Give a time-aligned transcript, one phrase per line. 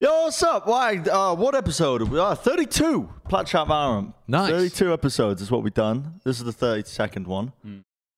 [0.00, 0.66] Yo, what's up?
[0.66, 0.96] Why?
[0.98, 2.02] Uh, what episode?
[2.02, 3.08] We are 32.
[3.28, 4.12] Plat Chat Valorant.
[4.26, 4.50] Nice.
[4.50, 6.20] 32 episodes is what we've done.
[6.24, 7.52] This is the 32nd one.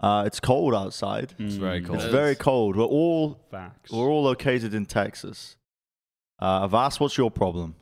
[0.00, 1.34] Uh, it's cold outside.
[1.38, 1.96] It's very cold.
[2.00, 2.76] It's very cold.
[2.76, 3.92] We're all Facts.
[3.92, 5.56] we're all located in Texas.
[6.38, 7.77] Uh, Avas, what's your problem?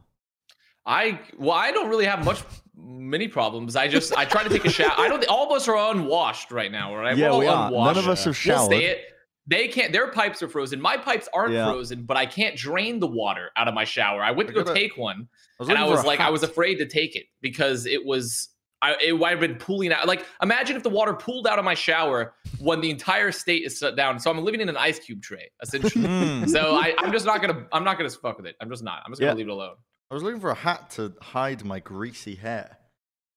[0.86, 2.42] I well, I don't really have much
[2.76, 3.74] many problems.
[3.74, 4.92] I just I try to take a shower.
[4.98, 5.24] I don't.
[5.28, 7.16] All of us are unwashed right now, right?
[7.16, 7.66] Yeah, We're all we are.
[7.68, 7.96] unwashed.
[7.96, 8.66] None of us have We'll showered.
[8.66, 8.98] stay it.
[9.46, 9.92] They can't.
[9.92, 10.80] Their pipes are frozen.
[10.80, 11.66] My pipes aren't Yeah.
[11.70, 14.22] frozen, but I can't drain the water out of my shower.
[14.22, 15.28] I went to go take one,
[15.60, 18.48] I and I was like, I was afraid to take it because it was.
[18.82, 20.06] I, it might have been pooling out.
[20.06, 23.78] Like, imagine if the water pooled out of my shower when the entire state is
[23.78, 24.20] shut down.
[24.20, 26.04] So I'm living in an ice cube tray, essentially.
[26.06, 26.46] Hmm.
[26.46, 27.66] so I, I'm just not gonna.
[27.72, 28.56] I'm not gonna fuck with it.
[28.60, 29.02] I'm just not.
[29.06, 29.36] I'm just gonna Yeah.
[29.36, 29.76] leave it alone.
[30.10, 32.76] I was looking for a hat to hide my greasy hair,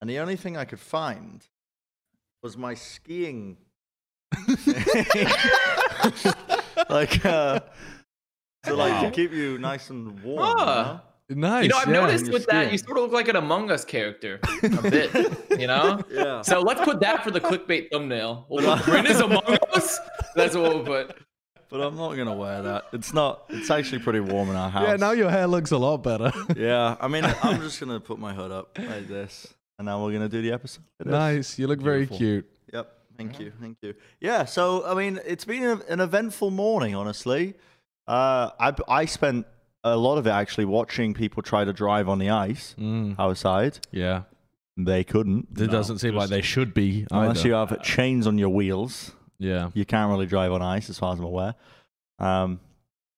[0.02, 1.46] and the only thing I could find
[2.44, 3.58] was my skiing.
[6.90, 7.60] like, uh,
[8.64, 9.02] to like Wow.
[9.04, 10.56] to keep you nice and warm.
[10.58, 11.04] Ah.
[11.30, 11.64] Nice.
[11.64, 11.94] You know, I've yeah.
[11.94, 15.14] noticed you're with that, you sort of look like an Among Us character a bit,
[15.60, 16.02] you know?
[16.10, 16.42] Yeah.
[16.42, 18.46] So let's put that for the clickbait thumbnail.
[18.50, 20.00] We'll Bryn is Among Us.
[20.36, 21.18] That's what we'll put.
[21.70, 22.86] But I'm not gonna wear that.
[22.94, 23.44] It's not.
[23.50, 24.88] It's actually pretty warm in our house.
[24.88, 26.32] Yeah, now your hair looks a lot better.
[26.56, 30.14] Yeah, I mean, I'm just gonna put my hood up like this, and now we're
[30.14, 30.86] gonna do the episode.
[31.00, 31.60] like nice.
[31.60, 32.50] You look very cute.
[32.72, 32.90] Yep.
[33.18, 33.52] Thank you.
[33.60, 33.94] Thank you.
[34.20, 34.46] Yeah.
[34.46, 37.56] So I mean, it's been a, an eventful morning, honestly.
[38.08, 39.46] Uh, I I spent
[39.84, 43.80] a lot of it actually watching people try to drive on the ice Mm, outside.
[43.92, 44.24] yeah.
[44.80, 45.48] They couldn't.
[45.60, 47.08] It doesn't seem like they should be.
[47.10, 47.48] Unless either.
[47.48, 49.72] you have chains on your wheels, Yeah.
[49.74, 51.56] you can't really drive on ice, as far as I'm aware.
[52.20, 52.60] Um,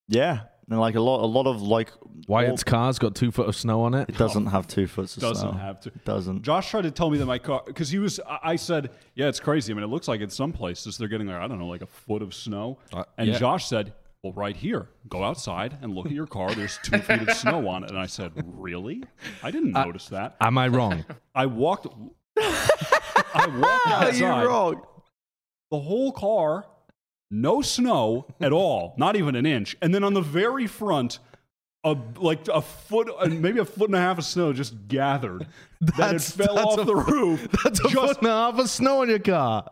[0.07, 1.91] yeah, and like a lot, a lot of like
[2.27, 4.07] Wyatt's car's got two foot of snow on it.
[4.09, 5.59] It doesn't have two foot of Doesn't snow.
[5.59, 5.89] have to.
[5.89, 6.43] It doesn't.
[6.43, 9.27] Josh tried to tell me that my car, because he was, I I said, yeah,
[9.27, 9.73] it's crazy.
[9.73, 11.81] I mean, it looks like in some places they're getting like, I don't know, like
[11.81, 12.77] a foot of snow.
[12.93, 13.37] Uh, and yeah.
[13.39, 16.53] Josh said, well, right here, go outside and look at your car.
[16.53, 17.89] There's two feet of snow on it.
[17.89, 19.03] And I said, really?
[19.41, 20.35] I didn't Uh, notice that.
[20.41, 21.05] Am I wrong?
[21.33, 21.87] I walked,
[22.37, 24.81] I walked Are you wrong?
[25.71, 26.65] the whole car,
[27.31, 29.75] no snow at all, not even an inch.
[29.81, 31.19] And then on the very front,
[31.83, 35.47] a like a foot, uh, maybe a foot and a half of snow just gathered.
[35.97, 37.47] that it fell that's off a the roof.
[37.63, 39.69] That's a just, foot and a half of snow on your car.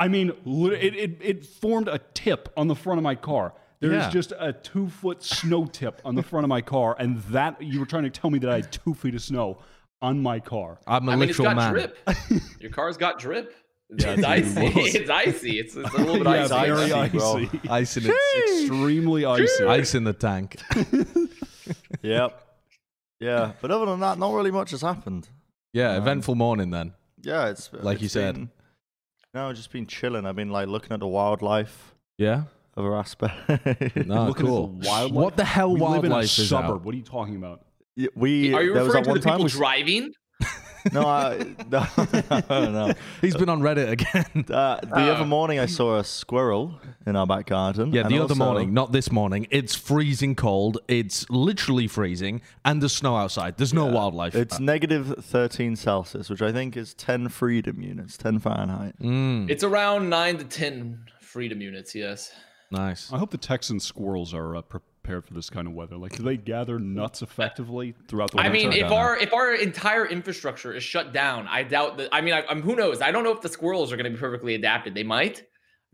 [0.00, 3.52] I mean, it, it it formed a tip on the front of my car.
[3.80, 4.10] There is Yeah.
[4.10, 7.78] just a two foot snow tip on the front of my car, and that you
[7.78, 9.58] were trying to tell me that I had two feet of snow
[10.02, 10.78] on my car.
[10.88, 11.72] I'm a I mean, it's literal got man.
[11.72, 11.98] drip.
[12.60, 13.54] Your car's got drip.
[13.90, 14.66] It's, Yeah, it's icy.
[14.98, 15.58] It's icy.
[15.60, 16.54] It's, it's a little bit yeah, icy.
[16.54, 17.36] very icy, bro.
[17.36, 17.60] icy.
[17.70, 18.62] Ice in it.
[18.62, 19.64] Extremely icy.
[19.64, 20.56] Ice in the tank.
[22.02, 22.40] Yep.
[23.20, 25.28] Yeah, but other than that, not really much has happened.
[25.72, 26.94] Yeah, Um, eventful morning then.
[27.22, 28.34] Yeah, it's Like it's you said.
[28.36, 28.50] been-
[29.34, 30.24] no, just been chilling.
[30.24, 32.44] I've been like looking at the wildlife Yeah.
[32.76, 33.34] of aspect.
[34.06, 34.66] No, Looking at cool.
[34.68, 35.12] the wildlife.
[35.12, 36.70] What the hell we live in a wildlife is suburb.
[36.76, 36.84] out?
[36.84, 37.64] What are you talking about?
[37.96, 40.12] Yeah, we Are you there was referring to the people we, driving?
[40.92, 41.38] no, I,
[41.70, 41.86] no,
[42.50, 42.92] no, no.
[43.20, 44.44] He's been on Reddit again.
[44.58, 47.92] Uh, the Uh, other morning, I saw a squirrel in our back garden.
[47.92, 49.46] Yeah, the other also- morning, not this morning.
[49.50, 50.78] It's freezing cold.
[50.88, 53.56] It's literally freezing, and there's snow outside.
[53.56, 54.34] There's no wildlife.
[54.34, 58.94] It's negative 13 Celsius, which I think is 10 freedom units, 10 Fahrenheit.
[59.00, 61.94] Mm, It's around nine to ten freedom units.
[61.94, 62.32] Yes.
[62.70, 63.12] nice.
[63.12, 64.62] I hope the Texan squirrels are uh,
[65.08, 65.96] prepared for this kind of weather.
[65.96, 68.50] Like, do they gather nuts effectively throughout the winter?
[68.50, 72.10] I mean, if our if our entire infrastructure is shut down, I doubt that.
[72.12, 73.00] I mean, I, I'm who knows?
[73.00, 74.94] I don't know if the squirrels are going to be perfectly adapted.
[74.94, 75.44] They might,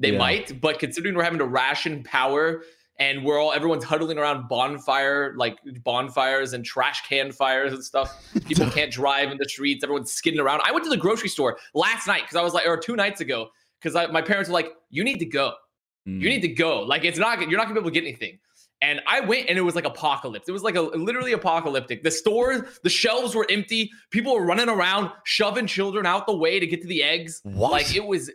[0.00, 0.19] they Yeah.
[0.19, 0.60] might.
[0.60, 2.64] But considering we're having to ration power
[2.98, 8.20] and we're all everyone's huddling around bonfire like bonfires and trash can fires and stuff.
[8.46, 9.84] People can't drive in the streets.
[9.84, 10.60] Everyone's skidding around.
[10.64, 13.20] I went to the grocery store last night because I was like, or two nights
[13.20, 13.50] ago,
[13.81, 15.52] because my parents were like, "You need to go.
[16.08, 16.20] Mm.
[16.20, 16.81] You need to go.
[16.82, 18.38] Like it's not you're not gonna be able to get anything."
[18.84, 20.47] And I went and it was like apocalypse.
[20.47, 22.03] It was like a literally apocalyptic.
[22.03, 23.91] The stores, the shelves were empty.
[24.11, 27.41] People were running around, shoving children out the way to get to the eggs.
[27.44, 27.73] What?
[27.73, 28.31] Like it was.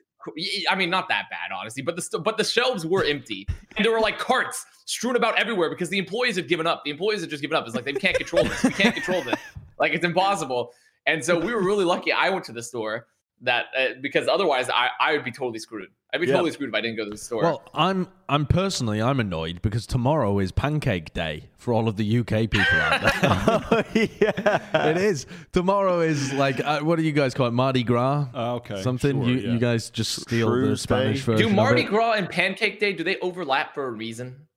[0.70, 3.92] I mean, not that bad, honestly, but the but the shelves were empty, and there
[3.92, 6.84] were like carts strewn about everywhere because the employees had given up.
[6.84, 7.68] The employees had just given up.
[7.68, 8.64] It's like they can't control this.
[8.64, 9.40] We can't control this.
[9.78, 10.74] Like it's impossible.
[11.06, 12.12] And so we were really lucky.
[12.12, 13.06] I went to the store
[13.42, 15.90] that uh, because otherwise I I would be totally screwed.
[16.14, 16.34] I'd be Yeah.
[16.34, 17.44] totally screwed if I didn't go to the store.
[17.44, 22.18] Well, I'm I'm personally I'm annoyed because tomorrow is Pancake Day for all of the
[22.20, 23.86] UK people out there.
[24.20, 24.88] yeah.
[24.90, 25.26] it is.
[25.52, 27.52] Tomorrow is like uh, what do you guys call it?
[27.54, 28.28] Mardi Gras.
[28.34, 29.54] Uh, okay, Something sure, you yeah.
[29.54, 31.26] you guys just steal the Spanish Day.
[31.34, 31.46] version.
[31.48, 31.90] Do of Mardi it.
[31.90, 34.48] Gras and Pancake Day do they overlap for a reason?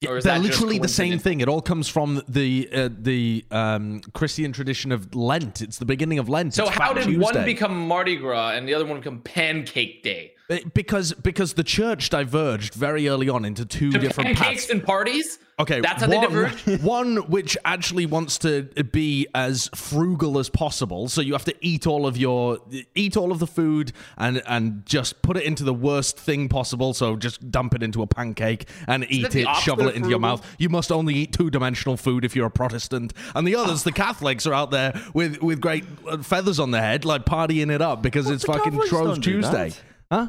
[0.00, 1.40] Yeah, Or is they're literally the same thing.
[1.40, 5.60] It all comes from the uh, the um, Christian tradition of Lent.
[5.60, 6.54] It's the beginning of Lent.
[6.54, 10.04] So It's how Fat did one become Mardi Gras and the other one become Pancake
[10.04, 10.34] Day?
[10.48, 14.70] It- because because the church diverged very early on into two different Pancakes paths.
[14.70, 15.38] and parties.
[15.60, 16.80] Okay, That's how they one, diverge?
[16.82, 18.62] One which actually wants to
[18.92, 22.58] be as frugal as possible, so you have to eat all of your
[22.94, 26.94] eat all of the food and and just put it into the worst thing possible.
[26.94, 29.96] So just dump it into a pancake and eat that the it, opposite shovel it
[29.96, 30.46] into your mouth.
[30.60, 33.92] You must only eat two dimensional food if you're a Protestant, and the others, the
[33.92, 37.82] Catholics, are out there with with great uh, feathers on their head, like partying it
[37.82, 39.82] up because it's fucking Catholics Shrove don't do Tuesday, that.
[40.10, 40.28] Huh?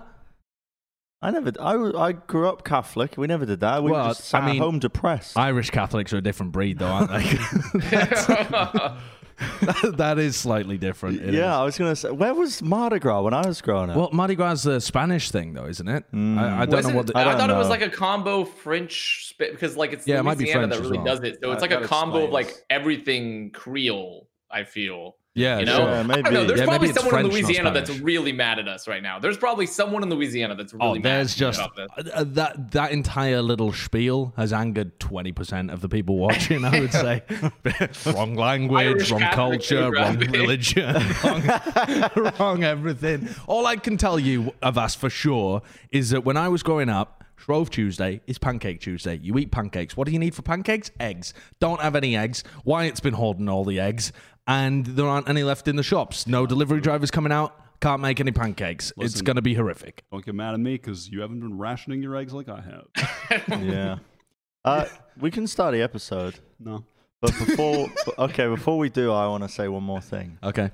[1.21, 1.51] I never.
[1.59, 1.73] I,
[2.07, 3.15] I grew up Catholic.
[3.17, 3.83] We never did that.
[3.83, 5.37] We Well, just sat I mean, at home depressed.
[5.37, 7.19] Irish Catholics are a different breed, though, aren't they?
[9.97, 11.21] that is slightly different.
[11.21, 11.35] it is.
[11.35, 12.11] yeah, I was gonna say.
[12.11, 13.95] Where was Mardi Gras when I was growing up?
[13.97, 16.05] Well, Mardi Gras is a Spanish thing, though, isn't it?
[16.13, 16.37] Mm.
[16.37, 17.07] I, I don't Wasn't- know what.
[17.07, 20.23] The, I, don't thought it was like a combo French because like it's Yeah, it
[20.23, 21.05] might be French that really well.
[21.05, 21.37] does it.
[21.41, 24.27] So it's like a that combo of like everything Creole.
[24.51, 25.15] I feel.
[25.35, 25.85] Yeah, You know, sure.
[25.89, 26.21] Yeah, I maybe.
[26.23, 26.45] don't know.
[26.45, 29.19] There's Yeah, probably someone in French, not Louisiana that's really mad at us right now.
[29.19, 32.11] There's probably someone in Louisiana that's really Oh, mad there's just about this.
[32.13, 36.65] uh, that that entire little spiel has angered twenty percent of the people watching.
[36.65, 37.23] I would say
[38.13, 43.29] wrong language, Irish wrong Catholic culture, wrong religion, wrong, wrong everything.
[43.47, 45.61] All I can tell you of us for sure
[45.91, 49.17] is that when I was growing up, Shrove Tuesday is Pancake Tuesday.
[49.23, 49.95] You eat pancakes.
[49.95, 50.91] What do you need for pancakes?
[50.99, 51.33] Eggs.
[51.61, 52.43] Don't have any eggs.
[52.65, 54.11] Wyatt's been hoarding all the eggs,
[54.49, 56.25] and there aren't any left in the shops.
[56.25, 57.55] No delivery drivers coming out.
[57.81, 58.91] Can't make any pancakes.
[58.97, 60.03] it's going to be horrific.
[60.11, 63.47] Don't get mad at me because you haven't been rationing your eggs like I have.
[63.63, 63.99] yeah.
[64.65, 64.85] Uh,
[65.19, 66.83] we can start the episode, No.
[67.21, 67.89] but before.
[68.17, 70.39] okay, before we do, I want to say one more thing.
[70.43, 70.71] Okay.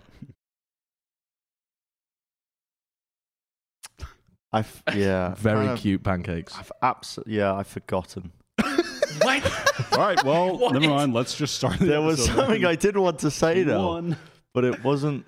[4.54, 6.56] I've yeah, Very kind of- cute pancakes.
[6.58, 8.32] I've absolutely yeah, I've forgotten.
[9.22, 9.94] What?
[9.94, 10.24] All right.
[10.24, 10.74] Well, What?
[10.74, 11.14] never mind.
[11.14, 11.80] Let's just start.
[11.80, 12.72] the There was episode something then.
[12.72, 14.18] I did want to say though, One.
[14.54, 15.26] but it wasn't.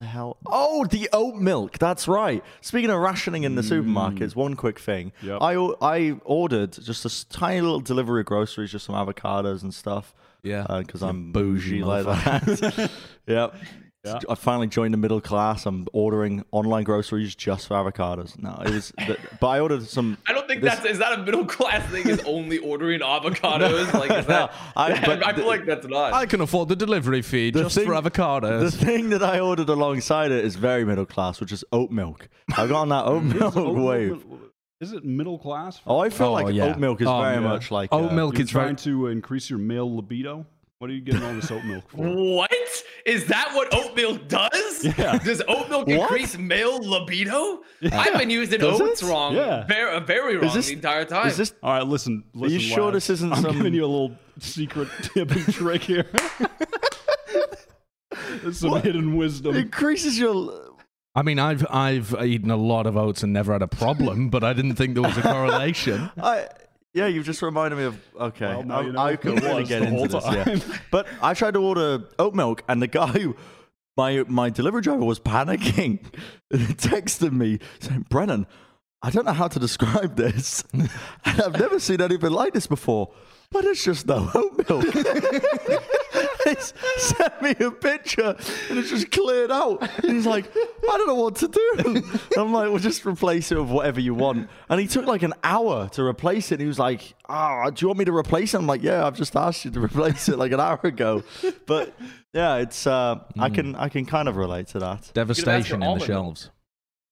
[0.00, 0.36] The hell?
[0.44, 1.78] Oh, the oat milk.
[1.78, 2.44] That's right.
[2.60, 3.82] Speaking of rationing in the mm.
[3.82, 5.12] supermarkets, one quick thing.
[5.22, 5.38] Yep.
[5.40, 9.62] I o- I ordered just a s- tiny little delivery of groceries, just some avocados
[9.62, 10.14] and stuff.
[10.42, 10.66] Yeah.
[10.68, 12.90] Uh, because You I'm bougie bougie like that.
[13.26, 13.54] yep.
[14.06, 14.18] Yeah.
[14.28, 15.66] I finally joined the middle class.
[15.66, 18.38] I'm ordering online groceries just for avocados.
[18.40, 20.16] No, it was, but, but I ordered some.
[20.26, 22.08] I don't think This- that's is that a middle class thing?
[22.08, 23.92] Is only ordering avocados?
[23.92, 24.52] Like is that?
[24.76, 26.12] I- I, feel the- like that's not.
[26.12, 28.60] I can afford the delivery fee The just thing- for avocados.
[28.70, 32.28] The thing that I ordered alongside it is very middle class, which is oat milk.
[32.56, 34.10] I got on that oat milk oat wave.
[34.26, 35.80] milk- Is it middle class?
[35.86, 36.64] Oh, I feel Oh, like yeah.
[36.66, 37.40] oat milk is Oh, very yeah.
[37.40, 38.64] much like Oat uh, milk You're is very.
[38.66, 40.46] trying to increase your male libido.
[40.78, 41.96] What are you getting all this oat milk for?
[42.06, 42.52] What
[43.06, 43.52] is that?
[43.54, 44.84] What oat milk does?
[44.84, 45.16] Yeah.
[45.16, 46.00] Does oat milk What?
[46.00, 47.62] increase male libido?
[47.92, 49.08] I've been using Does oats it?
[49.08, 49.64] wrong, Yeah.
[49.66, 51.28] very, very wrong this- the entire time.
[51.28, 52.24] Is this All right, listen.
[52.34, 52.94] listen are you sure lads.
[52.96, 56.10] this isn't I'm some- giving you a little secret tip and trick here.
[58.42, 59.56] There's some hidden wisdom.
[59.56, 60.74] It increases your?
[61.14, 64.44] I mean, I've I've eaten a lot of oats and never had a problem, but
[64.44, 66.10] I didn't think there was a correlation.
[66.22, 66.48] I
[66.96, 68.00] yeah, you've just reminded me of.
[68.18, 70.24] Okay, Well, you know I it couldn't really get into this.
[70.24, 70.58] Yeah,
[70.90, 73.36] but I tried to order oat milk, and the guy, who,
[73.98, 76.00] my my delivery driver, was panicking.
[76.52, 78.46] texted me saying, "Brennan,
[79.02, 80.90] I don't know how to describe this, and
[81.26, 83.12] I've never seen anything like this before."
[83.50, 84.86] But it's just no oat milk.
[86.44, 86.54] He
[86.98, 88.36] sent me a picture
[88.70, 89.82] and it's just cleared out.
[90.02, 91.72] And he's like, I don't know what to do.
[91.78, 92.04] And
[92.36, 94.48] I'm like, well, just replace it with whatever you want.
[94.68, 96.56] And he took like an hour to replace it.
[96.56, 98.58] And he was like, oh, do you want me to replace it?
[98.58, 101.22] I'm like, yeah, I've just asked you to replace it like an hour ago.
[101.66, 101.94] But
[102.32, 105.10] yeah, it's, uh, I can, I can kind of relate to that.
[105.14, 106.50] Devastation in the shelves.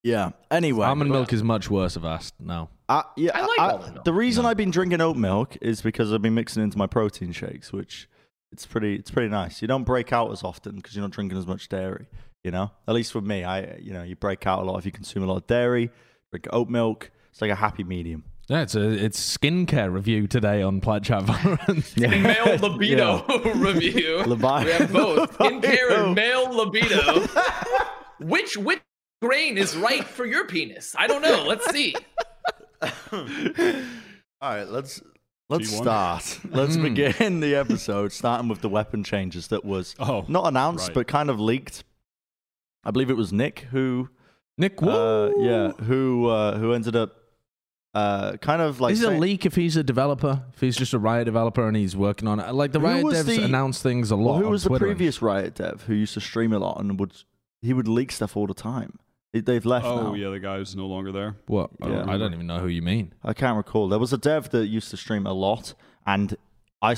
[0.03, 0.33] Yeah.
[0.51, 0.87] Anyway.
[0.87, 2.35] Almond milk is much worse, I've asked.
[2.39, 2.69] No.
[2.89, 4.05] Uh, yeah, I like almond milk.
[4.05, 6.87] The reason I've been drinking oat milk is because I've been mixing it into my
[6.87, 8.07] protein shakes, which
[8.55, 9.61] it's pretty it's pretty nice.
[9.61, 12.07] You don't break out as often because you're not drinking as much dairy.
[12.45, 14.87] You know, at least with me, I you know you break out a lot if
[14.87, 15.91] you consume a lot of dairy.
[16.31, 17.11] Drink oat milk.
[17.31, 18.25] It's like a happy medium.
[18.49, 22.05] Yeah, it's a it's skincare review today on Plat Chat Valorant.
[22.13, 24.23] And male libido review.
[24.25, 26.07] Libi- we have both skincare Libido.
[26.07, 27.27] and male libido.
[28.21, 28.83] which which
[29.23, 30.95] grain is right for your penis?
[30.99, 31.45] I don't know.
[31.49, 31.95] Let's see.
[34.43, 35.01] All right, let's
[35.49, 35.77] let's G1?
[35.83, 36.41] start.
[36.51, 36.83] Let's Mm.
[36.95, 40.95] begin the episode starting with the weapon changes that was Oh, not announced right.
[40.95, 41.85] but kind of leaked.
[42.85, 44.09] I believe it was Nick who
[44.59, 47.17] Nick, uh, yeah, who uh, who ended up
[47.95, 50.43] uh, kind of like is it a leak if he's a developer?
[50.55, 52.53] If he's just a Riot developer and he's working on it?
[52.53, 54.35] Like the Riot devs the- announce things a lot.
[54.35, 56.81] Well, who was the Twitter and- previous Riot dev who used to stream a lot
[56.81, 57.13] and would
[57.63, 58.99] he would leak stuff all the time?
[59.35, 60.15] They- They've left oh now.
[60.15, 61.37] yeah, the guy who's no longer there.
[61.47, 61.71] What?
[61.83, 62.05] Yeah.
[62.09, 63.13] I don't even know who you mean.
[63.23, 63.89] I can't recall.
[63.89, 65.75] There was a dev that used to stream a lot,
[66.07, 66.37] and
[66.81, 66.95] I,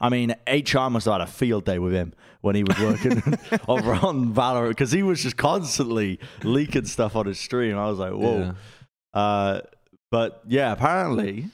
[0.00, 3.20] I mean, HR must have had a field day with him when he was working
[3.68, 7.76] over on Valorant because he was just constantly leaking stuff on his stream.
[7.76, 8.54] I was like, whoa.
[9.12, 9.60] Uh,
[10.10, 11.46] but yeah, apparently,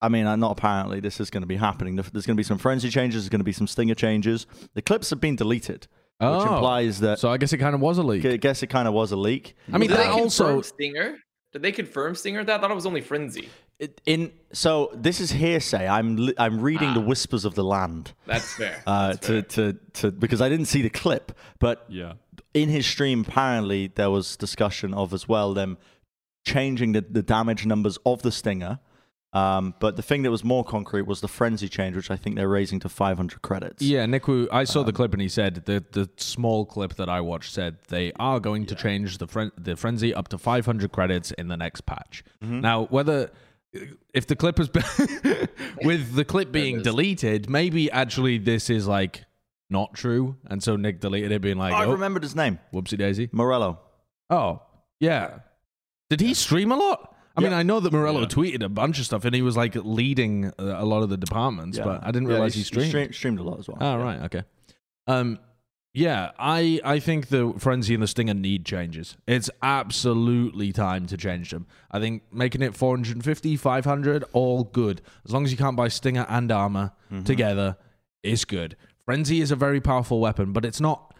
[0.00, 1.96] I mean, uh, not apparently, this is going to be happening.
[1.96, 3.22] There's going to be some frenzy changes.
[3.24, 4.46] There's going to be some stinger changes.
[4.74, 5.88] The clips have been deleted,
[6.20, 6.54] which Oh.
[6.54, 7.18] implies that.
[7.18, 8.24] So I guess it kind of was a leak.
[8.26, 9.54] I guess it kind of was a leak.
[9.72, 10.22] I mean, Did that they confirm
[10.56, 11.16] also Stinger?
[11.52, 12.44] Did they confirm Stinger?
[12.44, 13.48] That I thought it was only Frenzy.
[13.78, 15.88] It- in so this is hearsay.
[15.88, 17.04] I'm I'm reading the Ah.
[17.04, 18.12] whispers of the land.
[18.26, 18.82] That's fair.
[18.86, 19.72] Uh, That's to, fair.
[19.72, 22.12] to to because I didn't see the clip, but Yeah.
[22.52, 25.78] in his stream apparently there was discussion of as well them
[26.46, 28.78] changing the, the damage numbers of the stinger.
[29.32, 32.34] Um, but the thing that was more concrete was the frenzy change, which I think
[32.34, 33.80] they're raising to 500 credits.
[33.80, 37.08] Yeah, Niku, I saw Um, the clip and he said the the small clip that
[37.08, 40.90] I watched said they are going to change the fren- the frenzy up to 500
[40.90, 42.24] credits in the next patch.
[42.42, 42.60] Mm-hmm.
[42.60, 43.30] Now, whether
[44.12, 44.82] if the clip has been
[45.84, 49.24] with the clip being deleted, maybe actually this is like
[49.68, 52.58] not true, and so Nick deleted it, being like, Oh, I "Oh, remembered his name,
[52.74, 53.78] whoopsie daisy." Morello.
[54.28, 54.62] Oh,
[54.98, 55.38] yeah.
[56.08, 57.09] Did he stream a lot?
[57.36, 59.74] I mean, I know that Morello tweeted a bunch of stuff, and he was like
[59.76, 62.88] leading uh, a lot of the departments, but I didn't realize he he streamed.
[62.88, 63.78] stream- streamed a lot as well.
[63.80, 64.42] Oh right, okay.
[65.06, 65.38] Um,
[65.94, 69.16] yeah, I I think the frenzy and the stinger need changes.
[69.26, 71.66] It's absolutely time to change them.
[71.90, 75.02] I think making it 450, 500, all good.
[75.24, 77.24] As long as you can't buy stinger and armor Mm-hmm.
[77.24, 77.76] together,
[78.22, 78.76] is good.
[79.04, 81.12] Frenzy is a very powerful weapon, but it's not.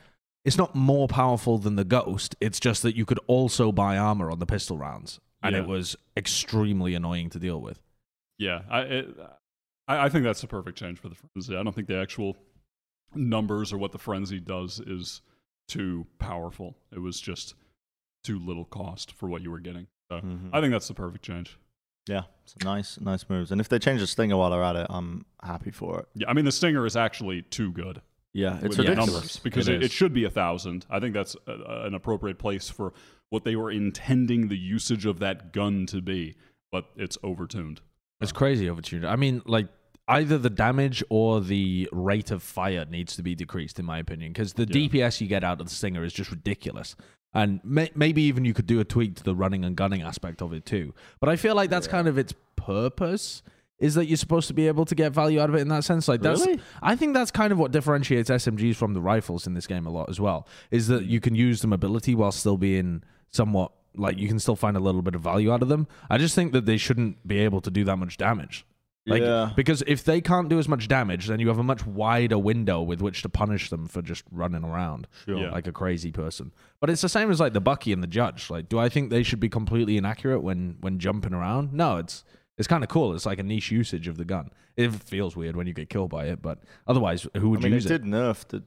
[0.45, 2.37] It's not more powerful than the ghost.
[2.41, 5.63] It's just that you could also buy armor on the pistol rounds, and Yeah.
[5.63, 7.81] it was extremely annoying to deal with.
[8.39, 9.17] Yeah, I, it,
[9.89, 11.57] I I think that's the perfect change for the frenzy.
[11.57, 12.37] I don't think the actual
[13.15, 15.21] numbers or what the frenzy does is
[15.69, 16.77] too powerful.
[16.93, 17.55] It was just
[18.25, 19.87] too little cost for what you were getting.
[20.11, 20.51] So Mhm.
[20.53, 21.59] I think that's the perfect change.
[22.09, 23.53] Yeah, it's nice, nice moves.
[23.53, 26.09] And if they change the stinger while they're at it, I'm happy for it.
[26.15, 28.01] Yeah, I mean the stinger is actually too good.
[28.33, 29.13] Yeah, it's ridiculous.
[29.13, 30.87] numbers because It it, it should be a thousand.
[30.89, 32.93] I think that's a- an appropriate place for
[33.31, 36.37] what they were intending the usage of that gun to be,
[36.71, 37.79] but it's overtuned.
[38.21, 39.07] It's crazy overtuned.
[39.07, 39.69] I mean, like
[40.09, 44.33] either the damage or the rate of fire needs to be decreased, in my opinion,
[44.33, 44.89] because the Yeah.
[44.89, 46.97] DPS you get out of the stinger is just ridiculous.
[47.33, 50.43] And may- maybe even you could do a tweak to the running and gunning aspect
[50.43, 50.93] of it too.
[51.21, 53.43] But I feel like that's kind of its purpose.
[53.79, 55.85] Is that you're supposed to be able to get value out of it in that
[55.85, 56.09] sense?
[56.09, 56.61] Like that's, Really?
[56.83, 59.91] I think that's kind of what differentiates SMGs from the rifles in this game a
[59.91, 60.47] lot as well.
[60.71, 61.09] Is that hmm.
[61.09, 64.81] you can use the mobility while still being somewhat like you can still find a
[64.81, 65.87] little bit of value out of them.
[66.09, 68.65] I just think that they shouldn't be able to do that much damage.
[69.07, 69.51] Like, Yeah.
[69.57, 72.83] Because if they can't do as much damage, then you have a much wider window
[72.83, 75.39] with which to punish them for just running around Sure.
[75.39, 75.51] Yeah.
[75.51, 76.53] like a crazy person.
[76.81, 78.51] But it's the same as like the Bucky and the Judge.
[78.51, 81.73] Like, do I think they should be completely inaccurate when when jumping around?
[81.73, 82.25] No, it's
[82.59, 83.15] it's kind of cool.
[83.15, 84.51] It's like a niche usage of the gun.
[84.77, 87.73] It feels weird when you get killed by it, but otherwise, who I would mean,
[87.73, 88.03] use they it?
[88.03, 88.63] did nerf the.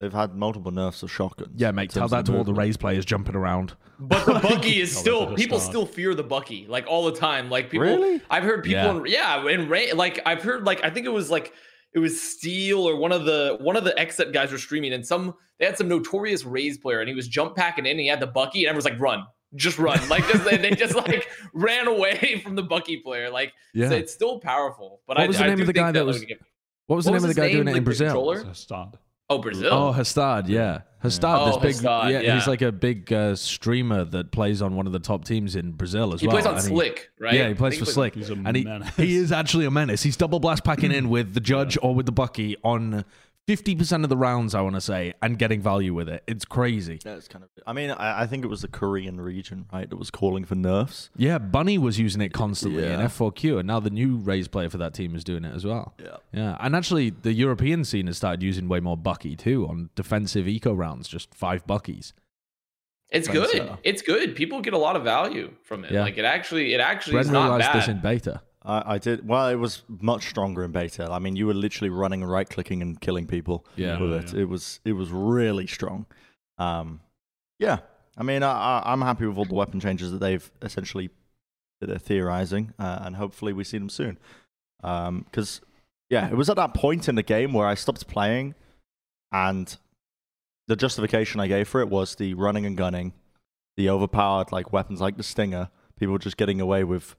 [0.00, 1.50] They've had multiple nerfs of shotguns.
[1.56, 1.90] Yeah, in mate.
[1.90, 2.58] Tell that to all the movement.
[2.68, 3.74] Raze players jumping around.
[3.98, 7.50] But the Bucky is still people still fear the Bucky like all the time.
[7.50, 8.20] Like people, Really?
[8.30, 9.40] I've heard people, Yeah.
[9.40, 11.52] in, yeah, in Ray, like I've heard like I think it was like
[11.94, 15.04] it was Steel or one of the one of the XSET guys were streaming and
[15.04, 18.06] some they had some notorious Raze player and he was jump packing in and he
[18.06, 19.24] had the Bucky and everyone's like run.
[19.56, 23.30] Just run, like just, they, they just like ran away from the Bucky player.
[23.30, 23.88] Like Yeah.
[23.88, 25.00] so it's still powerful.
[25.08, 26.38] But What I, was the name do of the guy that was- would get-
[26.86, 27.80] What was the What name was of the his guy doing name, it in like,
[27.80, 28.06] the Brazil?
[28.08, 28.54] controller?
[29.30, 29.38] It's a stud.
[29.38, 29.72] Oh Brazil.
[29.72, 30.80] Oh, Hastad, yeah.
[31.04, 32.34] Hastad, Oh, this big, Hastad, yeah, yeah.
[32.34, 35.70] he's like a big uh, streamer that plays on one of the top teams in
[35.72, 36.18] Brazil as well.
[36.20, 36.36] he well.
[36.36, 37.34] plays on and he- Slick, right?
[37.34, 38.96] Yeah, he I plays think for Slick, He's a and he menace.
[38.96, 40.02] he is actually a menace.
[40.02, 43.04] He's double blast packing in with the Judge or with the Bucky on
[43.48, 44.54] fifty percent of the rounds.
[44.54, 46.22] I want to say, and getting value with it.
[46.26, 47.00] It's crazy.
[47.04, 47.50] Yeah, it's kind of.
[47.66, 50.54] I mean, I, I think it was the Korean region, right, that was calling for
[50.54, 51.08] nerfs.
[51.16, 54.76] Yeah, Bunny was using it constantly in F4Q, and now the new Raze player for
[54.78, 55.94] that team is doing it as well.
[55.98, 56.16] Yeah.
[56.32, 60.46] Yeah, and actually, the European scene has started using way more Bucky too on defensive
[60.46, 62.12] eco rounds, just five Buckies.
[63.10, 63.48] It's good.
[63.48, 63.78] so.
[63.82, 64.36] It's good.
[64.36, 65.92] People get a lot of value from it.
[65.92, 66.02] Yeah.
[66.02, 67.80] Like it actually, it actually Ren is not realized bad.
[67.80, 68.42] this in beta.
[68.68, 69.26] I, I did.
[69.26, 71.08] Well, it was much stronger in beta.
[71.10, 73.98] I mean, you were literally running and right clicking and killing people Yeah.
[73.98, 74.32] with it.
[74.34, 74.42] yeah.
[74.42, 76.06] It was it was really strong.
[76.58, 77.00] Um,
[77.58, 77.78] yeah.
[78.16, 81.10] I mean, I, I, I'm happy with all the weapon changes that they've essentially
[81.80, 84.18] that they're theorizing, uh, and hopefully we see them soon.
[84.82, 85.60] Because
[86.10, 88.54] yeah, it was at that point in the game where I stopped playing,
[89.32, 89.76] and
[90.66, 93.12] the justification I gave for it was the running and gunning,
[93.76, 95.70] the overpowered like weapons like the Stinger.
[95.98, 97.14] People just getting away with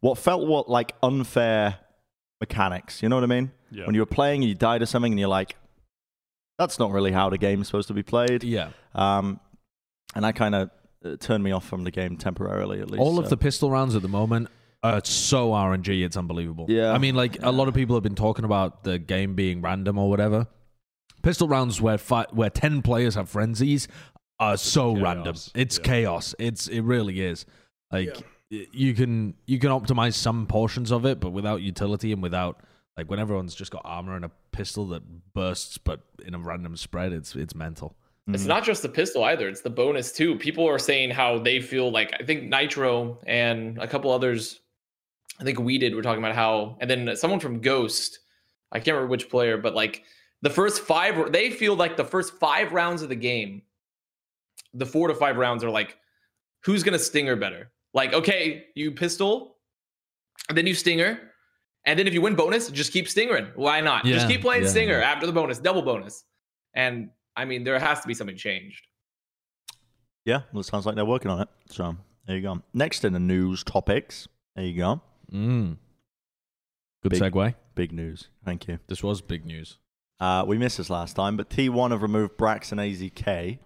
[0.00, 1.78] what felt what like unfair
[2.40, 3.02] mechanics.
[3.02, 3.50] You know what I mean?
[3.70, 3.86] Yeah.
[3.86, 5.56] When you were playing and you died or something and you're like,
[6.58, 8.42] that's not really how the game is supposed to be played.
[8.44, 8.70] Yeah.
[8.94, 9.40] Um,
[10.14, 10.70] and that kind of
[11.04, 13.00] uh, turned me off from the game temporarily, at least.
[13.00, 14.48] All of the pistol rounds at the moment
[14.82, 16.66] Uh, it's so RNG, it's unbelievable.
[16.68, 16.92] Yeah.
[16.92, 19.98] I mean, like a lot of people have been talking about the game being random
[19.98, 20.46] or whatever.
[21.22, 23.88] Pistol rounds where fi- where ten players have frenzies
[24.38, 25.02] are so chaos.
[25.02, 25.34] random.
[25.56, 25.84] It's Yeah.
[25.84, 26.34] chaos.
[26.38, 27.44] It's it really is.
[27.92, 32.22] Like y- you can you can optimize some portions of it, but without utility and
[32.22, 32.60] without
[32.96, 35.02] like when everyone's just got armor and a pistol that
[35.34, 37.96] bursts, but in a random spread, it's it's mental.
[38.30, 39.48] It's not just the pistol either.
[39.48, 40.36] It's the bonus too.
[40.36, 44.60] People are saying how they feel like I think Nitro and a couple others.
[45.40, 45.94] I think we did.
[45.94, 48.18] We're talking about how, and then someone from Ghost.
[48.70, 50.02] I can't remember which player, but like
[50.42, 53.62] the first five, they feel like the first five rounds of the game,
[54.74, 55.96] the four to five rounds are like,
[56.64, 57.70] who's gonna stinger better?
[57.94, 59.56] Like, okay, you pistol,
[60.48, 61.18] and then you stinger,
[61.84, 63.48] and then if you win bonus, just keep stingering.
[63.54, 64.04] Why not?
[64.04, 65.10] just keep playing yeah, stinger yeah.
[65.10, 66.24] after the bonus, double bonus.
[66.74, 68.86] And I mean, there has to be something changed.
[70.24, 71.48] Yeah, well, it sounds like they're working on it.
[71.70, 72.62] So there you go.
[72.74, 74.28] Next in the news topics.
[74.54, 75.00] There you go.
[75.32, 75.78] Mm.
[77.02, 77.54] Good Big- segue.
[77.74, 78.28] Big news.
[78.44, 78.80] Thank you.
[78.88, 79.78] This was big news.
[80.20, 83.60] Uh, we missed this last time, but T1 have removed Brax and AZK.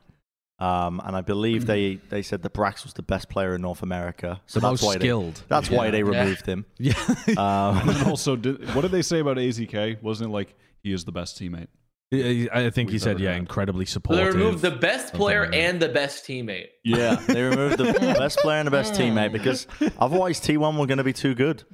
[0.62, 3.82] Um, and I believe they, they said that Brax was the best player in North
[3.82, 4.40] America.
[4.46, 5.34] So The that's most why skilled.
[5.34, 5.90] They, that's why Yeah.
[5.90, 6.20] they Yeah.
[6.20, 6.64] removed him.
[6.78, 6.94] Yeah.
[7.36, 10.00] Um, And also, did, what did they say about AZK?
[10.02, 11.68] Wasn't it like he is the best teammate?
[12.14, 13.38] I I think he We've said, yeah, had.
[13.38, 14.24] incredibly So supportive.
[14.34, 16.66] they removed the best player like and the best teammate.
[16.84, 19.66] yeah, they removed the best player and the best teammate because
[19.98, 21.64] otherwise T1 were going to be too good.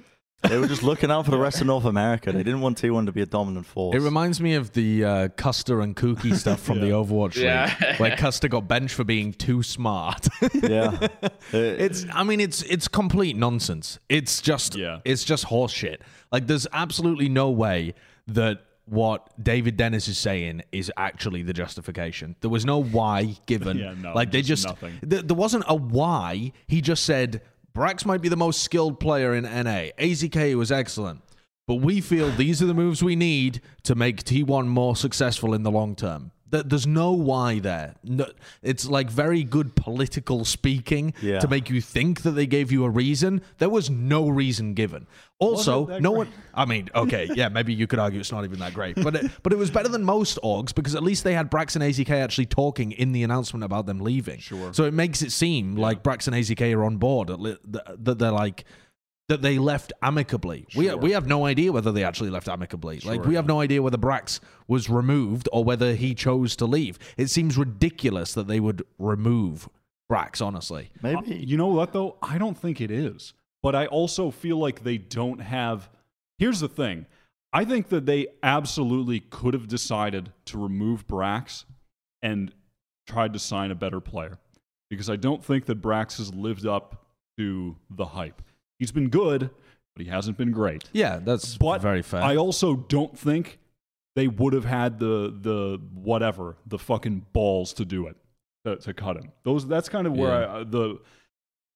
[0.42, 2.30] They were just looking out for the rest of North America.
[2.30, 3.96] They didn't want T1 to be a dominant force.
[3.96, 6.92] It reminds me of the uh, Custa and Kooky stuff from the Yeah.
[6.92, 7.74] Overwatch Yeah.
[7.90, 10.28] league, where Custa got benched for being too smart.
[10.62, 11.08] yeah.
[11.52, 13.98] it's, I mean, it's it's complete nonsense.
[14.08, 15.00] It's just, Yeah.
[15.04, 15.98] it's just horseshit.
[16.30, 17.94] Like, there's absolutely no way
[18.28, 22.36] that what David Dennis is saying is actually the justification.
[22.40, 23.76] There was no why given.
[23.78, 24.98] Yeah, no, like they just just, nothing.
[25.06, 26.52] th- there wasn't a why.
[26.68, 27.42] He just said
[27.78, 29.92] Brax might be the most skilled player in NA.
[30.00, 31.20] AZK was excellent.
[31.68, 35.62] But we feel these are the moves we need to make T1 more successful in
[35.62, 36.32] the long term.
[36.50, 37.94] Th- There's no why there.
[38.02, 38.26] No,
[38.62, 41.40] it's like very good political speaking Yeah.
[41.40, 43.42] to make you think that they gave you a reason.
[43.58, 45.06] There was no reason given.
[45.40, 46.16] Also, no great?
[46.18, 46.28] one.
[46.54, 49.30] I mean, okay, yeah, maybe you could argue it's not even that great, but it,
[49.44, 52.10] but it was better than most orgs because at least they had Brax and AZK
[52.10, 54.40] actually talking in the announcement about them leaving.
[54.40, 54.74] Sure.
[54.74, 57.28] So it makes it seem like Brax and AZK are on board.
[57.28, 58.64] That li- that that they're like
[59.28, 60.66] that they left amicably.
[60.74, 60.96] We Sure.
[60.96, 63.00] we have no idea whether they actually left amicably.
[63.00, 66.98] like we have no idea whether Brax was removed or whether he chose to leave.
[67.16, 69.68] It seems ridiculous that they would remove
[70.10, 70.40] Brax.
[70.44, 71.16] Honestly, Maybe.
[71.32, 72.16] Uh, you know what though?
[72.22, 73.34] I don't think it is.
[73.62, 75.90] But I also feel like they don't have.
[76.38, 77.06] Here's the thing.
[77.52, 81.64] I think that they absolutely could have decided to remove Brax
[82.22, 82.52] and
[83.06, 84.38] tried to sign a better player
[84.90, 87.06] because I don't think that Brax has lived up
[87.38, 88.42] to the hype.
[88.78, 89.50] He's been good,
[89.96, 90.88] but he hasn't been great.
[90.92, 92.22] yeah, that's But very fair.
[92.22, 93.58] I also don't think
[94.16, 98.16] they would have had the the whatever the fucking balls to do it
[98.64, 99.32] to, to cut him.
[99.44, 100.56] Those that's kind of where Yeah.
[100.58, 100.98] I, the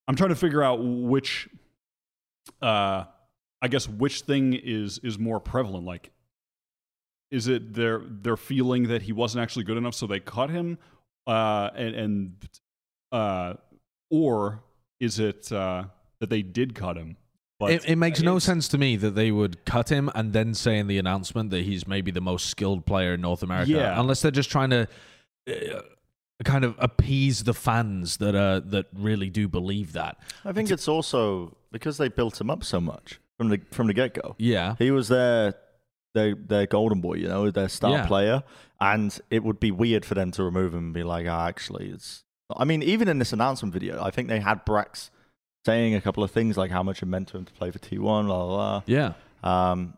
[0.09, 1.49] I'm trying to figure out which
[2.61, 3.05] uh
[3.61, 5.85] I guess which thing is is more prevalent.
[5.87, 6.11] Like,
[7.31, 10.79] is it their their feeling that he wasn't actually good enough, so they cut him,
[11.29, 12.49] uh, and and
[13.13, 13.55] uh,
[14.11, 14.65] or
[14.99, 15.85] is it uh,
[16.23, 17.17] that they did cut him?
[17.59, 20.55] But it, it makes no sense to me that they would cut him and then
[20.55, 23.71] say in the announcement that he's maybe the most skilled player in North America.
[23.73, 24.01] Yeah.
[24.01, 24.89] Unless they're just trying to
[25.49, 25.81] uh,
[26.45, 30.19] kind of appease the fans that uh, that really do believe that.
[30.45, 33.95] I think it's also because they built him up so much from the from the
[33.95, 34.35] get go.
[34.39, 34.77] Yeah.
[34.79, 35.55] He was their
[36.15, 38.07] their their golden boy, you know, their star Yeah.
[38.07, 38.43] player,
[38.81, 41.91] and it would be weird for them to remove him and be like, ah, actually,
[41.91, 42.25] it's.
[42.57, 45.11] I mean, even in this announcement video, I think they had Brax
[45.65, 47.79] saying a couple of things like how much it meant to him to play for
[47.79, 49.13] T1, blah blah Yeah.
[49.43, 49.95] Um,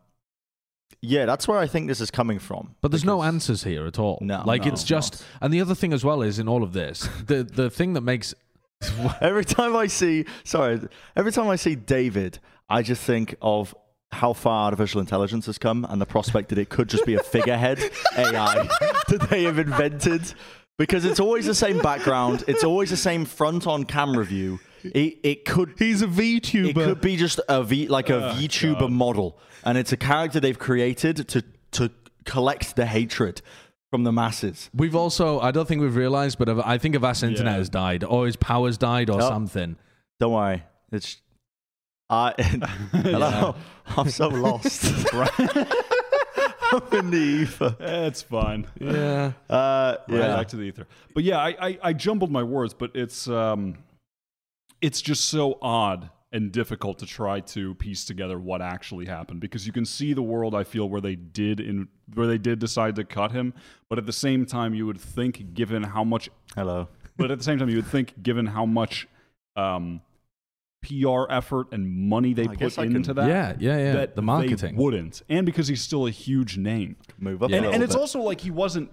[1.01, 2.75] yeah, that's where I think this is coming from.
[2.81, 4.17] But there's no answers here at all.
[4.21, 6.73] No, like no, it's just and the other thing as well is in all of
[6.73, 8.33] this, the the thing that makes
[9.21, 10.81] Every time I see, sorry,
[11.15, 13.75] every time I see David, I just think of
[14.11, 17.23] how far artificial intelligence has come and the prospect that it could just be a
[17.23, 17.79] figurehead
[18.17, 18.67] AI
[19.09, 20.33] that they have invented.
[20.77, 24.59] Because it's always the same background, it's always the same front on camera view.
[24.93, 26.69] It, it could he's a VTuber.
[26.69, 30.59] it could be just a V like a VTuber model, and it's a character they've
[30.59, 31.91] created to to
[32.25, 33.41] collect the hatred
[33.91, 34.69] from the masses.
[34.73, 37.57] We've also I don't think we've realized, but I think Avast Internet Yeah.
[37.57, 39.29] has died or his powers died or Yep.
[39.29, 39.77] something.
[40.19, 41.21] Don't worry, it's
[42.09, 42.33] I.
[42.91, 43.55] hello,
[43.97, 44.85] I'm so lost.
[46.71, 47.75] I'm in the ether.
[47.79, 48.67] It's fine.
[48.79, 49.33] Yeah.
[49.49, 50.87] Uh, Right yeah, back to the ether.
[51.13, 53.77] But yeah, I, I, I jumbled my words, but it's um,
[54.85, 59.65] it's just so odd and difficult to try to piece together what actually happened because
[59.67, 62.95] you can see the world I feel where they did in where they did decide
[62.97, 63.53] to cut him,
[63.89, 66.87] but at the same time you would think given how much Hello.
[67.17, 69.07] but at the same time you would think given how much
[69.55, 70.01] um,
[70.83, 73.93] PR effort and money they I put guess I can- into that Yeah, yeah, yeah.
[73.93, 74.75] that The they marketing.
[74.75, 77.99] wouldn't and because he's still a huge name Move up a and, and it's bit.
[78.01, 78.91] also like he wasn't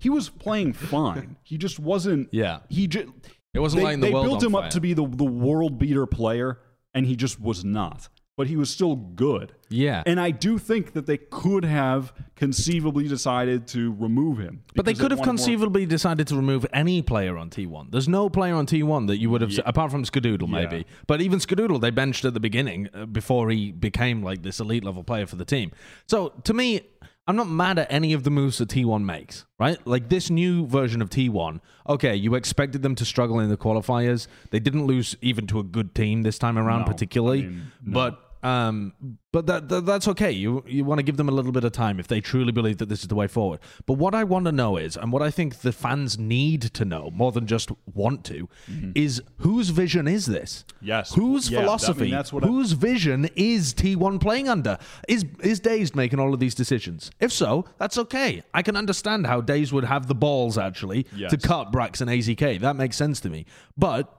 [0.00, 2.60] he was playing fine he just wasn't Yeah.
[2.70, 3.08] he just
[3.56, 4.64] It wasn't they, lighting the they world built on him fire.
[4.64, 6.58] up to be the, the world beater player
[6.94, 10.02] and he just was not but he was still good Yeah.
[10.04, 14.92] and i do think that they could have conceivably decided to remove him But they
[14.92, 17.90] because could have wanted more- conceivably decided to remove any player on T1.
[17.92, 20.84] There's no player on T1 that you would have, apart from Skadoodle maybe.
[21.06, 24.84] But even Skadoodle, they benched at the beginning uh, before he became like this elite
[24.84, 25.72] level player for the team.
[26.06, 26.82] So to me,
[27.28, 29.84] I'm not mad at any of the moves that T1 makes, right?
[29.84, 34.28] Like this new version of T1, okay, you expected them to struggle in the qualifiers.
[34.50, 37.40] They didn't lose even to a good team this time around, No, particularly.
[37.40, 37.94] I mean, no.
[37.94, 38.92] But um,
[39.32, 40.30] but that, that that's okay.
[40.30, 42.78] You you want to give them a little bit of time if they truly believe
[42.78, 43.60] that this is the way forward.
[43.84, 46.84] But what I want to know is, and what I think the fans need to
[46.84, 48.48] know more than just want to,
[48.94, 50.64] is whose vision is this?
[50.68, 50.86] Mm-hmm.
[50.86, 51.14] Yes.
[51.14, 52.10] Whose Yeah, that- I mean, philosophy?
[52.10, 54.78] that's what whose vision is T1 playing under?
[55.08, 57.10] Is is Dazed making all of these decisions?
[57.20, 58.42] If so, that's okay.
[58.54, 62.60] I can understand how Dazed would have the balls actually to cut Brax and AZK.
[62.60, 63.44] That makes sense to me.
[63.76, 64.15] But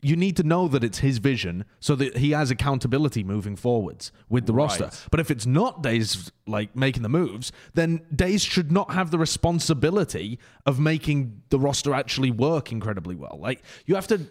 [0.00, 4.12] you need to know that it's his vision so that he has accountability moving forwards
[4.28, 4.84] with the roster.
[5.10, 9.18] But if it's not Dazed like making the moves, then Dazed should not have the
[9.18, 13.38] responsibility of making the roster actually work incredibly well.
[13.40, 14.26] Like you have to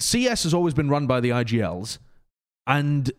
[0.00, 1.98] CS has always been run by the IGLs
[2.66, 3.10] and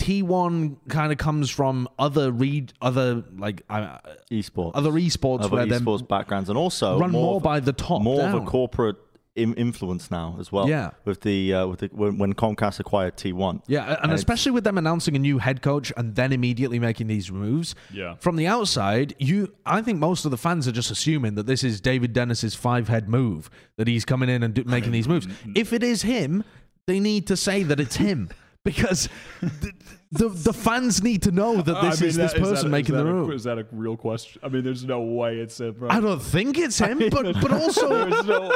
[0.00, 3.98] T1 kind of comes from other read other like uh,
[4.30, 4.72] esports.
[4.74, 8.22] other esports Other where esports backgrounds, and also run more of- by the top more
[8.26, 8.96] of a corporate
[9.36, 10.68] influence now as well.
[10.68, 10.90] Yeah.
[11.04, 13.62] with the uh, with the when, when Comcast acquired T1.
[13.66, 17.08] Yeah, and, it's- especially with them announcing a new head coach and then immediately making
[17.08, 17.74] these moves.
[17.92, 18.14] Yeah.
[18.20, 21.64] From the outside, you I think most of the fans are just assuming that this
[21.64, 25.26] is David Dennis's five head move that he's coming in and do, making these moves.
[25.54, 26.44] If it is him,
[26.86, 28.28] they need to say that it's him
[28.64, 29.08] because
[29.40, 29.72] the,
[30.14, 32.64] the the fans need to know that this I mean, is this that- is person
[32.70, 33.32] that- making is the that a- move.
[33.32, 34.40] Is that a real question?
[34.44, 35.74] I mean, there's no way it's him.
[35.78, 35.92] Right?
[35.92, 38.52] I don't think it's him, but but also There's no,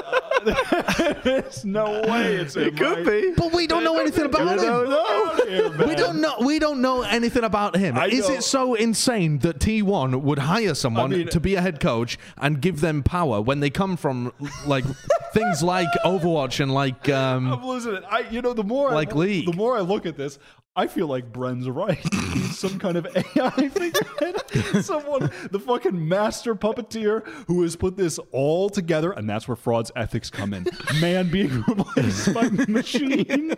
[1.24, 2.68] there's no way it's him.
[2.68, 3.22] It could right?
[3.22, 3.32] be.
[3.36, 4.64] but we don't know anything about him.
[4.64, 5.44] don't know.
[5.46, 5.86] Here.
[5.88, 6.36] We don't know.
[6.40, 7.96] We don't know anything about him.
[7.98, 11.60] I Is it so insane that T1 would hire someone I mean- to be a
[11.60, 14.32] head coach and give them power when they come from
[14.66, 14.84] like
[15.32, 18.04] things like Overwatch and like um, I'm losing it.
[18.08, 19.46] I, you know, the more Like I, League.
[19.46, 20.38] the more I look at this,
[20.78, 21.98] I feel like Bren's right.
[22.34, 28.20] He's some kind of AI figurehead, someone, the fucking master puppeteer who has put this
[28.30, 30.68] all together, and that's where fraud's ethics come in.
[31.00, 33.16] Man being replaced by machine.
[33.16, 33.56] do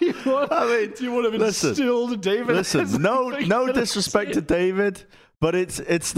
[0.00, 2.56] you want, I mean, do you want to listen, instill David?
[2.56, 5.04] Listen, no no disrespect to David,
[5.38, 6.12] but it's it's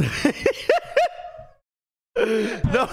[2.73, 2.89] no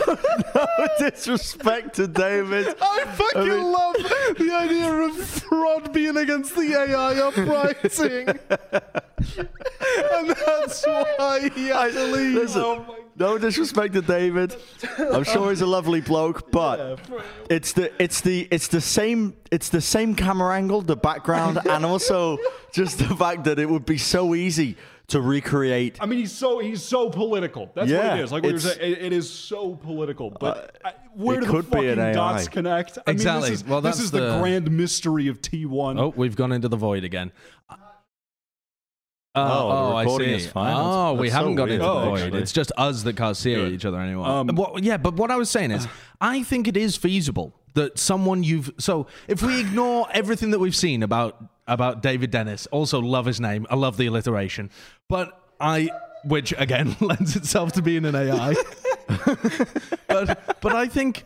[0.56, 2.68] no disrespect to David.
[2.82, 3.96] I fucking I mean- love
[4.38, 8.28] the idea of fraud being against the AI uprising,
[10.14, 12.36] and that's why he leave.
[12.36, 14.56] Listen, Oh no disrespect to David.
[15.00, 17.00] I'm sure he's a lovely bloke, but
[17.50, 21.86] it's the it's the it's the same it's the same camera angle, the background, and
[21.86, 22.38] also
[22.74, 24.76] just the fact that it would be so easy
[25.08, 25.98] to recreate.
[26.02, 27.72] I mean, he's so he's so political.
[27.76, 28.32] That's what it is.
[28.32, 30.32] Like what you're saying, it, it is so political.
[30.32, 32.98] But I, where do the could be fucking dots connect?
[33.06, 33.42] I Exactly.
[33.50, 36.00] Mean, this is, Well, this is the, the- grand mystery of T1.
[36.00, 37.32] Oh, we've gone into the void again.
[37.70, 37.76] Uh,
[39.38, 40.34] Oh, the I see.
[40.36, 40.74] is fine.
[40.76, 42.20] Oh, That's- we that's haven't so gone weird, into the Oh, void.
[42.22, 42.40] actually.
[42.42, 43.74] It's just us that can't see Good.
[43.74, 44.28] each other anymore.
[44.28, 45.88] Um, What- yeah, but what I was saying is,
[46.22, 48.72] I think it is feasible that someone you've.
[48.80, 53.40] So if we ignore everything that we've seen about about David Dennis, also love his
[53.40, 53.66] name.
[53.70, 54.70] I love the alliteration,
[55.10, 55.90] but I.
[56.28, 58.56] Which again lends itself to being an AI,
[60.08, 61.24] but but I think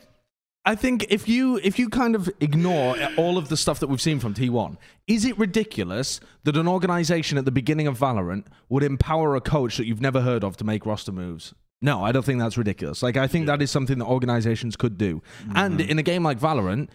[0.66, 4.02] I think if you if you kind of ignore all of the stuff that we've
[4.02, 8.84] seen from T1, is it ridiculous that an organization at the beginning of Valorant would
[8.84, 11.54] empower a coach that you've never heard of to make roster moves?
[11.82, 13.02] No, I don't think that's ridiculous.
[13.02, 15.24] Like I think that is something that organizations could do.
[15.56, 15.90] And mm-hmm.
[15.90, 16.90] in a game like Valorant,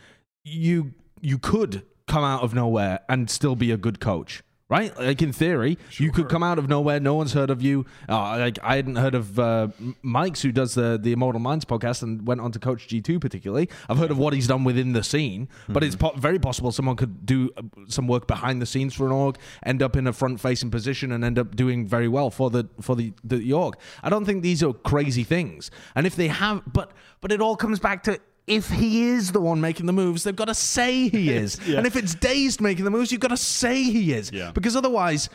[0.44, 4.43] you you could come out of nowhere and still be a good coach.
[4.71, 6.99] Right, like in theory, you could come out of nowhere.
[6.99, 7.85] No one's heard of you.
[8.09, 9.69] Uh, like I hadn't heard of uh,
[10.01, 13.21] Mike's, who does the the Immortal Minds podcast and went on to coach G two
[13.21, 13.69] particularly.
[13.90, 16.97] I've heard of what he's done within the scene, but it's po- very possible someone
[16.97, 20.14] could do uh, some work behind the scenes for an org, end up in a
[20.14, 23.77] front facing position, and end up doing very well for the for the the org.
[24.03, 27.55] I don't think these are crazy things, and if they have, but but it all
[27.55, 31.09] comes back to if he is the one making the moves, they've got to say
[31.09, 31.59] he is.
[31.66, 31.78] Yeah.
[31.78, 34.30] And if it's Dazed making the moves, you've got to say he is.
[34.33, 34.50] Yeah.
[34.52, 35.30] Because otherwise,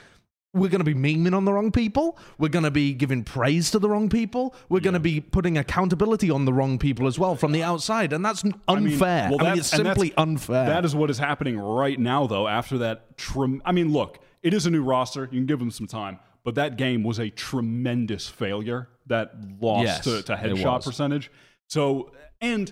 [0.53, 2.17] we're going to be memeing on the wrong people.
[2.39, 4.55] We're going to be giving praise to the wrong people.
[4.67, 8.13] We're going to be putting accountability on the wrong people as well from the outside.
[8.13, 8.67] And that's unfair.
[8.67, 10.65] I mean, well, that- it's and that's- simply unfair.
[10.65, 12.47] That is what is happening right now, though.
[12.47, 15.21] After that, trem- I mean, look, it is a new roster.
[15.31, 18.89] You can give them some time, but that game was a tremendous failure.
[19.07, 21.31] That loss Yes, to, to headshot percentage.
[21.67, 22.71] So, and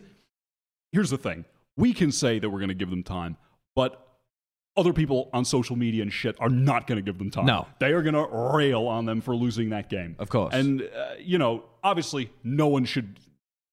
[0.91, 1.45] here's the thing:
[1.75, 3.37] we can say that we're going to give them time,
[3.75, 4.03] but
[4.75, 7.47] other people on social media and shit are not going to give them time.
[7.47, 7.67] No.
[7.79, 10.15] they are going to rail on them for losing that game.
[10.19, 10.53] Of course.
[10.53, 13.19] and uh, you know, obviously, no one should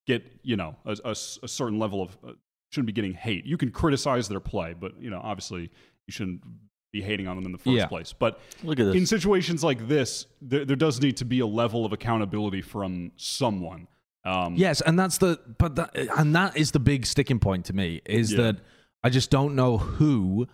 [0.07, 2.33] get you know a certain level of uh,
[2.71, 3.45] shouldn't be getting hate.
[3.47, 5.63] You can criticize their play, but you know, obviously,
[6.07, 6.43] you shouldn't
[6.93, 7.87] be hating on them in the first Yeah.
[7.87, 8.13] place.
[8.13, 8.95] But Look at this.
[8.95, 13.11] in situations like this, there, there does need to be a level of accountability from
[13.17, 13.89] someone.
[14.25, 17.73] Um, Yes, and that's the but that, and that is the big sticking point to
[17.75, 18.43] me is Yeah.
[18.43, 18.57] that
[19.03, 20.47] I just don't know who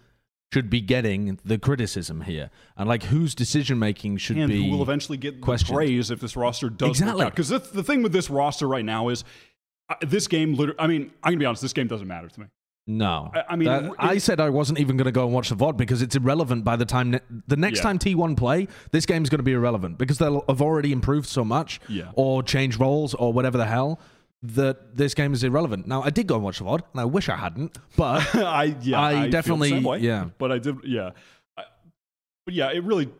[0.52, 4.70] should be getting the criticism here, and like whose decision making should and be who
[4.72, 5.76] will eventually get the questioned.
[5.76, 7.24] praise if this roster does Exactly.
[7.26, 9.22] Because the, the thing with this roster right now is
[9.88, 10.58] uh, this game.
[10.78, 11.62] I mean, I'm gonna be honest.
[11.62, 12.46] This game doesn't matter to me.
[12.86, 15.32] No, I- I mean, That- it- I said I wasn't even going to go and
[15.32, 17.82] watch the VOD because it's irrelevant by the time ne- the next Yeah.
[17.84, 18.66] time T1 play.
[18.90, 22.10] This game's going to be irrelevant because they'll have already improved so much, Yeah.
[22.14, 24.00] or changed roles or whatever the hell.
[24.42, 25.86] That this game is irrelevant.
[25.86, 28.74] Now I did go and watch the VOD, and I wish I hadn't, but I
[28.80, 30.30] yeah, I the definitely- way, yeah.
[30.38, 31.10] But I did yeah,
[31.58, 31.64] I,
[32.46, 33.10] but yeah, it really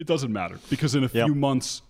[0.00, 1.26] it doesn't matter because in a Yep.
[1.26, 1.82] few months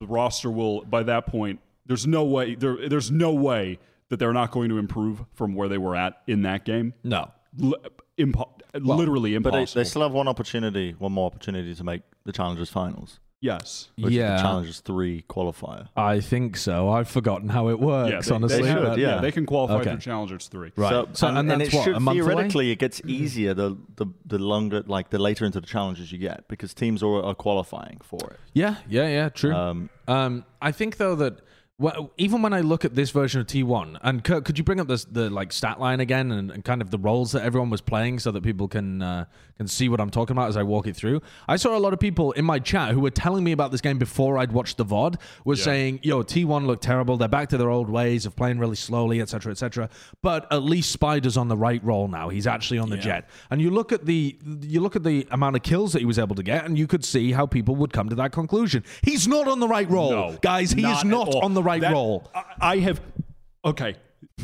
[0.00, 3.80] the roster will by that point there's no way there there's no way
[4.10, 6.94] that they're not going to improve from where they were at in that game.
[7.04, 7.30] no,
[7.62, 7.74] L-
[8.18, 12.32] impo- literally But they, they still have one opportunity, one more opportunity to make the
[12.32, 13.88] Challengers finals, yes.
[13.96, 15.88] which is yeah, the Challengers three qualifier.
[15.96, 16.88] I think so.
[16.90, 18.10] I've forgotten how it works.
[18.12, 19.14] Yeah, they, honestly, they, should, but- yeah.
[19.16, 19.20] yeah.
[19.20, 19.94] they can qualify Okay.
[19.94, 20.72] for Challengers three.
[20.76, 20.90] right.
[20.90, 22.26] So, So, and, that's it what should a month away.
[22.28, 26.18] theoretically it gets easier the, the the longer like the later into the challenges you
[26.18, 28.38] get because teams are, are qualifying for it.
[28.52, 29.28] Yeah, yeah, yeah.
[29.30, 29.54] True.
[29.54, 31.40] Um, Um, I think though that
[31.80, 34.80] well, even when I look at this version of T1, and Kurt, could you bring
[34.80, 37.70] up this, the like stat line again and, and kind of the roles that everyone
[37.70, 40.64] was playing so that people can uh, can see what I'm talking about as I
[40.64, 41.20] walk it through?
[41.46, 43.80] I saw a lot of people in my chat who were telling me about this
[43.80, 47.16] game before I'd watched the VOD was saying, "Yo, T1 looked terrible.
[47.16, 49.88] They're back to their old ways of playing really slowly, etc., etc."
[50.20, 52.28] But at least Spider's on the right role now.
[52.28, 53.28] He's actually on the Jett.
[53.50, 56.18] And you look at the you look at the amount of kills that he was
[56.18, 58.82] able to get, and you could see how people would come to that conclusion.
[59.02, 60.72] He's not on the right role, No, guys.
[60.72, 62.30] He is not on the right That- role.
[62.34, 63.00] I, I have.
[63.64, 63.96] Okay,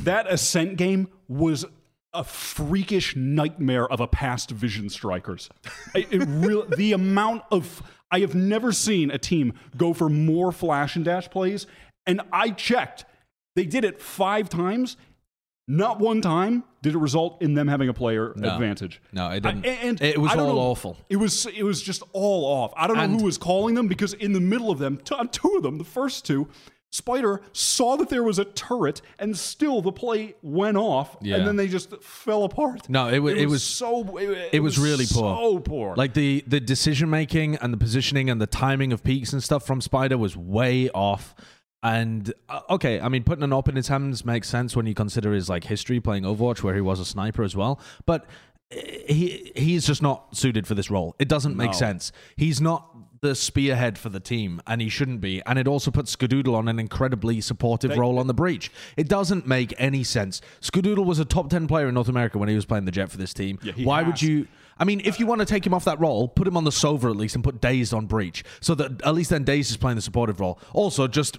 [0.02, 1.64] that ascent game was
[2.12, 5.48] a freakish nightmare of a past Vision Strikers.
[5.94, 10.52] I- it real, the amount of I have never seen a team go for more
[10.52, 11.66] flash and dash plays,
[12.06, 13.04] and I checked.
[13.56, 14.96] They did it five times.
[15.66, 18.52] Not one time did it result in them having a player No.
[18.52, 19.00] advantage.
[19.12, 19.64] No, it didn't.
[19.64, 20.98] I- and It was all know- awful.
[21.08, 22.74] It was it was just all off.
[22.76, 25.16] I don't know And- who was calling them because in the middle of them, t-
[25.32, 26.48] two of them, the first two,
[26.94, 31.36] Spider saw that there was a turret and still the play went off Yeah.
[31.36, 32.88] and then they just fell apart.
[32.88, 35.36] No, it wa- it was- so it, it was really poor.
[35.36, 35.96] So poor.
[35.96, 39.66] Like the the decision making and the positioning and the timing of peeks and stuff
[39.66, 41.34] from Spider was way off.
[41.82, 44.94] And uh, okay, I mean, putting an op in his hands makes sense when you
[44.94, 47.80] consider his like history playing Overwatch, where he was a sniper as well.
[48.06, 48.24] But
[48.72, 48.76] uh,
[49.08, 51.14] he he's just not suited for this role.
[51.18, 51.76] It doesn't make No.
[51.76, 52.12] sense.
[52.36, 52.93] He's not
[53.24, 55.42] the spearhead for the team, and he shouldn't be.
[55.46, 58.70] And it also puts Skadoodle on an incredibly supportive role on the breach.
[58.98, 60.42] It doesn't make any sense.
[60.60, 63.10] Skadoodle was a top ten player in North America when he was playing the Jett
[63.10, 63.58] for this team.
[63.62, 64.46] Yeah, Why would you?
[64.78, 66.70] I mean, if you want to take him off that role, put him on the
[66.70, 69.76] Sova at least and put Dazed on Breach, so that at least then Dazed is
[69.78, 70.58] playing the supportive role.
[70.74, 71.38] Also, just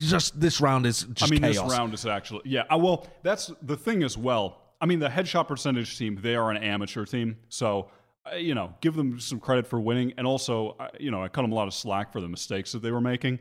[0.00, 1.62] just this round is I mean, chaos.
[1.62, 2.64] this round is actually yeah.
[2.74, 4.60] Well, that's the thing as well.
[4.80, 7.88] I mean, the headshot percentage team they are an amateur team, so
[8.32, 11.28] Uh, you know, give them some credit for winning, and also uh, you know, I
[11.28, 13.38] cut them a lot of slack for the mistakes that they were making.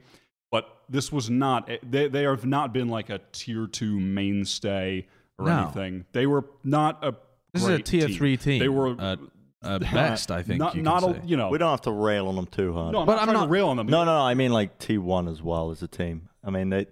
[0.51, 5.07] But this was not eh, they they have not been like a tier two mainstay
[5.37, 5.63] or No.
[5.63, 6.05] anything.
[6.11, 7.13] They were not a.
[7.53, 8.17] this is a tier team.
[8.17, 8.59] three team.
[8.59, 9.15] They were uh, uh,
[9.63, 10.59] at, at best, I think.
[10.59, 11.21] not you not a, say.
[11.25, 11.49] you know.
[11.49, 12.93] we don't have to rail on them too hard.
[12.93, 13.87] no, I'm But not I'm not- to rail on them.
[13.87, 14.21] no, no, no.
[14.25, 16.29] I mean like T one as well as a team.
[16.43, 16.87] I mean they.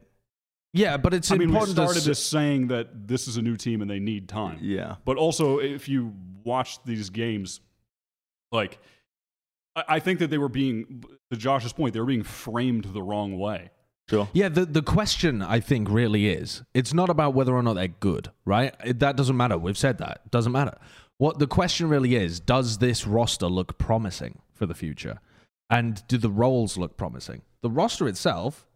[0.74, 1.78] yeah, but it's I mean, we important.
[1.78, 4.60] started to, this saying that this is a new team and they need time.
[4.62, 4.96] Yeah.
[5.06, 7.60] But also, if you watch these games,
[8.52, 8.80] like,
[9.76, 13.02] I, I think that they were being, to Josh's point, they were being framed the
[13.02, 13.72] wrong way.
[14.10, 14.30] Sure.
[14.32, 17.90] Yeah, the, the question I think really is it's not about whether or not they're
[17.90, 18.74] good, right?
[18.84, 19.58] It, that doesn't matter.
[19.58, 20.22] We've said that.
[20.26, 20.78] It doesn't matter.
[21.18, 25.20] What the question really is does this roster look promising for the future?
[25.70, 27.42] And do the roles look promising?
[27.62, 28.67] The roster itself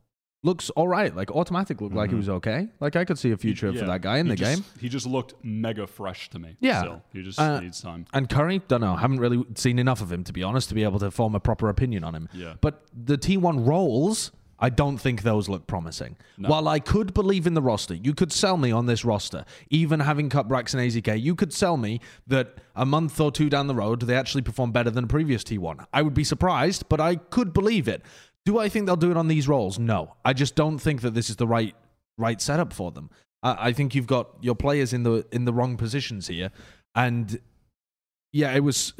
[0.43, 1.15] looks all right.
[1.15, 2.67] Like automatic looked like he was okay.
[2.80, 4.65] Like I could see a future for Yeah, that guy in he the just- game.
[4.80, 6.56] He just looked mega fresh to me.
[6.60, 6.80] Yeah.
[6.82, 7.04] Still.
[7.13, 8.06] He just Uh, needs time.
[8.13, 8.95] And Curry, don't know.
[8.95, 11.39] Haven't really seen enough of him to be honest to be able to form a
[11.39, 12.27] proper opinion on him.
[12.34, 12.54] Yeah.
[12.60, 14.32] But the T1 roles,
[14.63, 16.17] I don't think those look promising.
[16.38, 19.99] While I could believe in the roster, you could sell me on this roster, even
[20.01, 23.65] having cut Brax and AZK, you could sell me that a month or two down
[23.67, 25.86] the road, they actually perform better than previous T1.
[25.93, 28.04] I would be surprised, but I could believe it.
[28.45, 29.77] Do I think they'll do it on these roles?
[29.77, 30.15] No.
[30.25, 31.75] I just don't think that this is the right
[32.17, 33.10] right setup for them.
[33.43, 36.51] I, I think you've got your players in the in the wrong positions here,
[36.95, 37.39] and
[38.34, 38.93] yeah, it was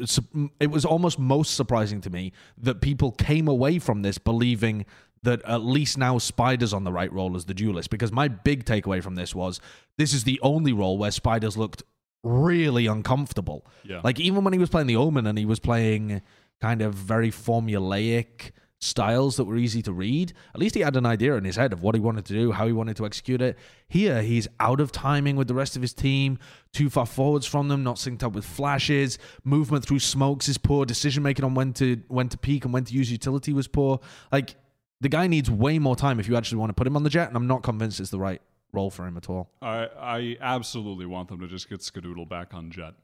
[0.60, 4.84] it was almost most surprising to me that people came away from this believing
[5.22, 7.90] that at least now Spider's on the right role as the duelist.
[7.90, 9.60] Because my big takeaway from this was
[9.96, 11.82] this is the only role where Spider's looked
[12.24, 13.66] really uncomfortable.
[13.84, 14.00] Yeah.
[14.04, 16.22] Like even when he was playing the Omen and he was playing
[16.60, 21.06] kind of very formulaic styles that were easy to read, at least he had an
[21.06, 23.40] idea in his head of what he wanted to do, how he wanted to execute
[23.40, 23.56] it.
[23.88, 26.38] Here, he's out of timing with the rest of his team,
[26.72, 30.84] too far forwards from them, not synced up with flashes, movement through smokes is poor,
[30.84, 34.00] decision making on when to when to peek and when to use utility was poor.
[34.32, 34.56] Like
[35.00, 37.10] the guy needs way more time if you actually want to put him on the
[37.10, 38.42] Jett, and I'm not convinced it's the right
[38.72, 39.50] role for him at all.
[39.60, 42.94] I, I absolutely want them to just get Skadoodle back on Jett.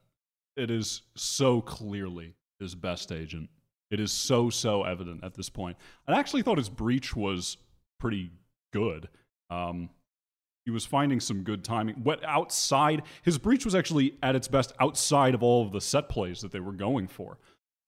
[0.56, 3.50] It is so clearly his best agent.
[3.90, 5.76] It is so, so evident at this point.
[6.06, 7.56] I actually thought his breach was
[7.98, 8.30] pretty
[8.72, 9.08] good.
[9.50, 9.90] Um,
[10.64, 11.96] he was finding some good timing.
[12.02, 16.10] What outside his breach was actually at its best outside of all of the set
[16.10, 17.38] plays that they were going for.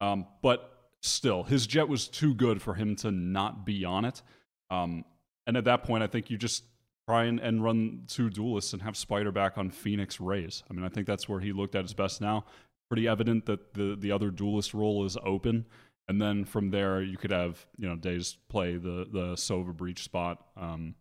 [0.01, 4.23] Um, but still, his Jett was too good for him to not be on it.
[4.71, 5.05] Um,
[5.47, 6.65] and at that point, I think you just
[7.07, 10.63] try and, and run two duelists and have Spider back on Phoenix Raze.
[10.71, 12.47] I mean, I think that's where he looked at his best now.
[12.89, 15.67] Pretty evident that the the other duelist role is open.
[16.11, 20.03] And then from there, you could have you know Dazed play the the Sova breach
[20.03, 20.45] spot.
[20.57, 20.97] Um,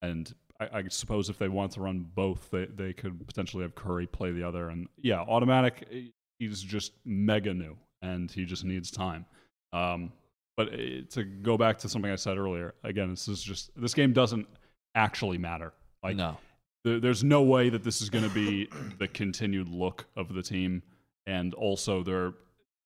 [0.00, 3.74] and I, I suppose if they want to run both, they they could potentially have
[3.74, 4.70] Curry play the other.
[4.70, 5.86] And yeah, automatic.
[5.92, 6.00] eh,
[6.38, 9.26] He's just mega new, and he just needs time.
[9.72, 10.12] Um,
[10.56, 13.92] but eh, to go back to something I said earlier, again, this is just this
[13.92, 14.46] game doesn't
[14.94, 15.72] actually matter.
[16.02, 16.38] Like no.
[16.84, 20.42] there, there's no way that this is going to be the continued look of the
[20.42, 20.82] team,
[21.26, 22.32] and also there,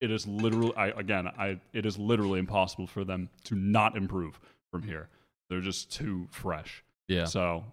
[0.03, 4.39] it is literally, I, again, I, it is literally impossible for them to not improve
[4.71, 5.07] from here.
[5.49, 6.83] They're just too fresh.
[7.07, 7.25] Yeah.
[7.25, 7.63] So,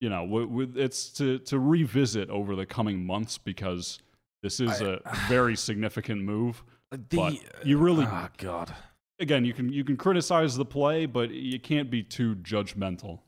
[0.00, 3.98] you know, w- w- it's to to revisit over the coming months because
[4.42, 6.62] this is a very significant move.
[6.90, 8.74] but uh, you really, Oh God.
[9.18, 13.18] again, you can you can criticize the play, but you can't be too judgmental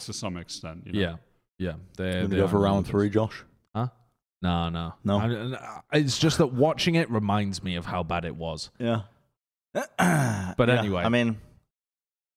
[0.00, 0.82] to some extent.
[0.86, 1.00] You know?
[1.00, 1.16] Yeah.
[1.58, 1.72] Yeah.
[1.96, 3.44] They, Gonna they go are for round three, Josh.
[3.74, 3.88] Huh?
[4.44, 5.18] No, no, No?
[5.18, 8.70] I- I- it's just that watching it reminds me of how bad it was.
[8.78, 9.02] Yeah.
[9.72, 11.02] But Yeah, anyway.
[11.02, 11.40] I mean,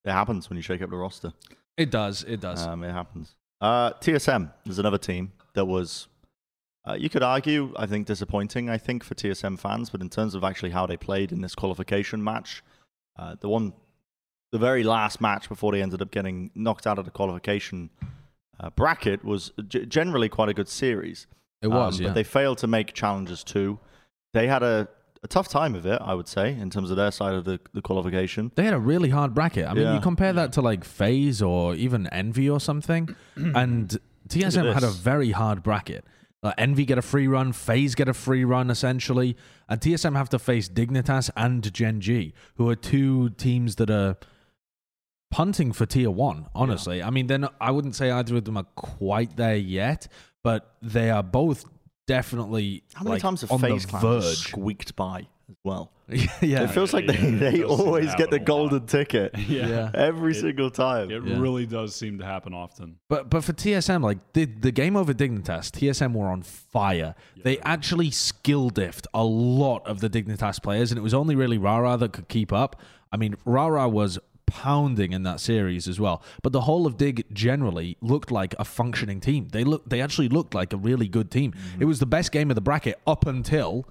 [0.06, 1.34] it happens when you shake up the roster.
[1.76, 2.24] It does.
[2.24, 2.66] It does.
[2.66, 3.36] Um, it happens.
[3.60, 6.08] Uh, TSM is another team that was,
[6.88, 10.34] uh, you could argue, I think, disappointing, I think, for TSM fans, but in terms
[10.34, 12.64] of actually how they played in this qualification match,
[13.20, 13.74] uh, the one,
[14.54, 17.90] the very last match before they ended up getting knocked out of the qualification
[18.60, 21.28] uh, bracket was g- generally quite a good series.
[21.62, 21.96] It was.
[21.98, 22.08] Um, yeah.
[22.10, 23.80] But they failed to make Challengers too.
[24.34, 24.88] They had a,
[25.24, 27.60] a tough time of it, I would say, in terms of their side of the,
[27.74, 28.52] the qualification.
[28.56, 29.66] They had a really hard bracket.
[29.68, 29.96] I mean, Yeah.
[29.96, 33.98] you compare that to like FaZe or even Envy or something, and
[34.30, 36.06] TSM had a very hard bracket.
[36.44, 39.36] Like Envy get a free run, FaZe get a free run essentially,
[39.68, 44.18] and TSM have to face Dignitas and Gen G, who are two teams that are
[45.32, 46.48] punting for tier one.
[46.54, 50.08] Honestly, I mean, then I wouldn't say either of them are quite there yet,
[50.44, 51.66] but they are both
[52.08, 54.24] definitely How many like, times have on FaZe the verge.
[54.38, 55.92] squeaked by as well?
[56.10, 58.40] yeah, it feels like they, yeah, it they does seem to always get the a
[58.40, 58.46] lot.
[58.46, 59.92] golden ticket Yeah.
[59.94, 61.12] every It- single time.
[61.12, 61.38] It Yeah.
[61.38, 62.96] really does seem to happen often.
[63.10, 67.14] But but for TSM, like the the game over Dignitas, TSM were on fire.
[67.44, 71.58] they actually skill diffed a lot of the Dignitas players, and it was only really
[71.58, 72.82] Rara that could keep up.
[73.12, 76.24] I mean, Rara was pounding in that series as well.
[76.42, 79.50] But the whole of Dig generally looked like a functioning team.
[79.52, 81.54] They look they actually looked like a really good team.
[81.80, 83.86] It was the best game of the bracket up until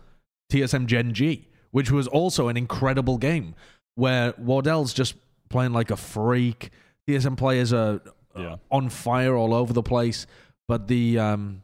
[0.53, 3.55] TSM Gen G, which was also an incredible game
[3.95, 5.15] where Wardell's just
[5.49, 6.71] playing like a freak.
[7.09, 8.01] TSM players are
[8.35, 8.57] uh, Yeah.
[8.71, 10.27] on fire all over the place,
[10.69, 11.63] but the um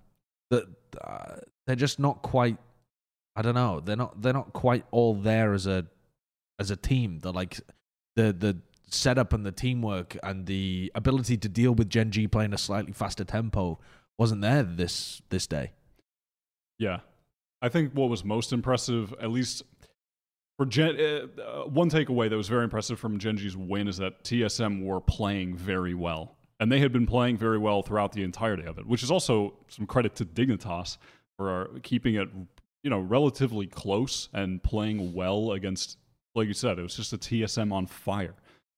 [0.50, 0.68] the
[1.02, 1.36] uh,
[1.66, 2.56] they're just not quite.
[3.34, 3.80] I don't know.
[3.80, 4.20] They're not.
[4.20, 5.86] They're not quite all there as a
[6.58, 7.18] as a team.
[7.20, 7.60] They're like
[8.16, 8.58] the the
[8.94, 12.92] setup and the teamwork and the ability to deal with Gen G playing a slightly
[12.92, 13.78] faster tempo
[14.18, 15.72] wasn't there this this day.
[16.78, 17.00] Yeah.
[17.60, 19.62] I think what was most impressive, at least
[20.58, 23.96] For Gen, uh, uh, one takeaway that was very impressive from Gen G's win is
[23.98, 28.22] that TSM were playing very well, and they had been playing very well throughout the
[28.22, 30.98] entirety of it, which is also some credit to Dignitas
[31.36, 32.28] for keeping it,
[32.82, 35.98] you know, relatively close and playing well against.
[36.34, 38.34] Like you said, it was just a TSM on fire.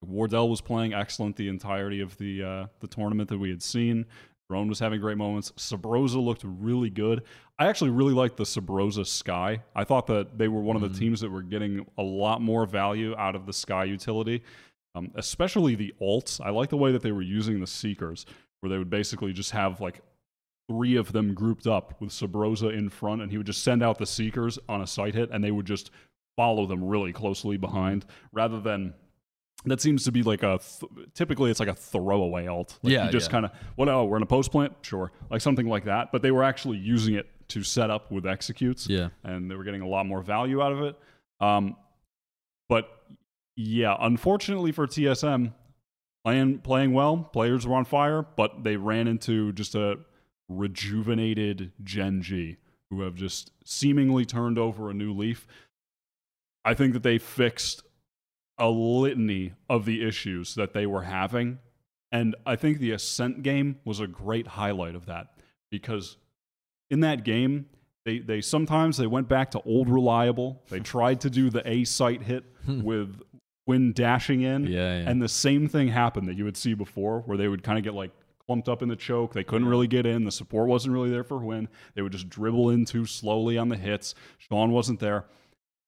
[0.08, 4.06] Wardell was playing excellent the entirety of the uh, the tournament that we had seen.
[4.50, 5.52] Drone was having great moments.
[5.52, 7.22] Subroza looked really good.
[7.58, 9.62] I actually really liked the Subroza Skye.
[9.74, 12.66] I thought that they were one of the teams that were getting a lot more
[12.66, 14.42] value out of the Skye utility,
[14.94, 16.44] um, especially the alts.
[16.44, 18.26] I like the way that they were using the Seekers,
[18.60, 20.02] where they would basically just have like
[20.68, 23.98] three of them grouped up with Subroza in front, and he would just send out
[23.98, 25.90] the Seekers on a site hit, and they would just
[26.36, 28.92] follow them really closely behind, rather than
[29.64, 32.78] that seems to be like a th- typically it's like a throwaway alt.
[32.82, 33.32] Like Yeah, you just yeah.
[33.32, 33.88] kind of what?
[33.88, 36.12] Oh, we're in a post plant, sure, like something like that.
[36.12, 39.08] But they were actually using it to set up with executes, Yeah.
[39.22, 40.98] and they were getting a lot more value out of it.
[41.40, 41.76] Um,
[42.68, 42.88] but
[43.56, 45.52] yeah, unfortunately for TSM,
[46.24, 49.98] playing playing well, players were on fire, but they ran into just a
[50.48, 52.56] rejuvenated Gen G
[52.90, 55.46] who have just seemingly turned over a new leaf.
[56.64, 57.82] I think that they fixed
[58.58, 61.58] a litany of the issues that they were having.
[62.12, 65.28] And I think the Ascent game was a great highlight of that
[65.70, 66.16] because
[66.90, 67.66] in that game,
[68.04, 70.62] they, they sometimes they went back to old reliable.
[70.68, 73.20] They tried to do the A site hit with
[73.64, 74.66] when dashing in.
[74.66, 75.10] Yeah, yeah.
[75.10, 77.84] And the same thing happened that you would see before where they would kind of
[77.84, 78.12] get like
[78.46, 79.32] clumped up in the choke.
[79.32, 80.24] They couldn't really get in.
[80.24, 81.68] The support wasn't really there for win.
[81.94, 84.14] They would just dribble in too slowly on the hits.
[84.38, 85.24] Sean wasn't there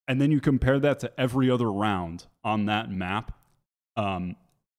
[0.08, 3.32] and then you compare that to every other round on that map
[3.96, 4.36] um,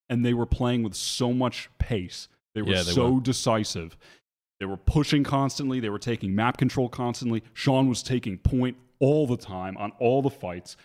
[0.10, 2.28] and they were playing with so much pace.
[2.56, 3.20] They were Yeah, they so were.
[3.22, 3.98] decisive.
[4.60, 5.80] They were pushing constantly.
[5.80, 7.44] They were taking map control constantly.
[7.54, 10.78] Sean was taking point all the time on all the fights.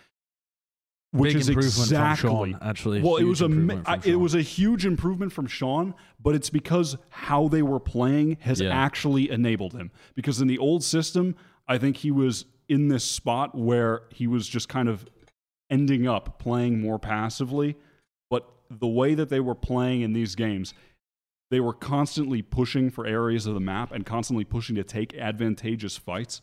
[1.11, 3.01] Which Big is improvement from exactly Sean, actually.
[3.03, 6.49] well it was a from I- it was a huge improvement from Sean but it's
[6.49, 8.69] because how they were playing has Yeah.
[8.69, 9.91] actually enabled him.
[10.15, 11.35] Because in the old system
[11.67, 15.05] I think he was in this spot where he was just kind of
[15.69, 17.75] ending up playing more passively
[18.29, 20.73] but the way that they were playing in these games
[21.51, 25.97] they were constantly pushing for areas of the map and constantly pushing to take advantageous
[25.97, 26.41] fights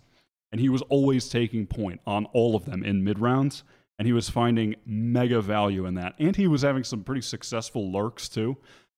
[0.52, 3.62] and he was always taking point on all of them in mid rounds
[4.00, 6.14] and he was finding mega value in that.
[6.18, 8.56] And he was having some pretty successful lurks too.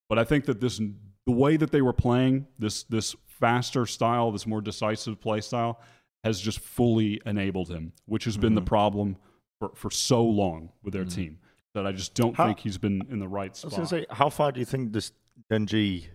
[0.08, 0.80] But i think that this
[1.26, 5.80] the way that they were playing this this faster style this more decisive play style
[6.24, 8.68] has just fully enabled him which has been the mm-hmm.
[8.68, 9.16] problem
[9.58, 11.22] for, for so long with their mm-hmm.
[11.22, 11.38] team
[11.74, 13.72] that i just don't How- think he's been in the right spot.
[13.72, 15.12] I spot was going to say, how far do you think this
[15.50, 16.06] Gen G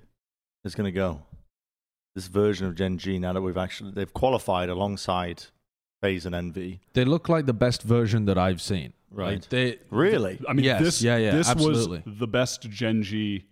[0.63, 1.21] is going to go?
[2.15, 5.43] This version of Gen G, now that we've actually they've qualified alongside
[6.01, 6.81] FaZe and Envy.
[6.93, 8.93] They look like the best version that I've seen.
[9.11, 9.33] Right.
[9.35, 10.39] Like, they, Really?
[10.47, 12.03] I mean, Yes, this, yeah, yeah, this absolutely.
[12.05, 13.45] was the best Gen G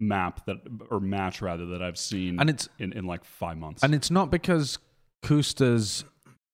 [0.00, 0.56] map that
[0.90, 3.84] or match rather that I've seen and it's in, in like five months.
[3.84, 4.78] and it's not because
[5.22, 6.04] Custa's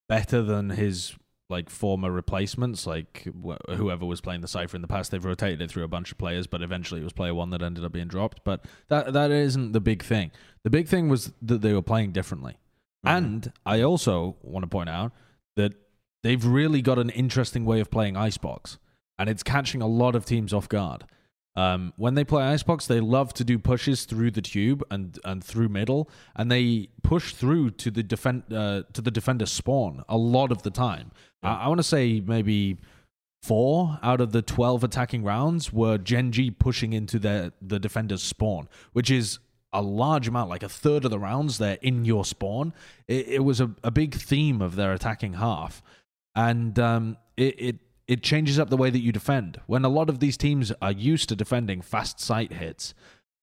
[0.09, 1.15] better than his
[1.51, 5.11] like former replacements, like wh- whoever was playing the Cypher in the past.
[5.11, 7.63] They've rotated it through a bunch of players, but eventually it was player one that
[7.63, 8.45] ended up being dropped.
[8.45, 10.31] But that that isn't the big thing.
[10.65, 12.59] The big thing was that they were playing differently.
[13.07, 13.17] Mm-hmm.
[13.17, 15.13] And I also want to point out
[15.57, 15.75] that
[16.23, 18.79] they've really got an interesting way of playing Icebox,
[19.19, 21.05] and it's catching a lot of teams off guard.
[21.59, 25.43] Um, when they play Icebox, they love to do pushes through the tube and, and
[25.43, 30.17] through middle, and they push through to the defend uh, to the defender spawn a
[30.17, 31.11] lot of the time.
[31.43, 32.77] I, I want to say maybe
[33.43, 38.23] four out of the twelve attacking rounds were Gen G pushing into the the defender's
[38.23, 39.41] spawn, which is
[39.73, 42.73] a large amount, like a third of the rounds they're in your spawn.
[43.09, 45.83] It, it was a, a big theme of their attacking half,
[46.37, 47.77] and um, it, it
[48.09, 49.61] it changes up the way that you defend.
[49.67, 52.95] When a lot of these teams are used to defending fast site hits,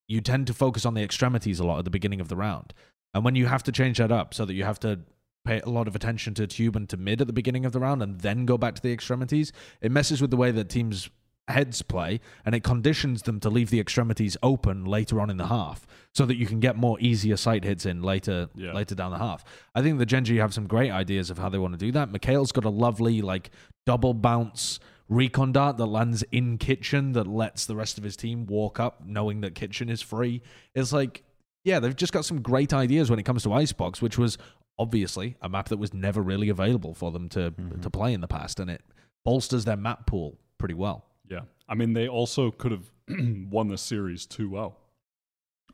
[0.08, 2.74] you tend to focus on the extremities a lot at the beginning of the round,
[3.14, 5.00] and when you have to change that up so that you have to
[5.46, 7.80] pay a lot of attention to tube and to mid at the beginning of the
[7.80, 11.08] round and then go back to the extremities, it messes with the way that teams
[11.48, 15.46] heads play and it conditions them to leave the extremities open later on in the
[15.46, 18.72] half so that you can get more easier site hits in later Yeah.
[18.72, 19.44] later down the half.
[19.74, 21.92] I think the Gen G have some great ideas of how they want to do
[21.92, 22.10] that.
[22.10, 23.50] Mikhail's got a lovely like
[23.84, 28.46] double bounce recon dart that lands in kitchen that lets the rest of his team
[28.46, 30.42] walk up knowing that kitchen is free.
[30.74, 31.22] It's like
[31.62, 34.38] yeah, they've just got some great ideas when it comes to Icebox, which was
[34.78, 37.80] obviously a map that was never really available for them to mm-hmm.
[37.80, 38.82] to play in the past, and it
[39.24, 41.04] bolsters their map pool pretty well.
[41.28, 42.90] Yeah, I mean they also could have
[43.50, 44.74] won the series 2-0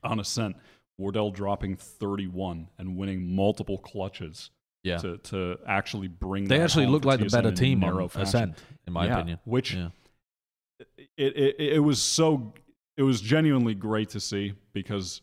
[0.03, 0.57] on Ascent.
[0.99, 4.51] Wardell dropping 31 and winning multiple clutches
[4.83, 4.99] Yeah.
[4.99, 6.45] to to actually bring.
[6.45, 8.23] They actually look like the better team on fashion.
[8.23, 9.39] Ascent, in my Yeah, opinion.
[9.45, 9.89] which Yeah.
[11.17, 12.55] it, it it was so
[12.97, 15.23] it was genuinely great to see because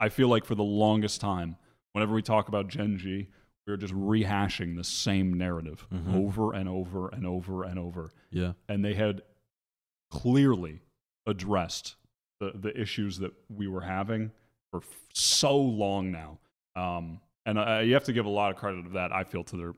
[0.00, 1.56] I feel like for the longest time,
[1.92, 3.28] whenever we talk about Gen G,
[3.66, 6.14] we were just rehashing the same narrative Mhm.
[6.14, 8.52] over and over and over and over, Yeah.
[8.68, 9.22] and they had
[10.10, 10.82] clearly
[11.26, 11.96] addressed
[12.40, 14.30] the the issues that we were having
[14.70, 16.38] for f- so long now.
[16.76, 19.12] Um, and uh, you have to give a lot of credit to that.
[19.12, 19.74] I feel to their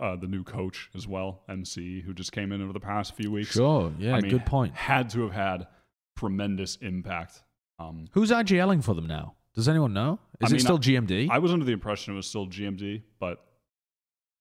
[0.00, 3.32] uh, the new coach as well, MC, who just came in over the past few
[3.32, 3.92] weeks Sure.
[3.98, 4.14] Yeah.
[4.14, 4.74] I mean, good point.
[4.74, 5.66] Had to have had
[6.16, 7.42] tremendous impact.
[7.78, 9.34] Um, Who's IGLing for them now?
[9.56, 10.18] Does anyone know?
[10.40, 11.28] Is I it still GMD?
[11.30, 13.42] I was under the impression it was still GMD, but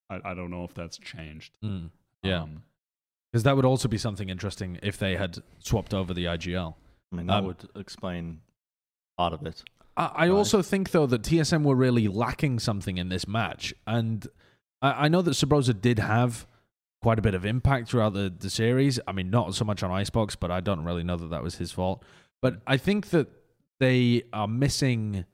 [0.09, 1.57] I, I don't know if that's changed.
[1.63, 1.89] Mm,
[2.21, 2.41] yeah.
[2.41, 2.63] Um,
[3.31, 6.75] Because that would also be something interesting if they had swapped over the IGL.
[7.11, 8.41] I mean, that Um, would explain
[9.17, 9.63] part of it.
[9.95, 14.27] I, I also think though that TSM were really lacking something in this match, and
[14.81, 16.45] I, I know that Subroza did have
[17.01, 18.99] quite a bit of impact throughout the, the series.
[19.07, 21.55] I mean, not so much on Icebox, but I don't really know that that was
[21.55, 22.03] his fault.
[22.41, 23.27] But I think that
[23.79, 25.25] they are missing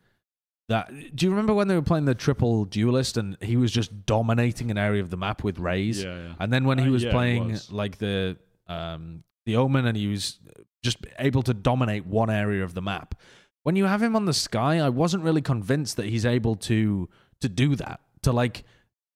[0.69, 0.89] that.
[1.15, 4.71] Do you remember when they were playing the triple duelist and he was just dominating
[4.71, 6.03] an area of the map with Raze?
[6.03, 6.33] yeah, yeah.
[6.39, 7.71] And then when he Uh, was yeah, playing was.
[7.71, 8.37] like the
[8.67, 10.39] um, the Omen, and he was
[10.83, 13.15] just able to dominate one area of the map.
[13.63, 17.09] When you have him on the Skye, I wasn't really convinced that he's able to
[17.41, 18.63] to do that, to like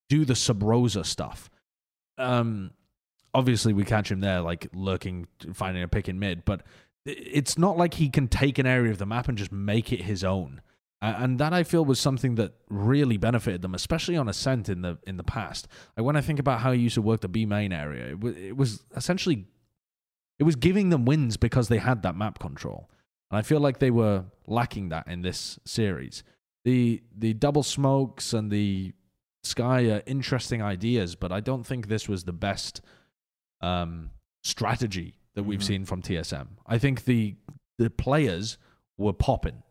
[0.09, 1.49] do the sub rosa stuff.
[2.17, 2.71] Um,
[3.34, 6.61] obviously we catch him there, like lurking, finding a pick in mid, but
[7.06, 10.01] it's not like he can take an area of the map and just make it
[10.01, 10.62] his own.
[11.01, 14.97] And that I feel was something that really benefited them, especially on Ascent in the
[15.06, 15.68] in the past.
[15.95, 18.20] Like when I think about how he used to work the B main area, it
[18.20, 19.45] was, it was essentially
[20.39, 22.89] it was giving them wins because they had that map control.
[23.30, 26.24] And I feel like they were lacking that in this series.
[26.64, 28.93] The the double smokes and the
[29.43, 32.82] Skye are interesting ideas, but I don't think this was the best
[33.62, 34.10] um,
[34.43, 35.64] strategy that we've Mhm.
[35.64, 36.58] seen from TSM.
[36.66, 37.36] I think the
[37.78, 38.58] the players
[38.98, 39.62] were popping,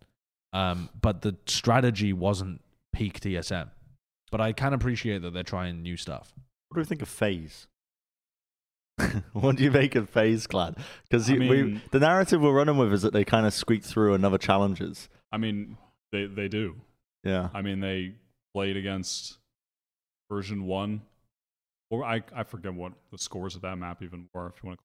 [0.52, 2.62] um, but the strategy wasn't
[2.92, 3.70] peak TSM.
[4.30, 6.34] But I can appreciate that they're trying new stuff.
[6.68, 7.66] What do you think of FaZe?
[9.32, 10.76] what do you make of FaZe Clan?
[11.04, 14.14] Because I mean- the narrative we're running with is that they kind of squeaked through
[14.14, 15.08] another Challengers.
[15.32, 15.76] I mean,
[16.12, 16.80] they they do.
[17.24, 17.48] Yeah.
[17.54, 18.14] I mean, they
[18.54, 19.38] played against
[20.30, 21.02] version one,
[21.90, 24.48] or I I forget what the scores of that map even were.
[24.48, 24.84] If you want to,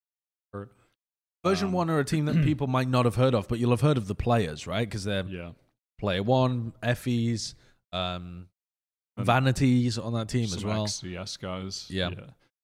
[1.44, 3.70] Version Um, one are a team that people might not have heard of, but you'll
[3.70, 4.88] have heard of the players, right?
[4.88, 5.52] Because they're yeah,
[5.98, 7.54] player one, Effie's,
[7.92, 8.48] um,
[9.18, 10.86] Vanities on that team as well.
[10.86, 11.86] XSET guys.
[11.90, 12.10] Yeah.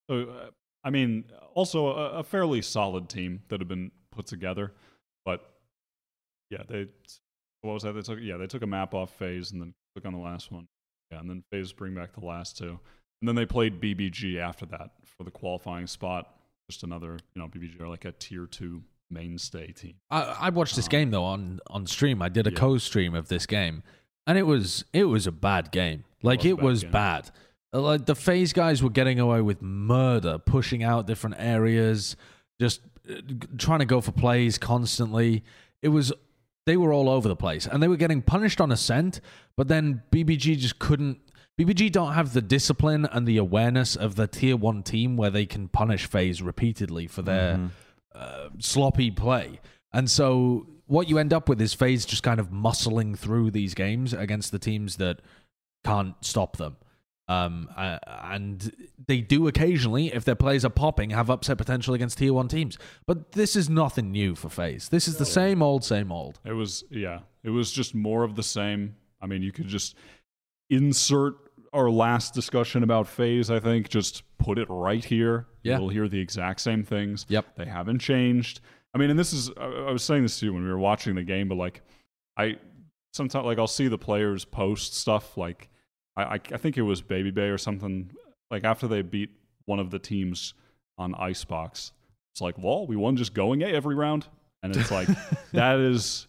[0.09, 0.51] So uh,
[0.84, 1.24] I mean,
[1.55, 4.72] also a, a fairly solid team that had been put together,
[5.24, 5.41] but
[6.51, 6.87] yeah, they
[7.62, 7.93] what was that?
[7.93, 10.53] They took yeah they took a map off FaZe and then took on the last
[10.53, 10.68] one.
[11.11, 12.78] Yeah, and then FaZe bring back the last two,
[13.20, 16.36] and then they played BBG after that for the qualifying spot.
[16.71, 19.95] Just another you know BBG are like a tier two mainstay team.
[20.11, 22.21] I, I watched this Um, game though on on stream.
[22.23, 22.59] I did a yeah.
[22.59, 23.83] co-stream of this game,
[24.27, 26.05] and it was it was a bad game.
[26.23, 27.31] Like was a it bad was bad.
[27.73, 32.17] Uh, Like the FaZe guys were getting away with murder, pushing out different areas,
[32.61, 33.14] just uh,
[33.59, 35.45] trying to go for plays constantly.
[35.83, 36.12] It was
[36.64, 39.21] they were all over the place, and they were getting punished on ascent.
[39.57, 41.21] But then BBG just couldn't.
[41.59, 45.46] BBG don't have the discipline and the awareness of the tier one team where they
[45.46, 47.70] can punish FaZe repeatedly for their Mhm.
[48.14, 49.61] uh, sloppy play.
[49.92, 53.74] And so what you end up with is FaZe just kind of muscling through these
[53.74, 55.20] games against the teams that
[55.84, 56.76] can't stop them.
[57.28, 58.70] Um, uh, and
[59.07, 62.78] they do occasionally, if their players are popping, have upset potential against tier one teams.
[63.07, 64.90] But this is nothing new for FaZe.
[64.90, 66.38] This is the same old, same old.
[66.44, 68.94] It was yeah, it was just more of the same.
[69.20, 69.96] I mean, you could just
[70.70, 71.36] insert
[71.77, 73.51] our last discussion about FaZe.
[73.51, 75.47] I think just put it right here.
[75.62, 75.79] Yeah.
[75.79, 77.27] You'll hear the exact same things.
[77.29, 77.57] Yep.
[77.57, 78.61] They haven't changed.
[78.95, 80.79] I mean, and this is I I was saying this to you when we were
[80.79, 81.83] watching the game, but like
[82.37, 82.57] I
[83.12, 85.68] sometimes like I'll see the players post stuff like
[86.16, 88.11] I I, I think it was babybay or something
[88.51, 89.31] like after they beat
[89.66, 90.55] one of the teams
[90.99, 91.93] on Icebox.
[92.33, 94.27] It's like, well, we won just going A every round,
[94.62, 95.09] and it's like
[95.53, 96.27] that is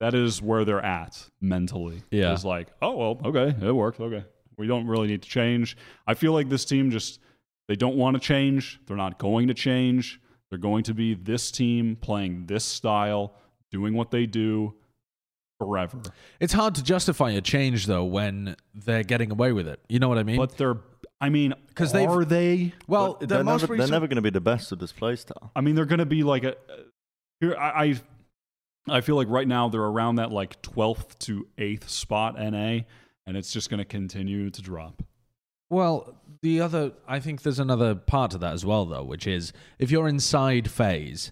[0.00, 2.02] that is where they're at mentally.
[2.10, 2.32] Yeah.
[2.32, 4.00] It's like, oh well, okay, it worked.
[4.00, 4.24] Okay.
[4.58, 5.76] We don't really need to change.
[6.06, 7.20] I feel like this team just
[7.68, 8.80] they don't want to change.
[8.86, 10.20] They're not going to change.
[10.50, 13.34] They're going to be this team playing this style,
[13.70, 14.74] doing what they do
[15.60, 16.00] forever.
[16.40, 19.80] It's hard to justify a change, though, when they're getting away with it.
[19.88, 20.36] You know what I mean?
[20.38, 20.78] But they're
[21.20, 22.72] I mean, 'Cause they've- are they?
[22.86, 24.78] well, But the they're, most never, recent- they're never going to be the best of
[24.78, 25.50] this playstyle.
[25.56, 26.54] I mean, they're going to be like a
[27.40, 27.56] here.
[27.56, 28.00] I, I
[28.90, 32.84] I feel like right now they're around that like twelfth to eighth spot NA,
[33.28, 35.02] and it's just going to continue to drop.
[35.70, 39.52] Well, the other, I think there's another part to that as well, though, which is
[39.78, 41.30] if you're inside FaZe,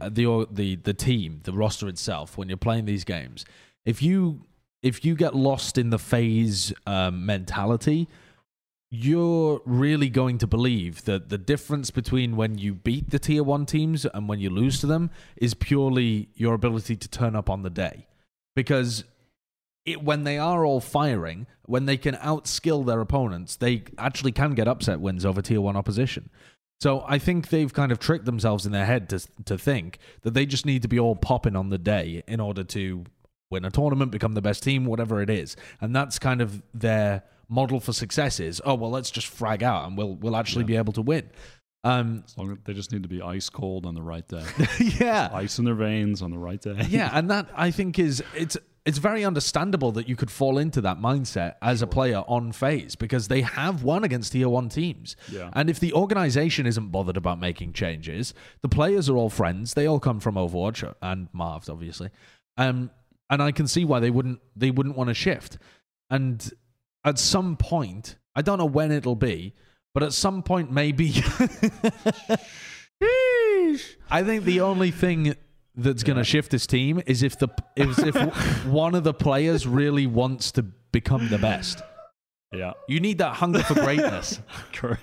[0.00, 3.44] uh, the or the the team, the roster itself, when you're playing these games,
[3.86, 4.44] if you
[4.82, 8.08] if you get lost in the FaZe um, mentality,
[8.90, 13.66] you're really going to believe that the difference between when you beat the tier one
[13.66, 17.62] teams and when you lose to them is purely your ability to turn up on
[17.62, 18.06] the day,
[18.54, 19.04] because
[19.92, 24.54] it, when they are all firing, when they can outskill their opponents, they actually can
[24.54, 26.30] get upset wins over tier one opposition.
[26.80, 30.34] So I think they've kind of tricked themselves in their head to to think that
[30.34, 33.04] they just need to be all popping on the day in order to
[33.50, 37.24] win a tournament, become the best team, whatever it is, and that's kind of their
[37.48, 38.38] model for success.
[38.38, 41.30] Is oh well, let's just frag out and we'll we'll actually be able to win.
[41.84, 44.44] Um, As long as they just need to be ice cold on the right day.
[45.00, 46.86] yeah, ice in their veins on the right day.
[46.88, 50.80] yeah, and that I think is it's it's very understandable that you could fall into
[50.80, 55.14] that mindset as a player on FaZe because they have won against tier one teams.
[55.30, 55.50] Yeah.
[55.52, 59.74] And if the organization isn't bothered about making changes, the players are all friends.
[59.74, 62.08] They all come from Overwatch and Marv's obviously.
[62.56, 62.90] Um
[63.28, 65.58] and I can see why they wouldn't they wouldn't want to shift.
[66.10, 66.50] And
[67.04, 69.54] at some point, I don't know when it'll be,
[69.98, 71.12] but at some point maybe
[74.08, 75.34] I think the only thing
[75.74, 78.14] that's going to shift this team is if the is if
[78.66, 81.82] one of the players really wants to become the best.
[82.52, 82.74] Yeah.
[82.86, 84.38] You need that hunger for greatness.
[84.72, 85.02] Correct.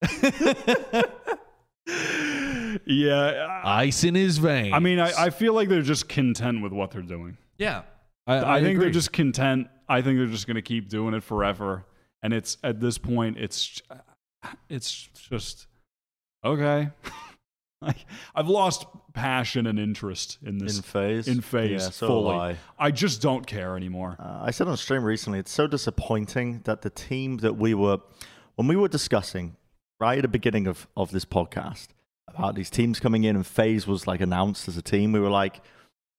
[2.86, 3.60] yeah.
[3.64, 4.72] Ice in his veins.
[4.72, 7.36] I mean, I, I feel like they're just content with what they're doing.
[7.58, 7.82] yeah.
[8.26, 8.84] I, think agree.
[8.84, 9.68] they're just content.
[9.90, 11.84] I think they're just going to keep doing it forever.
[12.26, 13.80] And it's at this point, it's
[14.68, 15.68] it's just
[16.44, 16.90] okay.
[17.82, 17.94] I,
[18.34, 21.28] I've lost passion and interest in this in FaZe.
[21.28, 22.48] in FaZe Yeah, so fully.
[22.48, 24.16] have I just don't care anymore.
[24.18, 27.98] Uh, I said on stream recently, it's so disappointing that the team that we were,
[28.56, 29.54] when we were discussing
[30.00, 31.90] right at the beginning of, of this podcast
[32.26, 35.30] about these teams coming in and FaZe was like announced as a team, we were
[35.30, 35.60] like,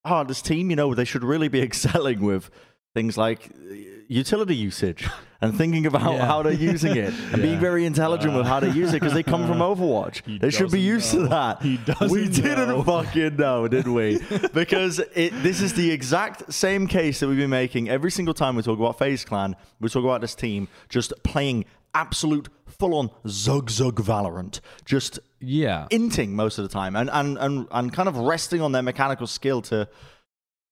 [0.05, 2.49] oh, this team, you know, they should really be excelling with
[2.98, 3.76] things like uh,
[4.08, 5.08] utility usage
[5.41, 6.26] and thinking about Yeah.
[6.26, 9.22] how they're using it and being very intelligent with how they use it because they
[9.22, 10.39] come from Overwatch.
[10.39, 11.22] They should be used know.
[11.24, 11.62] to that.
[11.62, 12.84] He doesn't we didn't know.
[12.91, 14.20] fucking know, did we?
[14.54, 18.56] Because it, this is the exact same case that we've been making every single time
[18.56, 19.56] we talk about FaZe Clan.
[19.80, 25.88] We talk about this team just playing absolute full-on zug zug Valorant, just yeah.
[25.91, 29.28] inting most of the time, and and and, and kind of resting on their mechanical
[29.28, 29.88] skill to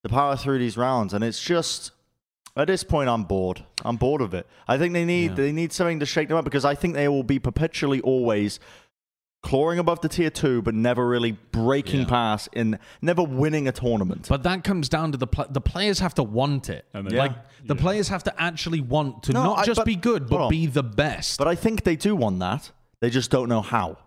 [0.04, 1.14] to power through these rounds.
[1.14, 1.92] And it's just
[2.56, 3.64] at this point, I'm bored.
[3.84, 4.48] I'm bored of it.
[4.68, 5.36] I think they need Yeah.
[5.36, 8.60] they need something to shake them up because I think they will be perpetually always
[9.44, 12.06] clawing above the tier two, but never really breaking Yeah.
[12.08, 14.26] past in never winning a tournament.
[14.28, 16.86] But that comes down to the pl- the players have to want it.
[16.94, 17.42] And they- like Yeah.
[17.68, 20.50] the players have to actually want to No, not I- just but- be good, but
[20.50, 21.38] be the best.
[21.38, 22.72] But I think they do want that.
[23.02, 23.98] They just don't know how.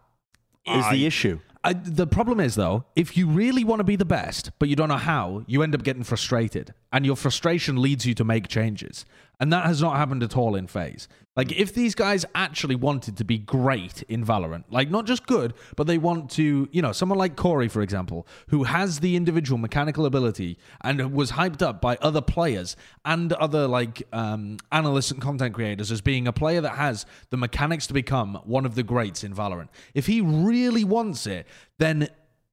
[0.66, 1.38] Is the issue?
[1.64, 4.76] I, the problem is though, if you really want to be the best, but you
[4.76, 8.48] don't know how, you end up getting frustrated, and your frustration leads you to make
[8.48, 9.04] changes.
[9.40, 11.06] And that has not happened at all in FaZe.
[11.36, 15.54] Like if these guys actually wanted to be great in Valorant, like not just good,
[15.76, 19.56] but they want to, you know, someone like Corey, for example, who has the individual
[19.56, 22.74] mechanical ability and was hyped up by other players
[23.04, 27.36] and other like um, analysts and content creators as being a player that has the
[27.36, 29.68] mechanics to become one of the greats in Valorant.
[29.94, 31.46] If he really wants it,
[31.78, 32.08] then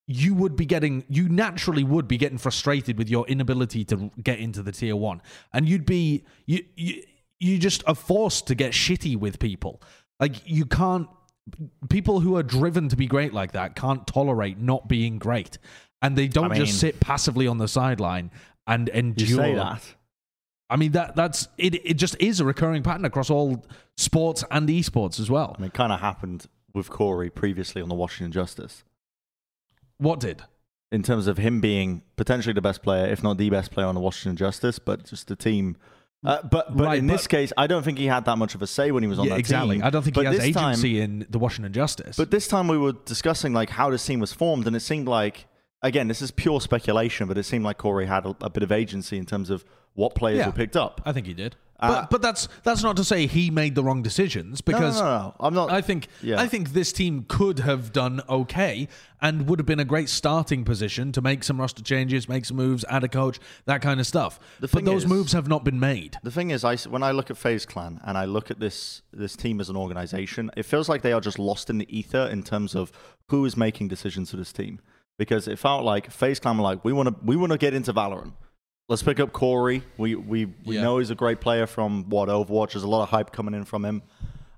[0.08, 4.40] you would be getting you naturally would be getting frustrated with your inability to get
[4.40, 5.22] into the tier 1
[5.54, 7.02] and you'd be you you,
[7.40, 9.82] you just are forced to get shitty with people.
[10.20, 11.08] Like you can't
[11.90, 15.58] people who are driven to be great like that can't tolerate not being great.
[16.02, 18.32] And they don't I just sit passively on the sideline
[18.68, 19.28] and endure.
[19.28, 19.84] You say that.
[20.70, 23.66] I mean that that's it it just is a recurring pattern across all
[23.98, 25.56] sports and esports as well.
[25.58, 28.84] I mean, it kind of happened with Corey previously on the Washington Justice.
[29.98, 30.44] What did
[30.92, 33.96] in terms of him being potentially the best player, if not the best player on
[33.96, 35.78] the Washington Justice, but just the team.
[36.24, 38.56] Uh, but but Right, in but- this case, I don't think he had that much
[38.56, 39.84] of a say when he was on yeah, that exactly team.
[39.86, 42.48] I don't think but he has this time- agency in the Washington Justice But this
[42.48, 45.46] time we were discussing like how this team was formed, and it seemed like
[45.82, 48.72] again this is pure speculation, but it seemed like Corey had a, a bit of
[48.72, 50.48] agency in terms of what players Yeah.
[50.48, 51.02] were picked up.
[51.06, 51.56] I think he did.
[51.78, 54.78] Uh, but but that's that's not to say he made the wrong decisions No, no,
[54.80, 55.72] because no, no, I'm not.
[55.72, 56.40] I think Yeah.
[56.40, 58.88] I think this team could have done okay
[59.22, 62.58] and would have been a great starting position to make some roster changes, make some
[62.58, 64.40] moves, add a coach, that kind of stuff.
[64.62, 66.18] But those is- moves have not been made.
[66.24, 69.02] The thing is, I when I look at FaZe Clan and I look at this
[69.12, 72.26] this team as an organization, it feels like they are just lost in the ether
[72.32, 72.92] in terms of
[73.30, 74.80] who is making decisions for this team.
[75.18, 77.74] Because it felt like FaZe Clan were like, we want to we want to get
[77.74, 78.34] into Valorant.
[78.88, 79.82] Let's pick up Corey.
[79.98, 80.82] We we we Yeah.
[80.84, 82.74] know he's a great player from what Overwatch.
[82.74, 84.04] There's a lot of hype coming in from him,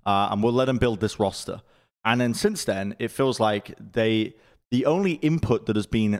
[0.05, 1.61] uh, and we'll let him build this roster.
[2.03, 4.33] And then since then, it feels like they
[4.69, 6.19] the only input that has been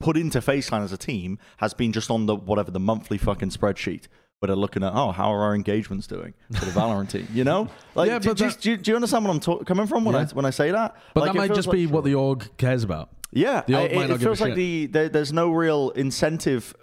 [0.00, 3.18] put into FaZe Clan as a team has been just on the whatever the monthly
[3.18, 4.06] fucking spreadsheet.
[4.40, 7.26] Where they're looking at, oh, how are our engagements doing for the Valorant team?
[7.34, 7.66] You know,
[7.96, 9.64] like, Yeah, do, but do you- that- do you, do you understand what I'm ta-
[9.64, 10.94] coming from when I when I say that?
[11.12, 13.10] But Like, that might just like- be what the org cares about.
[13.30, 14.56] Yeah, I- it, it not give a feels like shit.
[14.56, 16.74] the there, there's no real incentive.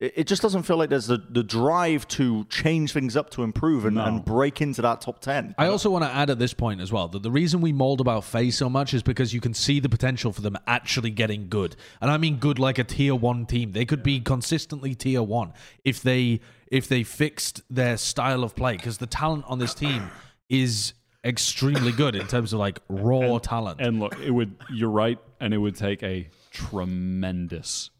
[0.00, 3.44] It, it just doesn't feel like there's the, the drive to change things up to
[3.44, 4.04] improve and, No.
[4.04, 5.54] and break into that top ten.
[5.58, 8.00] I also want to add at this point as well that the reason we mauled
[8.00, 11.48] about FaZe so much is because you can see the potential for them actually getting
[11.48, 11.76] good.
[12.00, 13.70] And I mean good like a tier one team.
[13.72, 15.52] They could be consistently tier one
[15.84, 18.76] if they if they fixed their style of play.
[18.76, 20.10] Because the talent on this team
[20.48, 20.94] is
[21.24, 23.80] extremely good in terms of like raw talent.
[23.80, 24.56] And look, it would.
[24.70, 27.90] You're right, and it would take a tremendous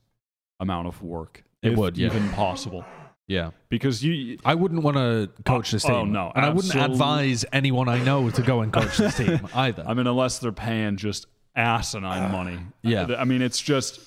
[0.61, 1.45] amount of work.
[1.63, 2.07] It would, yeah.
[2.07, 2.85] even possible,
[3.29, 3.51] yeah.
[3.69, 4.39] because you.
[4.45, 5.95] I wouldn't want to coach this team.
[5.95, 6.13] Oh, team.
[6.13, 9.85] no, and I wouldn't advise anyone I know to go and coach this team either.
[9.87, 12.59] I mean, unless they're paying just asinine money.
[12.83, 13.15] Yeah.
[13.17, 14.01] I mean, it's just.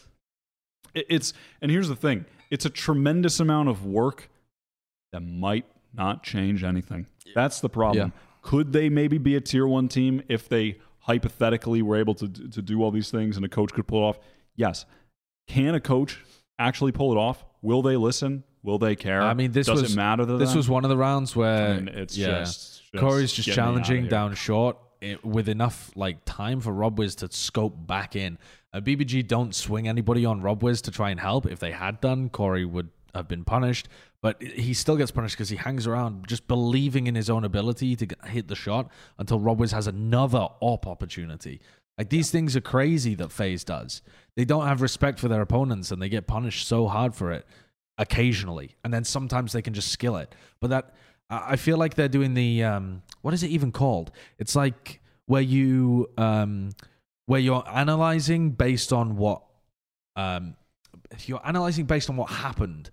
[0.93, 4.29] it- It's and here's the thing: it's a tremendous amount of work
[5.13, 7.07] that might not change anything.
[7.33, 8.11] That's the problem.
[8.13, 8.21] Yeah.
[8.45, 12.61] Could they maybe be a tier one team if they hypothetically were able to to
[12.61, 14.19] do all these things and a coach could pull it off?
[14.55, 14.85] Yes.
[15.47, 16.19] Can a coach
[16.59, 17.43] actually pull it off?
[17.63, 18.43] Will they listen?
[18.61, 19.19] Will they care?
[19.21, 20.57] I mean, this Does was it matter This them?
[20.57, 23.57] was one of the rounds where I mean, it's yeah, just- just Corey's just get
[23.57, 28.15] me outta challenging down short eh, with enough like time for Robwiz to scope back
[28.15, 28.37] in.
[28.73, 31.45] Uh, BBG don't swing anybody on Robwiz to try and help.
[31.45, 33.87] If they had done, Corey would have been punished.
[34.21, 37.95] But he still gets punished because he hangs around just believing in his own ability
[37.95, 41.59] to g- hit the shot until Robwiz has another op opportunity.
[41.97, 44.01] Like these things are crazy that FaZe does.
[44.35, 47.45] They don't have respect for their opponents and they get punished so hard for it
[47.97, 48.75] occasionally.
[48.83, 50.35] And then sometimes they can just skill it.
[50.59, 50.93] But that
[51.29, 54.11] I feel like they're doing the um what is it even called?
[54.37, 56.71] It's like where you um
[57.25, 59.43] where you're analyzing based on what
[60.15, 60.55] um
[61.25, 62.91] you're analyzing based on what happened.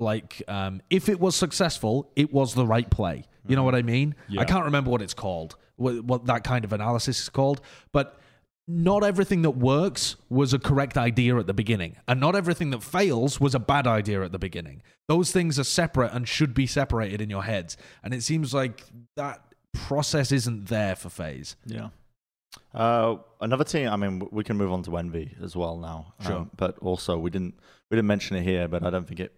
[0.00, 3.24] Like um if it was successful, it was the right play.
[3.46, 4.14] You know what I mean?
[4.28, 4.40] Yeah.
[4.40, 5.56] I can't remember what it's called.
[5.76, 7.60] What, what that kind of analysis is called,
[7.92, 8.18] but
[8.66, 12.82] not everything that works was a correct idea at the beginning, and not everything that
[12.82, 14.82] fails was a bad idea at the beginning.
[15.08, 17.76] Those things are separate and should be separated in your heads.
[18.02, 18.84] And it seems like
[19.16, 19.42] that
[19.74, 21.56] process isn't there for FaZe.
[21.66, 21.88] Yeah.
[22.72, 23.88] Uh, another team.
[23.88, 26.14] I mean, we can move on to Envy as well now.
[26.20, 26.48] Um, Sure.
[26.56, 27.54] but also, we didn't
[27.90, 29.32] we didn't mention it here, but I don't think it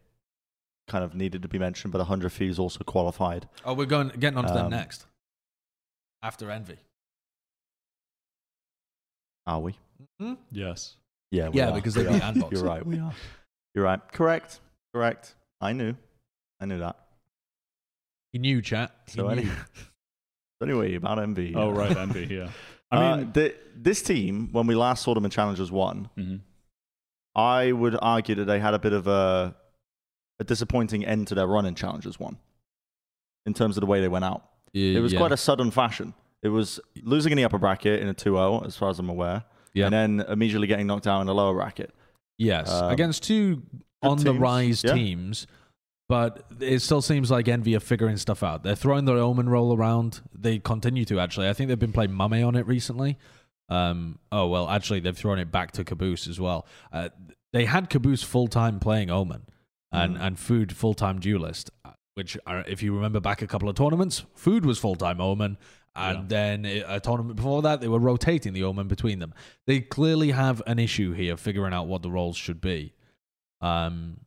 [0.88, 1.92] kind of needed to be mentioned.
[1.92, 3.48] But 100 Thieves also qualified.
[3.64, 5.06] Oh, we're going getting onto them Um, next.
[6.22, 6.78] After Envy.
[9.46, 9.76] Are we?
[10.50, 10.96] yes.
[11.30, 11.48] Yeah.
[11.48, 11.74] We Yeah, are.
[11.74, 12.32] because they beat are.
[12.32, 12.52] Andbox.
[12.52, 12.84] You're right.
[12.84, 13.12] We are.
[13.74, 14.00] You're right.
[14.12, 14.60] Correct.
[14.94, 15.34] Correct.
[15.60, 15.94] I knew.
[16.60, 16.96] I knew that.
[18.32, 18.92] He knew chat.
[19.06, 19.50] He So, any, knew.
[19.50, 21.54] so anyway, about Envy.
[21.54, 21.78] Oh yeah.
[21.78, 22.26] right, envy.
[22.34, 22.48] Yeah.
[22.90, 26.08] I I mean, mean, the, this team, when we last saw them in Challengers One,
[26.18, 26.40] mhm.
[27.34, 29.54] I would argue that they had a bit of a
[30.40, 32.38] a disappointing end to their run in Challengers One,
[33.46, 34.44] in terms of the way they went out.
[34.74, 35.18] It was Yeah.
[35.18, 36.12] quite a sudden fashion.
[36.42, 39.44] It was losing in the upper bracket in a 2-0, as far as I'm aware,
[39.72, 39.86] Yeah.
[39.86, 41.94] and then immediately getting knocked out in the lower bracket.
[42.38, 43.62] Yes, Um, against two
[44.02, 44.92] on the rise yeah.
[44.92, 45.46] teams,
[46.08, 48.62] but it still seems like Envy are figuring stuff out.
[48.62, 50.20] They're throwing their Omen role around.
[50.34, 51.48] They continue to actually.
[51.48, 53.18] I think they've been playing Mame on it recently.
[53.68, 56.66] Um, oh well, actually they've thrown it back to Caboose as well.
[56.92, 57.08] Uh,
[57.52, 59.46] they had Caboose full time playing Omen
[59.92, 60.20] and Mm.
[60.20, 63.76] and Food full time Duelist, uh, which are, if you remember back a couple of
[63.76, 65.56] tournaments, Food was full time Omen.
[65.98, 66.24] And Yeah.
[66.28, 69.32] then a tournament before that, they were rotating the Omen between them.
[69.66, 72.92] They clearly have an issue here figuring out what the roles should be.
[73.62, 74.18] Um,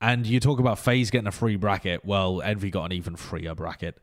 [0.00, 2.04] and you talk about FaZe getting a free bracket.
[2.04, 3.98] Well, Envy got an even freer bracket.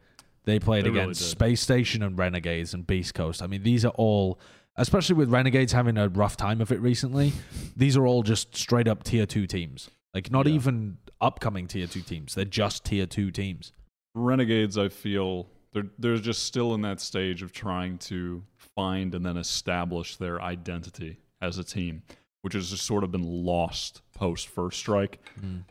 [0.45, 1.27] They played They against did.
[1.27, 3.41] Space Station and Renegades and Beast Coast.
[3.41, 4.39] I mean, these are all,
[4.77, 7.33] especially with Renegades having a rough time of it recently,
[7.75, 9.89] these are all just straight up tier two teams.
[10.13, 10.53] Like, not Yeah.
[10.53, 12.35] even upcoming tier two teams.
[12.35, 13.71] They're just tier two teams.
[14.15, 18.43] Renegades, I feel they're they're just still in that stage of trying to
[18.75, 22.03] find and then establish their identity as a team,
[22.41, 25.19] which has just sort of been lost post first strike,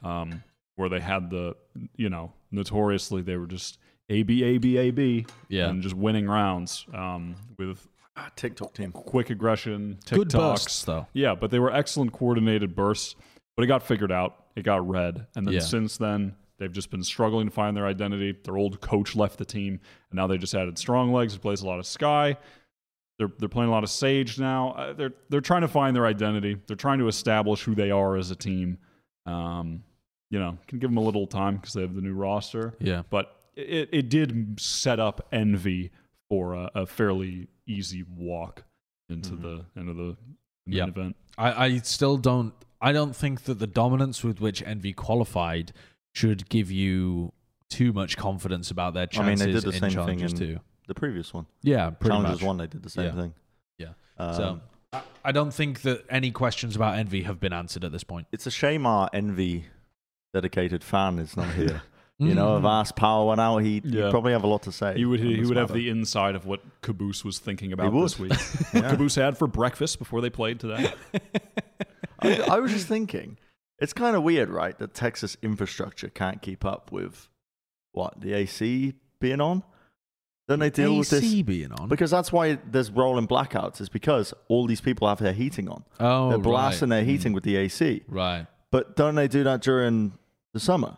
[0.02, 0.42] um,
[0.74, 1.54] where they had the
[1.96, 3.78] you know notoriously they were just
[4.08, 5.68] A B A B A B Yeah.
[5.68, 7.86] and just winning rounds um, with
[8.16, 8.90] Ah, TikTok team.
[8.92, 10.32] quick aggression, Good TikToks.
[10.38, 11.06] bursts, though.
[11.14, 13.14] Yeah, but they were excellent coordinated bursts.
[13.56, 14.36] But it got figured out.
[14.56, 15.60] It got read, and then Yeah.
[15.60, 18.36] since then they've just been struggling to find their identity.
[18.44, 19.80] Their old coach left the team,
[20.10, 22.36] and now they just added Strong Legs, who plays a lot of Skye.
[23.18, 24.70] They're they're playing a lot of Sage now.
[24.72, 26.56] Uh, they're they're trying to find their identity.
[26.66, 28.78] They're trying to establish who they are as a team.
[29.26, 29.84] Um,
[30.30, 32.74] you know, can give them a little time because they have the new roster.
[32.80, 33.02] Yeah.
[33.10, 35.90] But it, it did set up Envy
[36.30, 38.64] for a, a fairly easy walk
[39.10, 40.16] into the end of the
[40.66, 40.88] main Yep.
[40.88, 41.16] event.
[41.36, 42.54] I, I still don't.
[42.82, 45.72] I don't think that the dominance with which Envy qualified
[46.12, 47.32] should give you
[47.70, 50.18] too much confidence about their chances I mean, chances they did the in same thing
[50.18, 50.60] Challengers in too.
[50.88, 51.46] the previous one.
[51.62, 52.46] Yeah, pretty Challengers much.
[52.46, 53.12] one, they did the same Yeah.
[53.22, 53.34] thing.
[53.78, 53.88] Yeah.
[54.18, 54.60] Um, so
[54.92, 58.26] I, I don't think that any questions about Envy have been answered at this point.
[58.32, 59.66] it's a shame our envy
[60.34, 61.82] dedicated fan is not here.
[62.18, 62.70] You know, if Mm.
[62.70, 64.10] Ask Power went out, he'd, he'd Yeah.
[64.10, 64.94] probably have a lot to say.
[64.96, 67.90] He would on he this would have the inside of what Caboose was thinking about
[67.92, 68.32] this week.
[68.74, 68.90] Yeah.
[68.90, 70.92] Caboose had for breakfast before they played today.
[72.22, 73.38] I, I was just thinking,
[73.78, 77.28] it's kind of weird, right, that Texas infrastructure can't keep up with
[77.92, 79.62] what the AC being on.
[80.48, 81.22] Don't they deal with this?
[81.22, 81.88] AC being on.
[81.88, 83.80] Because that's why there's rolling blackouts.
[83.80, 85.84] Is because all these people have their heating on.
[86.00, 86.96] oh, They're blasting right.
[86.96, 87.08] their mm.
[87.08, 88.02] heating with the AC.
[88.08, 88.46] Right.
[88.70, 90.18] But don't they do that during
[90.52, 90.96] the summer?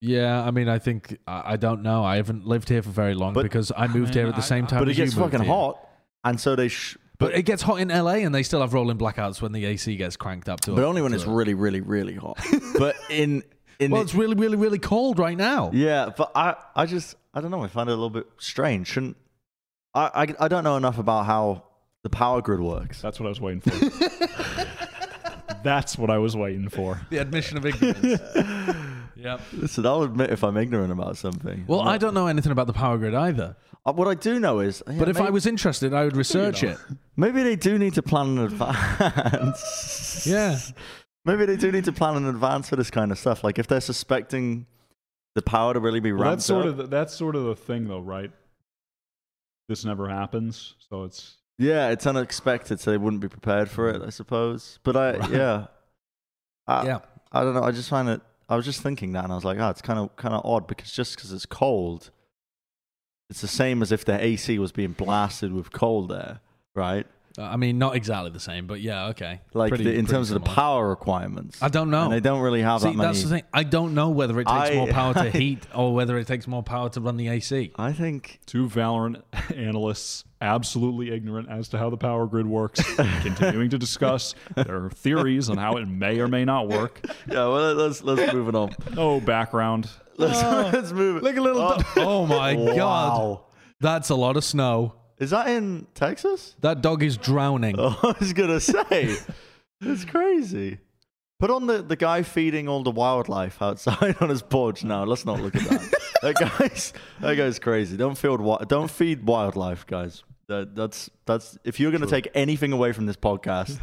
[0.00, 2.02] Yeah, I mean, I think I, I don't know.
[2.04, 4.66] I haven't lived here for very long But- because I moved here at the same
[4.66, 4.80] time.
[4.80, 5.54] but it as you gets moved fucking here.
[5.54, 5.88] hot,
[6.24, 6.68] and so they.
[6.68, 9.64] Sh- But it gets hot in LA, and they still have rolling blackouts when the
[9.64, 10.72] AC gets cranked up to.
[10.72, 10.76] It.
[10.76, 12.38] But a- only when to it's a- really, really, really hot.
[12.78, 13.42] but in
[13.78, 15.70] in Well, the- it's really, really, really cold right now.
[15.72, 17.62] Yeah, but I, I just, I don't know.
[17.62, 18.86] I find it a little bit strange.
[18.88, 19.16] Shouldn't
[19.94, 20.10] I?
[20.38, 21.64] I, I don't know enough about how
[22.02, 23.00] the power grid works.
[23.00, 23.70] That's what I was waiting for.
[25.64, 27.00] That's what I was waiting for.
[27.10, 28.04] The admission of ignorance.
[29.16, 29.40] yep.
[29.52, 31.64] Listen, I'll admit if I'm ignorant about something.
[31.68, 33.54] Well, I don't know anything about the power grid either.
[33.84, 36.16] Uh, what I do know is, yeah, But if maybe, I was interested, I would
[36.16, 36.78] research it.
[37.16, 40.24] maybe they do need to plan in advance.
[40.26, 40.58] Yeah.
[41.24, 43.42] maybe they do need to plan in advance for this kind of stuff.
[43.42, 44.66] Like if they're suspecting
[45.34, 46.70] the power to really be Well, ramped that's sort up.
[46.72, 48.30] of the, that's sort of the thing, though, right?
[49.68, 54.02] This never happens, so it's yeah, it's unexpected, so they wouldn't be prepared for it,
[54.02, 54.78] I suppose.
[54.82, 55.30] But I, Right.
[55.30, 55.66] yeah,
[56.66, 56.98] I, Yeah.
[57.30, 57.62] I don't know.
[57.62, 58.20] I just find it.
[58.48, 60.44] I was just thinking that, and I was like, oh, it's kind of kind of
[60.44, 62.10] odd because just because it's cold,
[63.32, 66.40] it's the same as if the AC was being blasted with cold air,
[66.74, 67.06] right?
[67.38, 69.40] Uh, I mean, not exactly the same, but yeah, okay.
[69.54, 71.62] Like Pretty- the, in pretty terms of the power requirements.
[71.62, 72.02] I don't know.
[72.04, 73.08] And they don't really have See, that many.
[73.08, 73.42] that's the thing.
[73.54, 76.26] I don't know whether it takes I- more power I- to heat or whether it
[76.26, 77.72] takes more power to run the AC.
[77.76, 79.22] I think two Valorant
[79.56, 82.82] analysts absolutely ignorant as to how the power grid works,
[83.22, 87.00] continuing to discuss their theories on how it may or may not work.
[87.26, 87.48] yeah.
[87.48, 88.74] Well, let's let's move it on.
[88.94, 89.88] No background.
[90.16, 91.22] Let's, uh, let's move it.
[91.22, 91.62] Look a little.
[91.62, 93.40] Oh, Oh, my god,
[93.80, 94.94] that's a lot of snow.
[95.18, 96.56] Is that in Texas?
[96.60, 97.76] That dog is drowning.
[97.78, 99.16] Oh, I was gonna say,
[99.80, 100.78] it's crazy.
[101.38, 104.84] Put on the, the guy feeding all the wildlife outside on his porch.
[104.84, 105.94] No, let's not look at that.
[106.22, 107.96] that guy's that guy's crazy.
[107.96, 108.38] Don't feed
[108.68, 110.22] don't feed wildlife, guys.
[110.48, 113.78] That, that's that's if you're gonna take anything away from this podcast,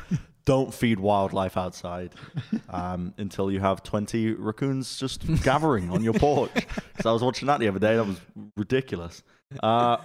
[0.49, 2.11] don't feed wildlife outside
[2.69, 6.51] um, until you have 20 raccoons just gathering on your porch.
[6.99, 7.95] Because I was watching that the other day.
[7.95, 8.19] That was
[8.57, 9.21] ridiculous.
[9.61, 9.97] Uh,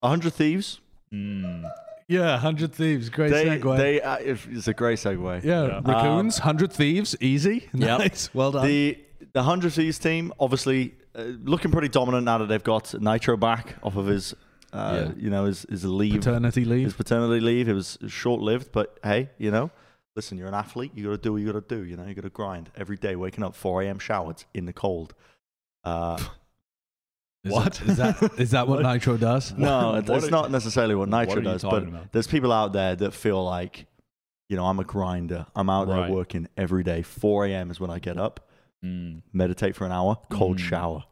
[0.00, 0.80] 100 Thieves.
[1.12, 1.68] Mm.
[2.08, 3.08] Yeah, hundred thieves.
[3.08, 3.76] Great They, segue.
[3.76, 5.44] they, uh, it's a great segue.
[5.44, 5.80] yeah, Yeah.
[5.84, 7.68] raccoons, hundred thieves, easy.
[7.74, 7.98] Yep.
[8.00, 8.30] Nice.
[8.34, 8.66] Well done.
[8.66, 8.98] The
[9.32, 13.76] the hundred Thieves team obviously uh, looking pretty dominant now that they've got Nitro back
[13.84, 14.34] off of his,
[14.72, 15.12] uh, Yeah.
[15.16, 16.96] you know, his his leave, Paternity his leave.
[16.96, 17.68] paternity leave.
[17.68, 19.70] It was short lived, but hey, you know,
[20.16, 20.92] listen, you're an athlete.
[20.94, 21.84] You got to do what you got to do.
[21.84, 23.16] You know, you got to grind every day.
[23.16, 23.98] Waking up 4 a.m.
[23.98, 25.14] showered in the cold.
[25.84, 26.18] Uh,
[27.44, 27.72] Is What?
[27.74, 28.92] That, is that is that what, What?
[28.92, 29.52] Nitro does?
[29.56, 32.12] no, What it's are- not necessarily what what Nitro you does, but about?
[32.12, 33.86] there's people out there that feel like,
[34.50, 35.46] you know, I'm a grinder.
[35.56, 37.00] I'm out there working every day.
[37.00, 37.70] 4 a.m.
[37.70, 38.46] is when I get up.
[38.84, 39.20] Mm.
[39.34, 40.60] meditate for an hour, cold Mm.
[40.60, 41.04] shower.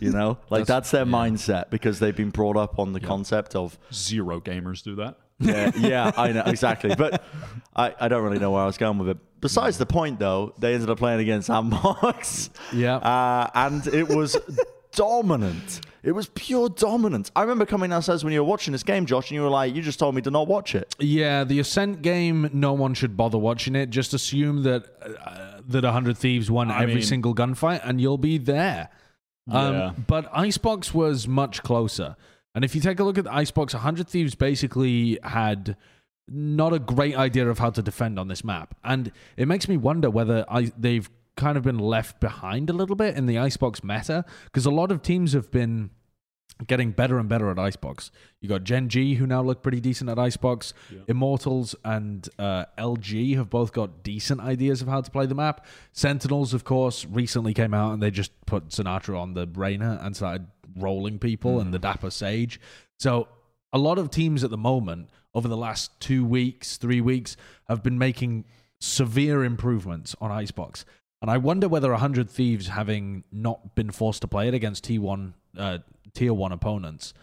[0.00, 1.12] You know, like That's- that's, their yeah.
[1.12, 3.06] mindset because they've been brought up on the Yeah.
[3.08, 5.16] concept of Zero gamers do that.
[5.38, 6.94] yeah, yeah, I know exactly.
[6.94, 7.22] But
[7.74, 9.18] I, I don't really know where I was going with it.
[9.40, 12.96] Besides the point, though, they ended up playing against Sandbox, Yeah.
[12.96, 14.36] uh, and it was
[14.92, 15.80] dominant.
[16.02, 17.30] It was pure dominance.
[17.36, 19.74] I remember coming downstairs when you were watching this game, Josh, and you were like,
[19.74, 23.16] "You just told me to not watch it." Yeah, the Ascent game, no one should
[23.16, 23.90] bother watching it.
[23.90, 28.18] Just assume that uh, that 100 Thieves won I every mean- single gunfight and you'll
[28.18, 28.88] be there.
[29.48, 32.16] Um, But Icebox was much closer.
[32.54, 35.76] And if you take a look at the Icebox, 100 Thieves basically had
[36.28, 38.74] not a great idea of how to defend on this map.
[38.82, 42.96] And it makes me wonder whether I, they've kind of been left behind a little
[42.96, 45.90] bit in the Icebox meta because a lot of teams have been
[46.66, 48.10] getting better and better at Icebox.
[48.40, 50.72] You got Gen G, who now look pretty decent at Icebox.
[50.90, 51.00] Yeah.
[51.08, 55.66] Immortals and uh, LG have both got decent ideas of how to play the map.
[55.92, 60.16] Sentinels, of course, recently came out and they just put Sinatra on the Brainer and
[60.16, 60.46] started
[60.76, 62.60] rolling people and the dapr Sage.
[62.98, 63.28] So
[63.72, 67.36] a lot of teams at the moment, over the last two weeks, three weeks,
[67.68, 68.44] have been making
[68.80, 70.84] severe improvements on Icebox.
[71.22, 75.32] And I wonder whether 100 Thieves, having not been forced to play it against T1,
[75.56, 75.78] uh,
[76.16, 77.14] tier 1 opponents,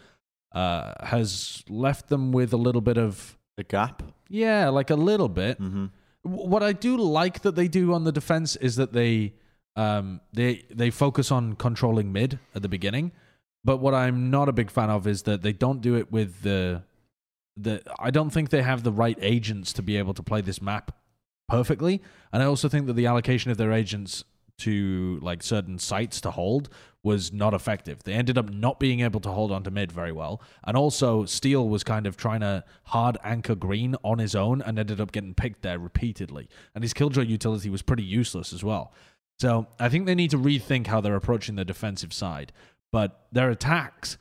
[0.53, 4.01] uh, has left them with a little bit of, a gap.
[4.29, 5.61] yeah, like a little bit.
[5.61, 5.85] Mm-hmm.
[6.23, 9.33] What I do like that they do on the defense is that they
[9.75, 13.11] um, they they focus on controlling mid at the beginning.
[13.63, 16.41] But what I'm not a big fan of is that they don't do it with
[16.41, 16.83] the
[17.57, 17.81] the.
[17.99, 20.95] I don't think they have the right agents to be able to play this map
[21.47, 24.23] perfectly, and I also think that the allocation of their agents
[24.59, 26.69] to like certain sites to hold
[27.03, 28.01] was not effective.
[28.03, 31.25] They ended up not being able to hold on to mid very well, and also
[31.25, 35.11] Steele was kind of trying to hard anchor green on his own and ended up
[35.11, 38.93] getting picked there repeatedly, and his killjoy utility was pretty useless as well.
[39.39, 42.53] So I think they need to rethink how they're approaching the defensive side.
[42.91, 44.17] But their attacks,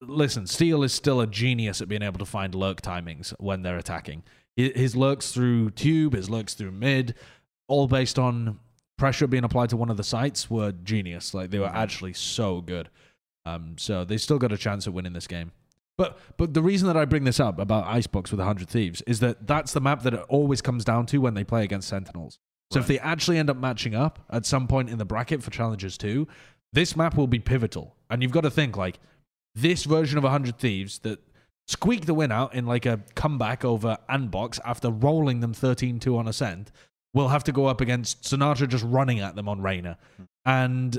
[0.00, 3.78] listen, Steele is still a genius at being able to find lurk timings when they're
[3.78, 4.24] attacking.
[4.56, 7.14] His lurks through tube, his lurks through mid,
[7.68, 8.58] all based on
[9.04, 11.34] pressure being applied to one of the sites were genius.
[11.34, 12.88] Like they were actually so good.
[13.44, 15.52] Um, so they still got a chance at winning this game.
[15.98, 19.20] But but the reason that I bring this up about Icebox with 100 Thieves is
[19.20, 22.38] that that's the map that it always comes down to when they play against Sentinels.
[22.72, 25.50] So if they actually end up matching up at some point in the bracket for
[25.50, 26.26] Challengers 2,
[26.72, 27.96] this map will be pivotal.
[28.08, 29.00] And you've got to think like
[29.54, 31.20] this version of 100 Thieves that
[31.68, 36.16] squeaked the win out in like a comeback over Andbox after rolling them 13 2
[36.16, 36.72] on Ascent
[37.14, 39.96] will have to go up against Sinatraa just running at them on Reyna.
[40.44, 40.98] And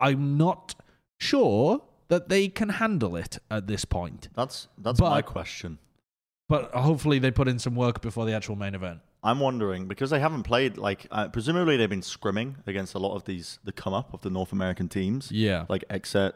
[0.00, 0.74] I'm not
[1.18, 4.28] sure that they can handle it at this point.
[4.34, 5.78] That's that's my question.
[6.48, 9.00] But hopefully they put in some work before the actual main event.
[9.22, 13.14] I'm wondering because they haven't played like uh, presumably they've been scrimming against a lot
[13.14, 15.64] of these the come up of the North American teams Yeah.
[15.70, 16.32] like XSET,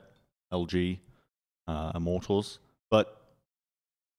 [0.51, 1.01] LG,
[1.67, 2.61] uh, Immortals.
[2.91, 3.18] But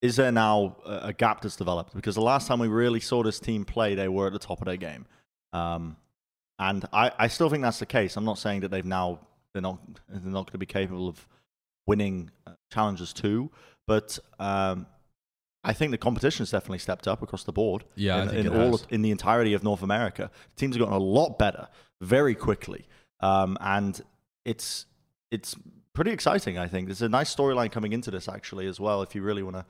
[0.01, 1.93] is there now a, gap that's developed?
[1.93, 4.61] Because the last time we really saw this team play, they were at the top
[4.61, 5.05] of their game,
[5.53, 5.97] um,
[6.57, 8.15] and I, I still think that's the case.
[8.15, 9.19] I'm not saying that they've now
[9.53, 11.27] they're not they're not going to be capable of
[11.87, 13.51] winning uh, challenges too,
[13.87, 14.85] but um,
[15.63, 17.83] I think the competition has definitely stepped up across the board.
[17.95, 20.75] Yeah, I in, think in it all of- in the entirety of North America, teams
[20.75, 21.67] have gotten a lot better
[22.01, 22.87] very quickly,
[23.19, 24.01] um, and
[24.45, 24.85] it's
[25.31, 25.55] it's
[25.99, 26.57] pretty exciting.
[26.57, 29.01] I think there's a nice storyline coming into this actually as well.
[29.01, 29.65] If you really want to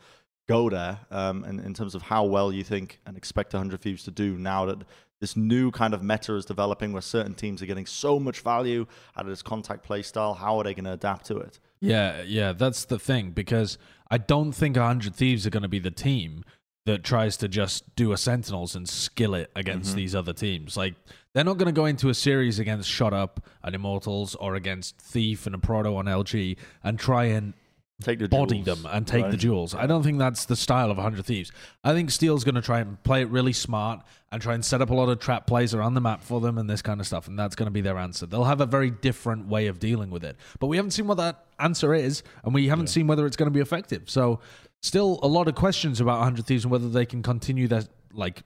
[0.47, 4.03] go there, um, and in terms of how well you think and expect 100 Thieves
[4.03, 4.77] to do now that
[5.19, 8.85] this new kind of meta is developing, where certain teams are getting so much value
[9.17, 11.59] out of this contact play style, how are they going to adapt to it?
[11.79, 13.79] Yeah, yeah, that's the thing because
[14.11, 16.45] I don't think 100 Thieves are going to be the team
[16.85, 20.77] that tries to just do a Sentinels and skill it against these other teams.
[20.77, 20.93] Like
[21.33, 24.97] they're not going to go into a series against Shut Up and Immortals or against
[24.97, 27.53] Thief and a Proto on LG and try and
[28.01, 29.75] Take the body jewels, them and take the jewels.
[29.75, 31.51] I don't think that's the style of 100 Thieves.
[31.83, 34.81] I think Steel's going to try and play it really smart and try and set
[34.81, 37.07] up a lot of trap plays around the map for them and this kind of
[37.07, 37.27] stuff.
[37.27, 38.25] And that's going to be their answer.
[38.25, 40.37] They'll have a very different way of dealing with it.
[40.59, 43.47] But we haven't seen what that answer is, and we haven't seen whether it's going
[43.47, 44.09] to be effective.
[44.09, 44.39] So,
[44.81, 48.43] still a lot of questions about 100 Thieves and whether they can continue their like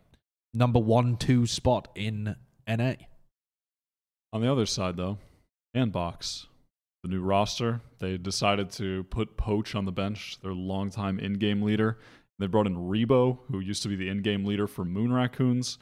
[0.51, 2.35] number one, two spot in
[2.67, 2.93] NA.
[4.31, 5.17] On the other side, though,
[5.75, 6.47] Andbox
[7.03, 11.99] the new roster, they decided to put Poach on the bench, their longtime in-game leader.
[12.39, 15.77] They brought in Rebo, who used to be the in-game leader for Moon Raccoons.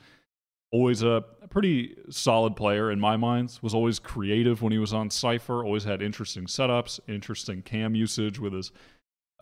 [0.71, 3.59] Always a pretty solid player in my mind.
[3.61, 5.63] Was always creative when he was on Cypher.
[5.63, 8.71] Always had interesting setups, interesting cam usage with his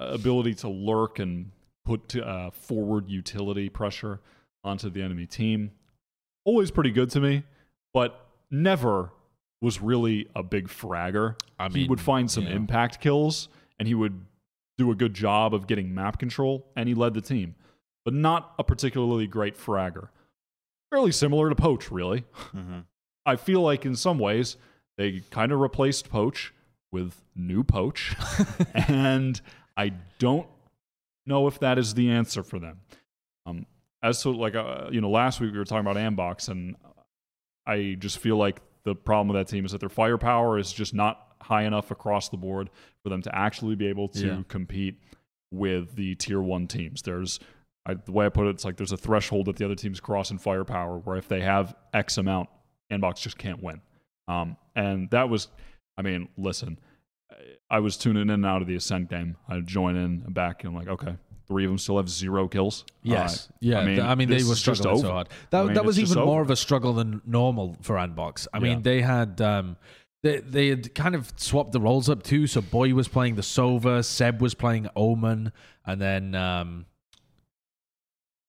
[0.01, 1.51] uh, ability to lurk and
[1.85, 4.19] put uh, forward utility pressure
[4.63, 5.71] onto the enemy team.
[6.49, 7.43] Always pretty good to me,
[7.93, 9.11] but never
[9.61, 11.35] was really a big fragger.
[11.59, 12.55] I he would find some yeah.
[12.55, 14.19] impact kills and he would
[14.75, 17.53] do a good job of getting map control and he led the team,
[18.03, 20.07] but not a particularly great fragger.
[20.89, 22.25] Fairly similar to Poach, really.
[22.51, 22.85] Mhm.
[23.27, 24.57] I feel like in some ways
[24.97, 26.51] they kind of replaced Poach
[26.91, 28.15] with new Poach,
[28.73, 29.39] and
[29.77, 30.47] I don't
[31.27, 32.79] know if that is the answer for them.
[34.01, 36.75] As to like uh, you know, last week we were talking about Andbox, and
[37.65, 40.93] I just feel like the problem with that team is that their firepower is just
[40.93, 42.69] not high enough across the board
[43.03, 44.41] for them to actually be able to Yeah.
[44.47, 44.95] compete
[45.51, 47.01] with the tier one teams.
[47.01, 47.39] There's
[47.85, 49.99] I, the way I put it, it's like there's a threshold that the other teams
[49.99, 52.49] cross in firepower where if they have X amount,
[52.91, 53.81] Andbox just can't win.
[54.27, 55.47] Um, and that was,
[55.97, 56.77] I mean, listen,
[57.69, 59.37] I was tuning in and out of the Ascent game.
[59.47, 61.15] I'd join in and back and I'm like, okay,
[61.49, 62.85] three of them still have zero kills.
[63.03, 63.49] Yes.
[63.49, 63.79] Uh, yeah.
[63.79, 65.29] I mean, I mean, they were struggling so hard.
[65.49, 68.47] That, I mean, that was even more of a struggle than normal for Andbox.
[68.53, 69.75] I mean, they had um,
[70.23, 72.47] they they had kind of swapped the roles up too.
[72.47, 75.51] So Boy was playing the Sova, Seb was playing Omen,
[75.85, 76.85] and then um,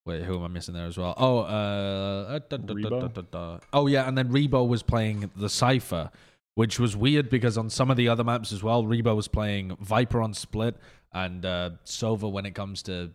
[0.06, 1.14] Wait, who am I missing there as well?
[1.16, 3.58] Oh, uh, da, da, da.
[3.72, 6.10] oh yeah, and then Rebo was playing the Cypher,
[6.54, 9.76] which was weird because on some of the other maps as well, Rebo was playing
[9.78, 10.76] Viper on Split
[11.12, 13.10] and uh, Sova when it comes to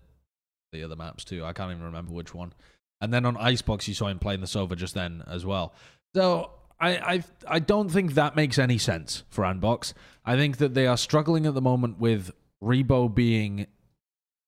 [0.71, 1.45] the other maps too.
[1.45, 2.53] I can't even remember which one.
[3.01, 5.73] And then on Icebox, you saw him playing the Sova just then as well.
[6.13, 9.93] So I, I, I don't think that makes any sense for Andbox.
[10.23, 12.31] I think that they are struggling at the moment with
[12.63, 13.67] Rebo being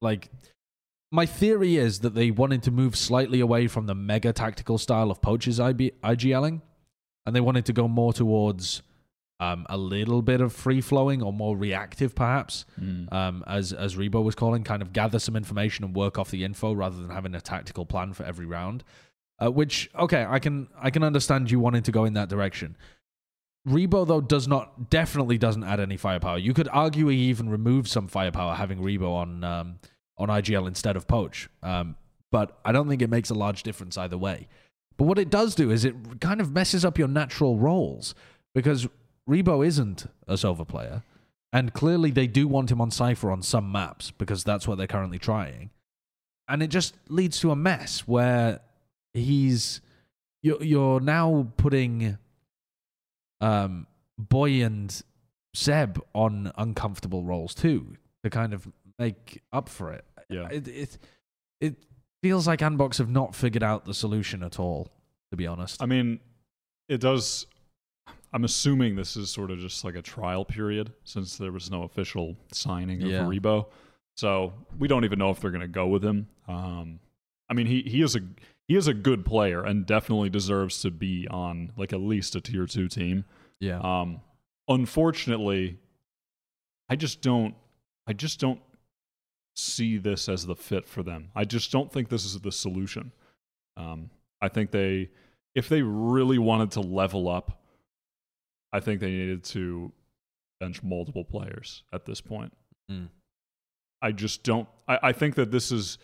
[0.02, 0.30] like.
[1.10, 5.10] My theory is that they wanted to move slightly away from the mega tactical style
[5.10, 6.62] of Poach's IB, IGLing,
[7.26, 8.82] and they wanted to go more towards
[9.40, 12.66] um, a little bit of free flowing or more reactive, perhaps
[13.12, 16.44] um, as as Rebo was calling, kind of gather some information and work off the
[16.44, 18.84] info rather than having a tactical plan for every round.
[19.40, 22.76] Uh, which okay, I can I can understand you wanting to go in that direction.
[23.68, 26.40] Rebo though does not definitely doesn't add any firepower.
[26.40, 29.80] You could argue he even removes some firepower having Rebo on um,
[30.18, 31.96] on IGL instead of Poach, um,
[32.32, 34.48] but I don't think it makes a large difference either way.
[34.98, 38.16] But what it does do is it kind of messes up your natural roles
[38.56, 38.88] because
[39.28, 41.04] Rebo isn't a Sova player.
[41.54, 44.88] And clearly, they do want him on Cypher on some maps because that's what they're
[44.88, 45.70] currently trying.
[46.48, 48.60] And it just leads to a mess where
[49.14, 49.82] he's.
[50.44, 52.18] You're, you're now putting
[53.42, 55.02] um, Boy and
[55.54, 58.68] Seb on uncomfortable roles too to kind of
[59.00, 60.06] make up for it.
[60.30, 60.48] Yeah.
[60.50, 60.98] It, it,
[61.60, 61.76] it
[62.22, 64.92] feels like Andbox have not figured out the solution at all,
[65.32, 65.82] to be honest.
[65.82, 66.20] I mean,
[66.88, 67.48] it does.
[68.38, 71.82] I'm assuming this is sort of just like a trial period since there was no
[71.82, 73.22] official signing of Yeah.
[73.24, 73.66] Rebo.
[74.16, 76.28] So we don't even know if they're going to go with him.
[76.48, 77.00] Um,
[77.50, 78.20] I mean, he, he is a
[78.68, 82.42] he is a good player and definitely deserves to be on like at least a
[82.42, 83.26] tier two team.
[83.60, 83.80] yeah.
[83.80, 84.22] Um,
[84.68, 85.80] unfortunately,
[86.90, 87.56] I just don't.
[88.06, 88.62] I just don't
[89.56, 91.30] see this as the fit for them.
[91.36, 93.14] I just don't think this is the solution.
[93.78, 94.12] Um,
[94.42, 95.10] I think they,
[95.56, 97.64] if they really wanted to level up,
[98.74, 99.92] I think they needed to
[100.60, 102.54] bench multiple players at this point.
[102.92, 103.10] Mm.
[104.02, 104.68] I just don't.
[104.88, 105.98] I, I think that this is,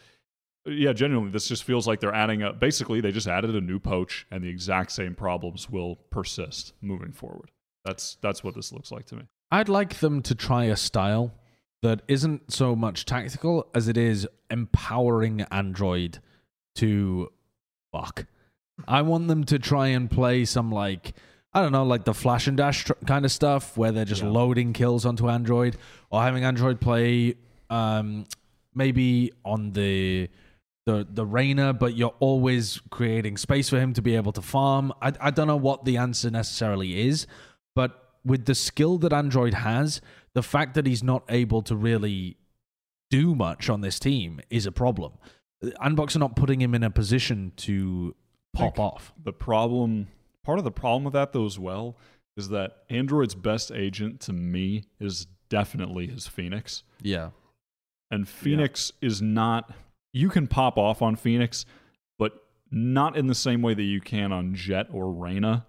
[0.66, 2.54] yeah, genuinely, this just feels like they're adding a.
[2.54, 7.12] Basically, they just added a new poach, and the exact same problems will persist moving
[7.12, 7.52] forward.
[7.86, 9.24] That's that's what this looks like to me.
[9.52, 11.34] I'd like them to try a style
[11.84, 16.20] that isn't so much tactical as it is empowering Android
[16.76, 17.30] to
[17.92, 18.26] fuck.
[18.88, 21.14] I want them to try and play some like
[21.54, 24.24] I don't know, like the flash and dash tr- kind of stuff where they're just
[24.24, 24.30] Yeah.
[24.30, 25.78] loading kills onto Android,
[26.10, 27.36] or having Android play
[27.70, 28.26] um,
[28.76, 30.30] maybe on the
[30.86, 34.92] the the Reyna, but you're always creating space for him to be able to farm.
[35.02, 37.26] I I don't know what the answer necessarily is,
[37.76, 40.02] but with the skill that Android has,
[40.34, 42.38] the fact that he's not able to really
[43.10, 45.14] do much on this team is a problem.
[45.82, 48.16] Andbox are not putting him in a position to
[48.54, 49.14] pop off.
[49.24, 50.08] The problem,
[50.44, 51.98] part of the problem with that though as well,
[52.38, 56.84] is that Android's best agent to me is definitely his Phoenix.
[57.02, 57.30] Yeah.
[58.12, 59.72] And Phoenix is not
[60.14, 61.66] you can pop off on Phoenix,
[62.20, 62.34] but
[62.72, 65.66] not in the same way that you can on Jett or Reyna.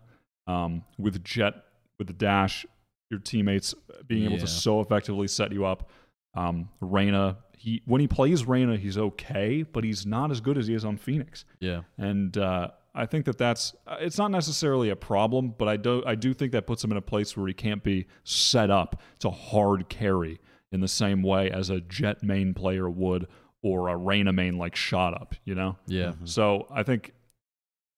[0.46, 1.54] Um, with Jett,
[1.98, 2.66] with the dash,
[3.10, 3.74] your teammates
[4.06, 4.40] being able Yeah.
[4.40, 5.88] to so effectively set you up.
[6.34, 10.66] Um, Reyna, he when he plays Reyna, he's okay, but he's not as good as
[10.66, 11.46] he is on Phoenix.
[11.60, 11.82] Yeah.
[11.96, 16.02] And uh, I think that that's uh, it's not necessarily a problem, but I do
[16.06, 19.00] I do think that puts him in a place where he can't be set up
[19.20, 20.40] to hard carry
[20.70, 23.26] in the same way as a Jett main player would
[23.62, 25.76] or a Reyna main like shot up, you know.
[25.86, 26.12] Yeah.
[26.24, 27.12] So I think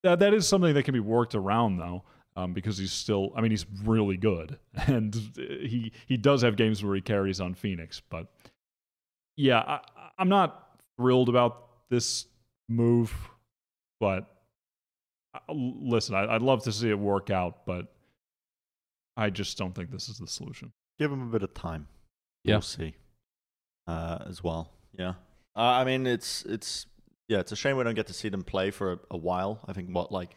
[0.03, 2.03] that that is something that can be worked around though.
[2.35, 6.83] Um, because he's still, I mean, he's really good, and he he does have games
[6.83, 7.99] where he carries on Phoenix.
[7.99, 8.27] But
[9.35, 9.79] yeah, I,
[10.19, 12.27] I'm not thrilled about this
[12.69, 13.11] move,
[13.99, 14.36] but
[15.49, 17.87] listen, I, I'd love to see it work out, but
[19.15, 20.71] I just don't think this is the solution.
[20.99, 21.87] Give him a bit of time.
[22.43, 22.55] Yeah.
[22.55, 22.95] We'll see.
[23.87, 24.71] Uh, as well.
[24.97, 25.13] Yeah.
[25.55, 26.85] Uh, I mean, it's it's
[27.27, 29.59] yeah, it's a shame we don't get to see them play for a, a while.
[29.67, 30.35] I think what like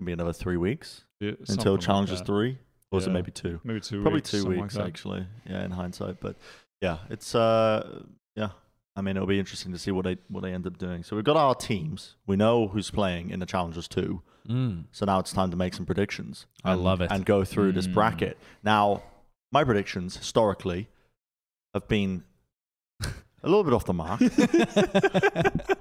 [0.00, 2.58] maybe another three weeks Yeah, until something like Challengers three,
[2.90, 3.60] or was it maybe two?
[3.64, 5.26] maybe two, Probably weeks, two weeks like actually.
[5.48, 6.36] Yeah, in hindsight, but
[6.80, 8.00] yeah, it's uh
[8.34, 8.50] yeah.
[8.96, 11.02] I mean, it'll be interesting to see what they what they end up doing.
[11.02, 12.14] So we've got our teams.
[12.26, 14.22] We know who's playing in the Challengers too.
[14.48, 14.84] Mm.
[14.92, 16.46] So now it's time to make some predictions.
[16.64, 17.10] I and- love it.
[17.10, 17.94] And go through this Mm.
[17.94, 18.38] bracket.
[18.62, 19.02] Now,
[19.50, 20.88] my predictions historically
[21.72, 22.22] have been
[23.02, 24.20] a little bit off the mark,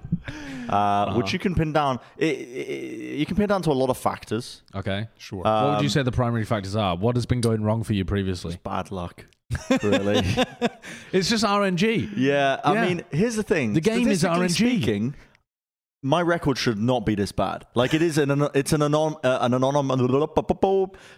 [0.69, 1.99] uh, which you can pin down.
[2.19, 4.61] i i you can pin down to a lot of factors.
[4.75, 5.07] Okay.
[5.17, 5.43] Sure.
[5.43, 6.95] what would you Um, say the primary factors are?
[6.95, 8.57] What has been going wrong for you previously?
[8.63, 9.25] Bad luck,
[9.83, 10.17] really.
[11.11, 12.09] it's just RNG.
[12.15, 12.85] yeah, I Yeah.
[12.85, 13.73] mean, here's the thing.
[13.73, 14.77] The game is Statistically RNG.
[14.79, 15.15] Speaking,
[16.01, 17.65] my record should not be this bad.
[17.75, 19.91] Like it is an it's an anom uh, an anom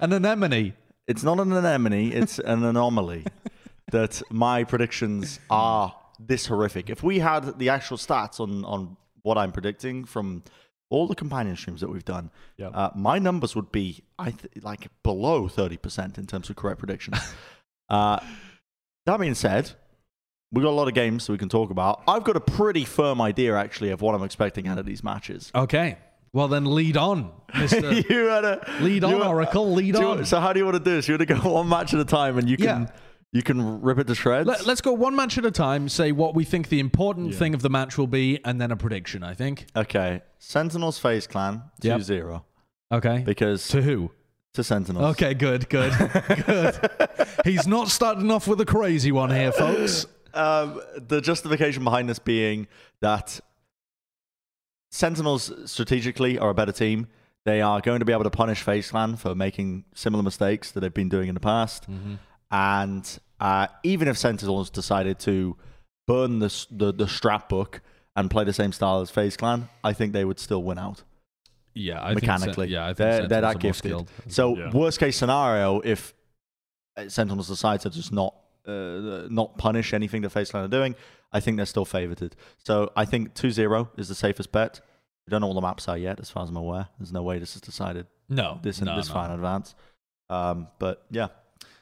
[0.02, 0.74] An anemone.
[1.08, 2.12] It's not an anemone.
[2.14, 3.26] It's an anomaly
[3.92, 6.90] that my predictions are this horrific.
[6.90, 10.44] If we had the actual stats on on what I'm predicting from
[10.92, 12.72] all the companion streams that we've done, Yep.
[12.76, 16.80] uh, my numbers would be I th- like below thirty percent in terms of correct
[16.80, 17.18] predictions.
[17.90, 18.20] uh,
[19.06, 19.72] that being said,
[20.52, 22.02] we've got a lot of games we can talk about.
[22.08, 25.52] I've got a pretty firm idea actually of what I'm expecting out of these matches.
[25.54, 25.98] Okay.
[26.34, 27.94] Well, then lead on, Mister.
[28.10, 29.72] you had a lead on, Oracle.
[29.74, 30.26] Lead do you- on.
[30.26, 31.08] so how do you want to do this?
[31.08, 32.88] You want to go one match at a time, and you can Yeah.
[33.32, 34.46] you can rip it to shreds.
[34.46, 35.88] Let, us go one match at a time.
[35.88, 37.40] Say what we think the important Yeah.
[37.40, 39.24] thing of the match will be, and then a prediction.
[39.24, 39.68] I think.
[39.78, 42.42] okay, Sentinels FaZe Clan 2-0 Yep.
[42.92, 43.24] Okay.
[43.26, 44.12] because to who?
[44.56, 45.06] To Sentinels.
[45.12, 45.92] Okay, good, good,
[46.46, 46.90] good.
[47.46, 50.06] He's not starting off with a crazy one here, folks.
[50.34, 52.68] Um, the justification behind this being
[53.02, 53.40] that
[54.92, 57.08] Sentinels strategically are a better team.
[57.46, 60.80] They are going to be able to punish FaZe Clan for making similar mistakes that
[60.80, 61.86] they've been doing in the past.
[62.50, 65.58] And uh, even if Sentinels decided to
[66.08, 67.82] burn the, the the strap book
[68.16, 71.04] and play the same style as FaZe Clan, I think they would still win out
[71.76, 72.68] Yeah, I mechanically.
[72.68, 73.78] Think, yeah, I think they're, they're Sentinels are that more gifted.
[73.92, 74.12] skilled.
[74.28, 74.72] So Yeah.
[74.72, 76.14] worst case scenario, if
[76.98, 78.34] uh, Sentinels decide to just not
[78.66, 80.96] uh, not punish anything that FaZe Clan are doing,
[81.32, 82.32] I think they're still favorited.
[82.64, 84.80] So I think 2-0 is the safest bet.
[85.28, 86.88] We don't know all the maps are yet, as far as I'm aware.
[86.98, 89.14] There's no way this is decided no, this in no, this no.
[89.14, 89.76] far in advance.
[90.30, 91.28] Um, but yeah,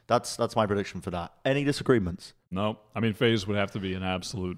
[0.08, 1.32] that's that's my prediction for that.
[1.46, 2.34] Any disagreements?
[2.52, 4.58] No, I mean FaZe would have to be an absolute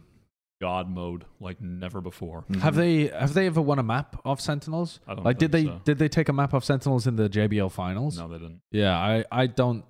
[0.61, 2.45] god mode like never before.
[2.49, 2.61] Mm.
[2.61, 4.99] Have they have they ever won a map of Sentinels?
[5.07, 5.81] I don't like did they so.
[5.83, 8.17] did they take a map of Sentinels in the JBL finals?
[8.17, 8.61] No, they didn't.
[8.71, 9.83] Yeah, I I don't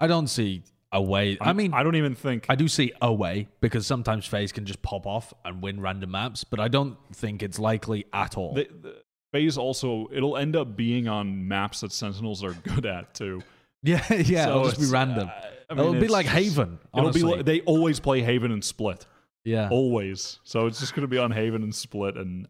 [0.00, 0.62] I don't see
[0.92, 1.36] a way.
[1.40, 2.46] I mean, I don't even think.
[2.48, 6.12] I do see a way because sometimes FaZe can just pop off and win random
[6.12, 8.54] maps, but I don't think it's likely at all.
[8.54, 9.02] the, the,
[9.32, 13.42] FaZe also it'll end up being on maps that Sentinels are good at too.
[13.82, 15.28] yeah, yeah, So it'll just be random.
[15.28, 15.32] uh,
[15.70, 16.78] I it'll be like just- Haven.
[16.96, 19.04] It'll be like, they always play Haven and Split.
[19.48, 19.68] Yeah.
[19.70, 20.38] Always.
[20.44, 22.46] So it's just going to be on Haven and Split and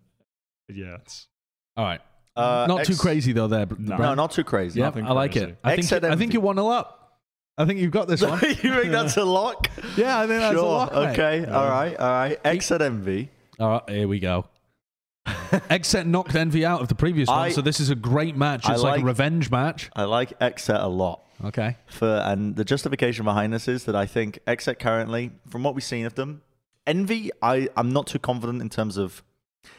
[0.68, 1.28] yeah, it's
[1.76, 2.00] All right.
[2.36, 3.48] Uh, Not too crazy though.
[3.48, 3.96] There, No.
[3.96, 4.78] No, not too crazy.
[4.78, 5.46] Yeah, nothing I like crazy.
[5.46, 5.58] it.
[5.64, 7.18] I think XSET I think you're one nil up.
[7.56, 8.40] I think you've got this one.
[8.42, 9.68] you think that's a lock?
[9.96, 11.08] yeah, I think that's a lock, mate.
[11.18, 11.44] okay.
[11.50, 11.96] All right.
[11.96, 12.42] All right.
[12.44, 13.30] XSET Envy.
[13.58, 14.44] All right, here we go.
[15.26, 18.68] XSET knocked Envy out of the previous I- one, so this is a great match.
[18.68, 19.90] It's like, like- a revenge match.
[19.96, 21.22] I like XSET a lot.
[21.44, 21.76] Okay.
[21.86, 25.84] for and the justification behind this is that I think XSET currently, from what we've
[25.84, 26.42] seen of them,
[26.89, 29.23] Envy, I I'm not too confident in terms of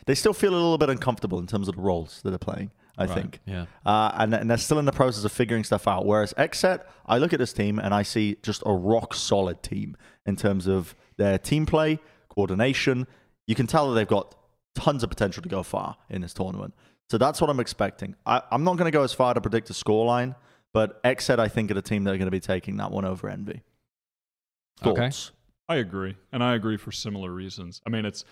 [0.06, 2.72] they still feel a little bit uncomfortable in terms of the roles that they're playing.
[2.98, 3.65] I Right, think, yeah.
[3.86, 6.06] uh, and and they're still in the process of figuring stuff out.
[6.06, 9.95] Whereas XSET, I look at this team and I see just a rock solid team
[10.26, 13.07] in terms of their team play, coordination.
[13.48, 14.36] You can tell that they've got
[14.76, 16.73] tons of potential to go far in this tournament.
[17.10, 18.15] So that's what I'm expecting.
[18.26, 20.36] I, I'm not going to go as far to predict a scoreline,
[20.73, 23.06] but XSET, I think, are the team that are going to be taking that one
[23.06, 23.64] over Envy.
[24.86, 25.10] Okay.
[25.69, 27.81] I agree, and I agree for similar reasons.
[27.85, 28.25] I mean, it's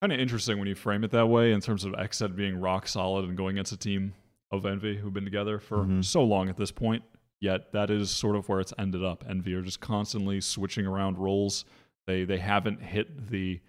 [0.00, 2.88] kind of interesting when you frame it that way in terms of XSET being rock
[2.88, 4.14] solid and going against a team
[4.50, 6.02] of Envy who've been together for Mhm.
[6.04, 7.04] so long at this point.
[7.40, 9.24] Yet that is sort of where it's ended up.
[9.28, 11.64] Envy are just constantly switching around roles.
[12.06, 13.60] They they haven't hit the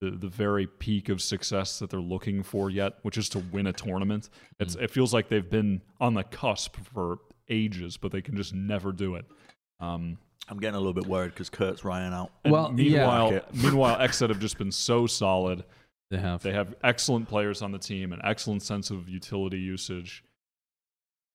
[0.00, 3.66] the, the very peak of success that they're looking for yet, which is to win
[3.66, 4.28] a tournament.
[4.58, 7.18] It's it feels like they've been on the cusp for
[7.48, 9.24] ages, but they can just never do it.
[9.80, 10.18] Um,
[10.48, 12.30] I'm getting a little bit worried because Kurt's Ryan out.
[12.44, 12.98] and Well, yeah.
[12.98, 13.40] meanwhile, Okay.
[13.54, 15.64] meanwhile, XSET have just been so solid.
[16.10, 16.42] They have.
[16.42, 20.22] They have excellent players on the team, an excellent sense of utility usage,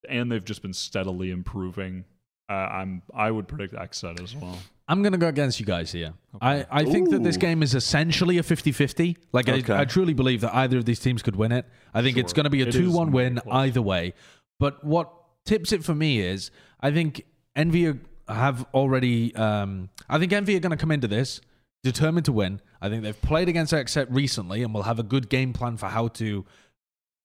[0.07, 2.05] and they've just been steadily improving.
[2.49, 4.57] Uh, I'm I would predict XSET as well.
[4.87, 6.13] I'm going to go against you guys here.
[6.41, 9.17] I, I think that this game is essentially a 50 50.
[9.31, 9.71] Like, Okay.
[9.73, 11.67] I, I truly believe that either of these teams could win it.
[11.93, 13.53] I think it's going to be a It 2 1 win close.
[13.53, 14.13] either way.
[14.59, 15.11] But what
[15.45, 16.49] tips it for me is
[16.81, 17.23] I think
[17.55, 17.99] Envy are-
[18.29, 19.35] have already.
[19.35, 21.41] Um, I think Envy are going to come into this
[21.83, 22.61] determined to win.
[22.81, 25.87] I think they've played against XSET recently and will have a good game plan for
[25.87, 26.45] how to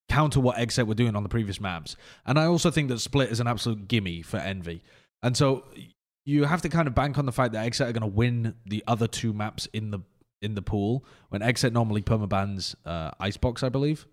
[0.08, 1.96] counter what XSET were doing on the previous maps.
[2.26, 4.82] And I also think that Split is an absolute gimme for Envy.
[5.22, 5.64] And so
[6.24, 8.54] you have to kind of bank on the fact that XSET are going to win
[8.66, 10.00] the other two maps in the
[10.42, 14.06] in the pool when XSET normally permabans uh, Icebox, I believe.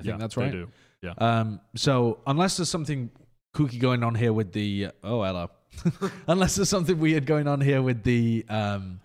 [0.00, 0.50] I think yeah, that's right.
[0.50, 0.68] they do.
[1.02, 1.14] Yeah.
[1.18, 3.10] Um, so unless there's something
[3.54, 5.50] kooky going on here with the oh hello,
[6.26, 9.00] unless there's something weird going on here with the um,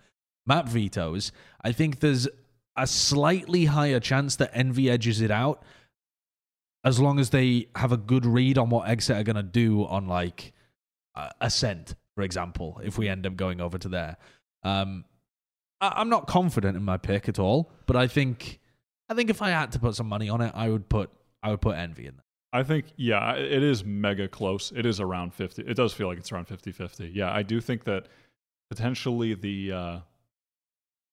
[0.46, 1.32] map vetoes,
[1.62, 2.28] I think there's
[2.76, 5.62] a slightly higher chance that Envy edges it out,
[6.84, 10.06] as long as they have a good read on what XSET are gonna do on
[10.06, 10.52] like
[11.14, 12.80] uh, Ascent, for example.
[12.84, 14.16] If we end up going over to there,
[14.62, 15.04] um,
[15.80, 18.60] I- I'm not confident in my pick at all, but I think
[19.08, 21.10] I think if I had to put some money on it, I would put
[21.42, 22.25] I would put Envy in there.
[22.56, 24.72] I think, yeah, it is mega close.
[24.74, 25.62] It is around 50.
[25.62, 27.08] It does feel like it's around 50 50.
[27.14, 28.06] Yeah, I do think that
[28.70, 29.98] potentially the uh,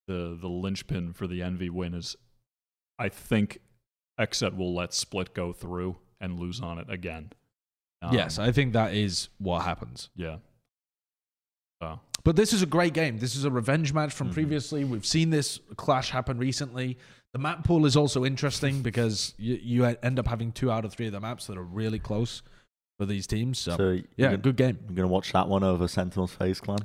[0.08, 2.16] the the linchpin for the Envy win is
[3.00, 3.60] I think
[4.20, 7.32] XSET will let Split go through and lose on it again.
[8.02, 10.10] Um, yes, I think that is what happens.
[10.16, 10.38] yeah.
[11.82, 13.18] So, But this is a great game.
[13.18, 14.34] This is a revenge match from Mhm.
[14.34, 14.84] previously.
[14.86, 16.98] We've seen this clash happen recently.
[17.34, 20.94] The map pool is also interesting because you, you end up having two out of
[20.94, 22.44] three of the maps that are really close
[23.00, 23.58] for these teams.
[23.58, 24.78] So, So yeah, gonna, good game.
[24.88, 26.78] you're gonna watch that one over Sentinel's FaZe Clan.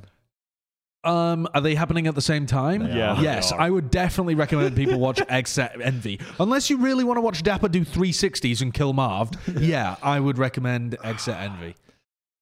[1.03, 2.83] Um, are they happening at the same time?
[2.83, 3.23] They Yeah, are.
[3.23, 3.51] Yes.
[3.53, 6.19] I would definitely recommend people watch XSET Envy.
[6.39, 9.29] Unless you really want to watch dapr do 360s and kill Marv,
[9.61, 11.75] yeah, I would recommend XSET Envy.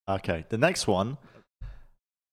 [0.10, 1.18] Okay, the next one,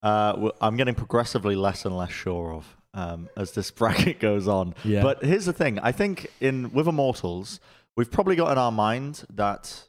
[0.01, 2.65] uh, w- I'm getting progressively less and less sure of
[2.95, 4.73] um, as this bracket goes on.
[4.83, 5.03] Yeah.
[5.03, 7.59] But here's the thing: I think in with Immortals,
[7.95, 9.87] we've probably got in our mind that.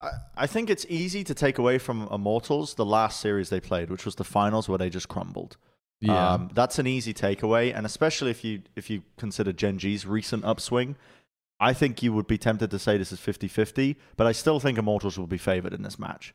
[0.00, 3.90] I, I think it's easy to take away from Immortals the last series they played,
[3.90, 5.58] which was the finals where they just crumbled.
[6.08, 10.44] Um, that's an easy takeaway, and especially if you if you consider Gen G's recent
[10.44, 10.96] upswing,
[11.60, 14.78] I think you would be tempted to say this is 50-50, but I still think
[14.78, 16.34] Immortals will be favored in this match.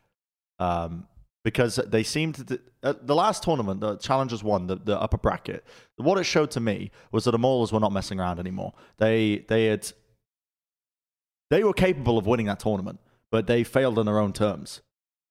[0.59, 1.07] Um,
[1.45, 5.63] because they seemed to uh, the last tournament, the Challengers won the, the upper bracket.
[5.95, 8.73] What it showed to me was that Immortals were not messing around anymore.
[8.97, 9.89] They they had
[11.51, 12.99] they were capable of winning that tournament,
[13.31, 14.81] but they failed on their own terms.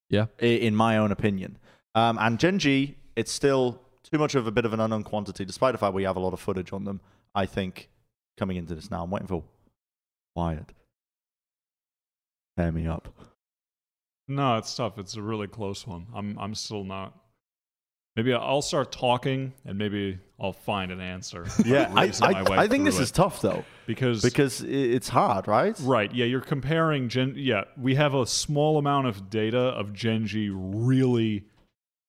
[0.09, 0.27] Yeah.
[0.41, 1.59] i- in my own opinion.
[1.95, 5.45] Um, and Gen G, it's still too much of a bit of an unknown quantity,
[5.45, 7.01] despite the fact we have a lot of footage on them.
[7.35, 7.89] I think
[8.39, 9.43] coming into this now, I'm waiting for
[10.37, 10.73] Wyatt.
[12.57, 13.09] Pair me up.
[14.29, 14.99] No, it's tough.
[14.99, 16.07] It's a really close one.
[16.15, 17.15] I'm, I'm still not.
[18.17, 21.47] Maybe I'll start talking and maybe I'll find an answer.
[21.65, 24.61] Yeah, I, Reason my way I, I think this through is tough though because because
[24.63, 25.77] it's hard, right?
[25.81, 26.15] Right.
[26.15, 27.35] Yeah, you're comparing Gen.
[27.37, 31.45] Yeah, we have a small amount of data of Gen G really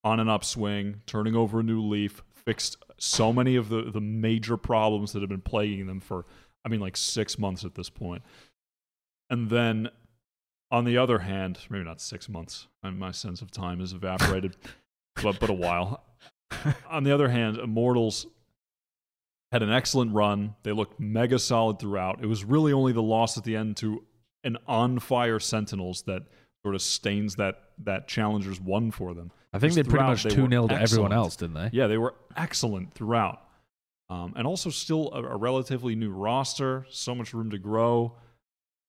[0.04, 4.58] on an upswing, turning over a new leaf, fixed so many of the the major
[4.58, 6.26] problems that have been plaguing them for,
[6.64, 8.22] I mean, like six months at this point.
[9.30, 9.90] And then,
[10.72, 14.56] on the other hand, maybe not six months, and my sense of time has evaporated,
[15.24, 16.04] but but a while.
[16.90, 18.28] on the other hand, Immortals
[19.52, 20.56] had an excellent run.
[20.64, 22.22] They looked mega solid throughout.
[22.22, 24.04] It was really only the loss at the end to
[24.44, 26.24] an on fire Sentinels that
[26.64, 29.32] sort of stains that that challengers won for them.
[29.54, 31.70] I think they pretty much they 2 were 0 to everyone else, didn't they?
[31.72, 33.42] Yeah, they were excellent throughout.
[34.10, 38.16] Um, and also still a, a relatively new roster, so much room to grow.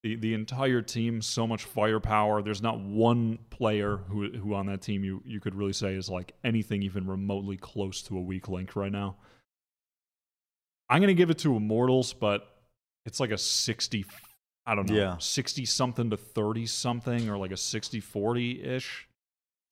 [0.03, 2.41] The the entire team, so much firepower.
[2.41, 6.09] There's not one player who who on that team you you could really say is
[6.09, 9.15] like anything even remotely close to a weak link right now.
[10.89, 12.47] I'm gonna give it to Immortals, but
[13.05, 14.05] it's like a 60
[14.65, 15.17] I don't know, Yeah.
[15.17, 19.07] 60 something to 30 something or like a 60 40 ish.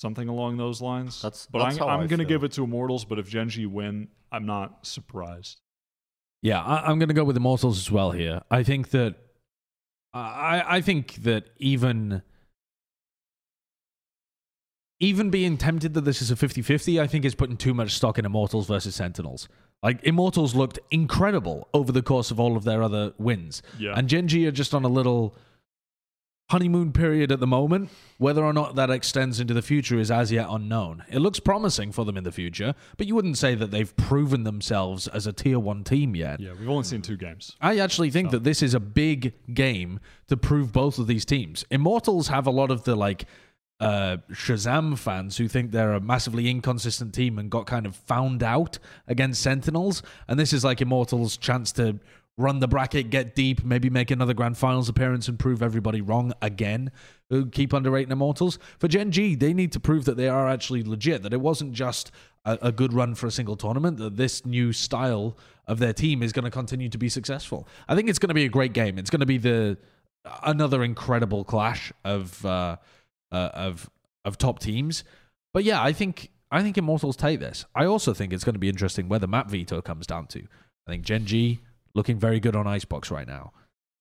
[0.02, 1.22] Something along those lines.
[1.22, 3.66] That's- but that's I'm, I'm going to give it to Immortals, but if Gen G
[3.66, 5.62] win, I'm not surprised.
[6.42, 8.42] Yeah, I, I'm going to go with Immortals as well here.
[8.52, 9.16] I think that
[10.16, 12.22] Uh, I I think that even
[15.02, 18.18] even being tempted that this is a 50-50, I think is putting too much stock
[18.18, 19.50] in Immortals versus Sentinels.
[19.84, 23.62] Like Immortals looked incredible over the course of all of their other wins.
[23.78, 23.94] Yeah.
[23.96, 25.36] And Gen G are just on a little
[26.50, 27.90] honeymoon period at the moment.
[28.18, 31.04] Whether or not that extends into the future is as yet unknown.
[31.10, 34.44] It looks promising for them in the future, but you wouldn't say that they've proven
[34.44, 36.40] themselves as a tier one team yet.
[36.40, 37.56] yeah, we've only seen two games.
[37.60, 41.66] I actually think that this is a big game to prove both of these teams.
[41.72, 43.26] Immortals have a lot of the like
[43.80, 48.42] uh, Shazam fans who think they're a massively inconsistent team and got kind of found
[48.42, 50.02] out against Sentinels.
[50.28, 52.00] And this is like Immortals' chance to
[52.38, 56.34] run the bracket, get deep, maybe make another grand finals appearance and prove everybody wrong
[56.42, 56.92] again.
[57.52, 58.60] Keep underrating Immortals.
[58.78, 61.72] For Gen G, they need to prove that they are actually legit, that it wasn't
[61.72, 62.12] just
[62.44, 66.22] a, a good run for a single tournament, that this new style of their team
[66.22, 67.68] is going to continue to be successful.
[67.88, 69.00] I think it's going to be a great game.
[69.00, 69.78] It's going to be the
[70.44, 72.78] another incredible clash of uh,
[73.32, 73.90] uh, of
[74.26, 75.04] of top teams.
[75.54, 77.66] But yeah, I think I think Immortals take this.
[77.74, 80.42] I also think it's going to be interesting where the map veto comes down to.
[80.88, 81.62] I think Gen G
[81.96, 83.52] looking very good on Icebox right now.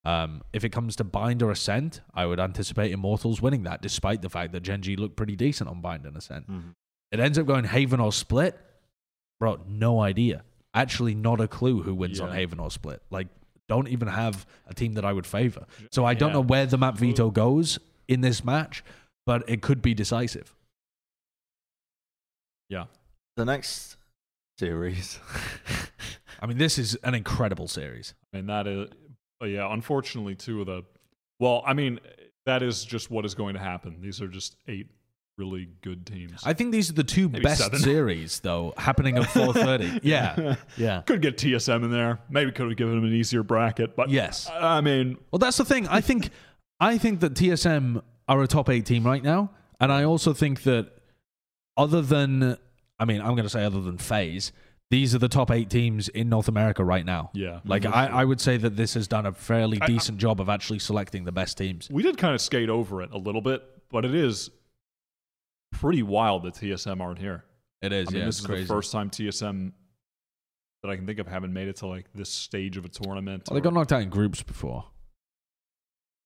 [0.04, 4.20] Um, if it comes to Bind or Ascent, I would anticipate Immortals winning that, despite
[4.20, 6.50] the fact that Gen G looked pretty decent on Bind and Ascent.
[6.50, 6.74] Mhm.
[7.10, 8.60] It ends up going Haven or Split.
[9.40, 10.44] Bro, no idea.
[10.74, 13.00] Actually, not a clue who wins on Haven or Split.
[13.10, 13.28] Like,
[13.68, 15.64] don't even have a team that I would favor.
[15.90, 16.34] So I don't Yeah.
[16.34, 18.84] know where the map veto goes in this match,
[19.24, 20.54] but it could be decisive.
[22.68, 22.86] Yeah.
[23.36, 23.96] The next
[24.58, 25.18] series.
[26.44, 28.12] I mean, this is an incredible series.
[28.30, 28.90] I mean, that is,
[29.40, 30.82] but yeah, unfortunately, two of the,
[31.40, 32.00] well, I mean,
[32.44, 34.02] that is just what is going to happen.
[34.02, 34.88] These are just eight
[35.38, 36.42] really good teams.
[36.44, 37.78] I think these are the two Maybe best seven.
[37.78, 40.00] series, though, happening at 4:30.
[40.02, 41.00] yeah, yeah.
[41.06, 42.18] could get TSM in there.
[42.28, 44.50] Maybe could have given them an easier bracket, but Yes.
[44.52, 45.88] I mean, Well, that's the thing.
[45.88, 46.28] I think
[46.78, 49.50] I think that TSM are a top eight team right now,
[49.80, 50.90] and I also think that
[51.78, 52.58] other than,
[52.98, 54.52] I mean, I'm going to say other than FaZe,
[54.90, 57.30] these are the top eight teams in North America right now.
[57.34, 60.40] yeah, Like I, I would say that this has done a fairly I- decent job
[60.40, 61.88] of actually selecting the best teams.
[61.90, 64.50] we did kind of skate over it a little bit, but it is
[65.72, 67.44] pretty wild that TSM aren't here.
[67.82, 68.08] It is.
[68.08, 68.62] I mean, yeah, this it's is crazy.
[68.64, 69.72] the first time TSM
[70.82, 73.44] that I can think of having made it to like this stage of a tournament.
[73.48, 74.84] Well, they or- got knocked out in groups before.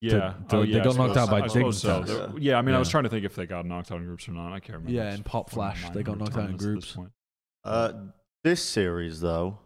[0.00, 2.02] yeah, to- oh, they yeah, I got knocked out by I suppose so.
[2.02, 2.38] Dignitas.
[2.40, 4.28] Yeah, I mean, I was trying to think if they got knocked out in groups
[4.28, 4.52] or not.
[4.52, 4.90] I can't remember.
[4.92, 7.12] Yeah, It's in Pop Flash, they got knocked out in tournaments at this groups.
[7.64, 7.92] Uh,
[8.48, 9.58] this series, though,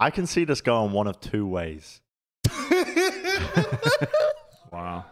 [0.00, 2.00] I can see this going one of two ways.
[4.72, 5.04] Wow.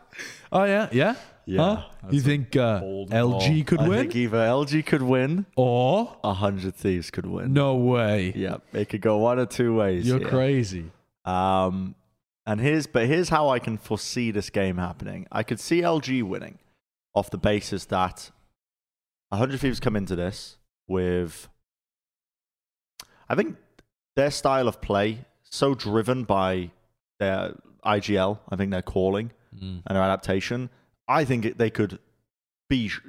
[0.53, 1.17] Oh yeah, yeah.
[1.45, 1.59] Yeah.
[1.77, 1.83] Huh?
[2.11, 6.33] You think uh, bold LG could I win, think either LG could win, or a
[6.33, 7.53] hundred thieves could win.
[7.53, 8.33] no way?
[8.37, 10.07] Yeah, it could go one of two ways.
[10.07, 10.29] You're here.
[10.29, 10.93] crazy.
[11.25, 11.97] Um,
[12.47, 15.27] and here's but here's how I can foresee this game happening.
[15.33, 16.61] I could see LG winning
[17.17, 18.31] off the basis that
[19.31, 20.57] 100 Thieves come into this
[20.87, 21.49] with
[23.29, 23.57] I think
[24.17, 26.71] their style of play so driven by
[27.21, 29.83] their IGL, I think their calling Mm.
[29.87, 30.69] and their adaptation.
[31.09, 31.99] I think it, they could
[32.69, 33.01] be sh-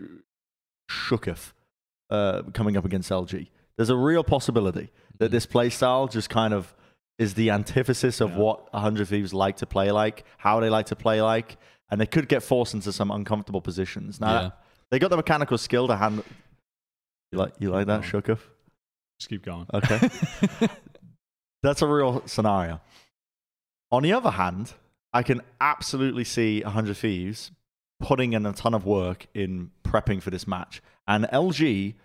[0.90, 1.52] shooketh
[2.10, 3.48] uh, coming up against LG.
[3.76, 6.74] There's a real possibility that this play style just kind of
[7.18, 8.38] is the antithesis of Yeah.
[8.38, 11.58] what 100 Thieves like to play like, how they like to play like,
[11.91, 14.22] and they could get forced into some uncomfortable positions.
[14.22, 14.52] Now, Yeah.
[14.91, 16.26] They got the mechanical skill to handle.
[17.32, 18.38] You like, you like that, Oh.
[19.20, 19.68] Just keep going.
[19.74, 19.99] Okay.
[21.64, 22.80] That's a real scenario.
[23.91, 24.74] On the other hand,
[25.14, 27.52] I can absolutely see 100 Thieves
[27.99, 30.82] putting in a ton of work in prepping for this match.
[31.07, 31.95] And LG,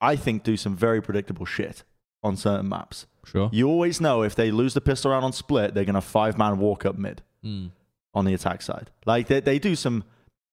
[0.00, 1.84] I think, do some very predictable shit
[2.22, 3.06] on certain maps.
[3.24, 3.48] Sure.
[3.52, 6.36] You always know if they lose the pistol round on split, they're going to five
[6.36, 7.70] man walk up mid Mm.
[8.14, 8.90] on the attack side.
[9.06, 10.04] Like they, they do some,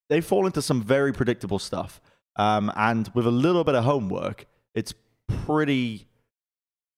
[0.10, 2.02] they fall into some very predictable stuff.
[2.36, 4.94] Um, and with a little bit of homework, it's
[5.28, 6.08] pretty.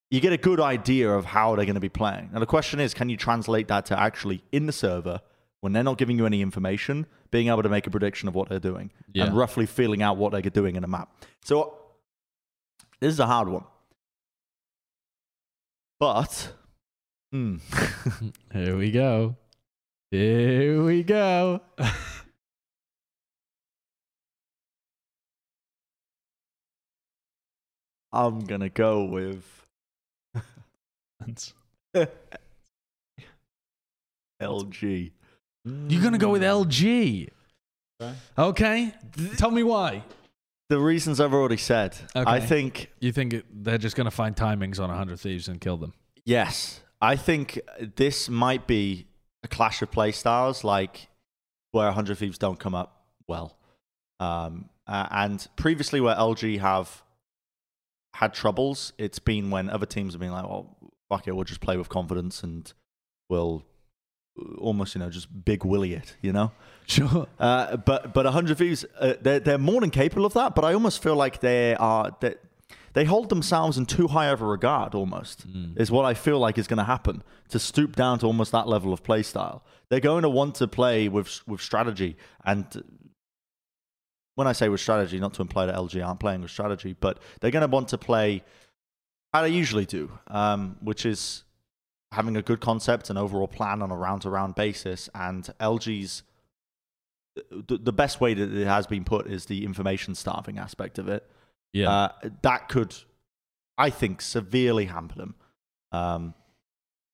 [0.10, 2.30] You get a good idea of how they're going to be playing.
[2.34, 5.22] Now the question is, can you translate that to actually in the server
[5.62, 8.50] when they're not giving you any information, being able to make a prediction of what
[8.50, 9.26] they're doing Yeah.
[9.26, 11.10] and roughly feeling out what they're doing in a map.
[11.46, 11.78] So
[13.00, 13.64] this is a hard one,
[16.00, 16.54] but.
[17.32, 17.58] Hmm.
[18.54, 19.38] Here we go.
[20.10, 21.62] Here we go.
[28.14, 29.44] I'm gonna go with
[34.42, 35.12] LG.
[35.66, 37.30] You're gonna go with LG.
[38.02, 38.14] Okay.
[38.38, 38.94] Okay.
[39.38, 40.04] Tell me why.
[40.70, 41.96] The reasons I've already said.
[42.16, 45.78] I think You think it, they're just gonna find timings on hundred thieves and kill
[45.78, 45.94] them?
[46.26, 46.80] yes.
[47.04, 47.60] I think
[47.96, 49.08] this might be
[49.44, 51.08] a clash of play styles, like
[51.72, 53.58] where 100 Thieves don't come up well.
[54.20, 57.02] Um, uh, and previously, where LG have
[58.14, 60.78] had troubles, it's been when other teams have been like, well,
[61.10, 62.74] fuck it, we'll just play with confidence and
[63.30, 63.64] we'll
[64.40, 66.52] uh, almost, you know, just big willy it, you know?
[66.88, 67.26] Sure.
[67.40, 70.74] Uh, but but 100 Thieves, uh, they're, they're more than capable of that, but I
[70.74, 72.36] almost feel like they are, they,
[72.94, 75.46] they hold themselves in too high of a regard almost,
[75.78, 78.68] is what I feel like is going to happen, to stoop down to almost that
[78.68, 79.64] level of play style.
[79.88, 82.18] They're going to want to play with, with strategy.
[82.44, 82.84] And
[84.42, 87.20] when I say with strategy, not to imply that LG aren't playing with strategy, but
[87.40, 88.44] they're going to want to play
[89.32, 91.44] how they usually do, um, which is
[92.12, 95.12] having a good concept and overall plan on a round to round basis.
[95.14, 96.24] And LG's
[97.36, 101.08] the, the best way that it has been put is the information starving aspect of
[101.08, 101.30] it.
[101.72, 101.92] Yeah.
[101.92, 102.10] Uh,
[102.42, 102.96] that could,
[103.78, 105.36] I think, severely hamper them.
[105.92, 106.34] Um,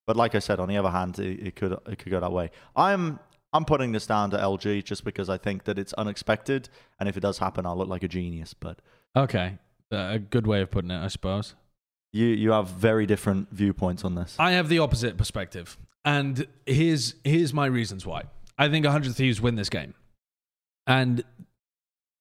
[0.06, 2.32] but like I said, on the other hand, it, it could it could go that
[2.32, 2.52] way.
[2.74, 3.20] I'm
[3.54, 6.70] I'm putting this down to LG just because I think that it's unexpected,
[7.00, 8.54] and if it does happen, I'll look like a genius.
[8.54, 8.80] But
[9.16, 9.58] okay.
[9.92, 11.56] Uh, a good way of putting it, I suppose.
[12.12, 14.36] you you have very different viewpoints on this.
[14.38, 18.24] I have the opposite perspective, and here's here's my reasons why.
[18.58, 19.94] I think 100 Thieves win this game,
[20.86, 21.24] and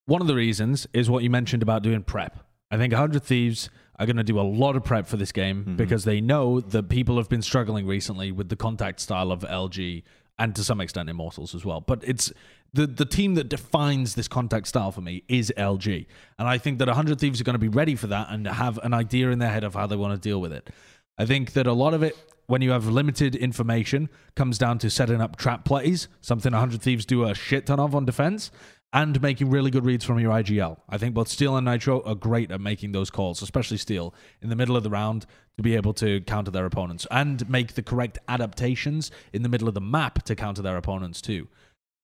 [0.05, 2.39] one of the reasons is what you mentioned about doing prep.
[2.71, 5.75] I think 100 Thieves are going to do a lot of prep for this game
[5.77, 10.03] because they know that people have been struggling recently with the contact style of LG
[10.39, 11.81] and to some extent Immortals as well.
[11.81, 12.33] But it's
[12.73, 16.07] the the team that defines this contact style for me is LG,
[16.39, 18.79] and I think that 100 Thieves are going to be ready for that and have
[18.83, 20.71] an idea in their head of how they want to deal with it.
[21.19, 22.15] I think that a lot of it,
[22.47, 27.07] when you have limited information, comes down to setting up trap plays, something 100 Thieves
[27.07, 28.51] do a shit ton of on defense,
[28.93, 30.79] and making really good reads from your IGL.
[30.89, 34.49] I think both Steel and Nitro are great at making those calls, especially Steel, in
[34.49, 35.27] the middle of the round
[35.57, 39.69] to be able to counter their opponents and make the correct adaptations in the middle
[39.69, 41.49] of the map to counter their opponents too.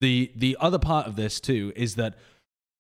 [0.01, 2.17] The the other part of this too is that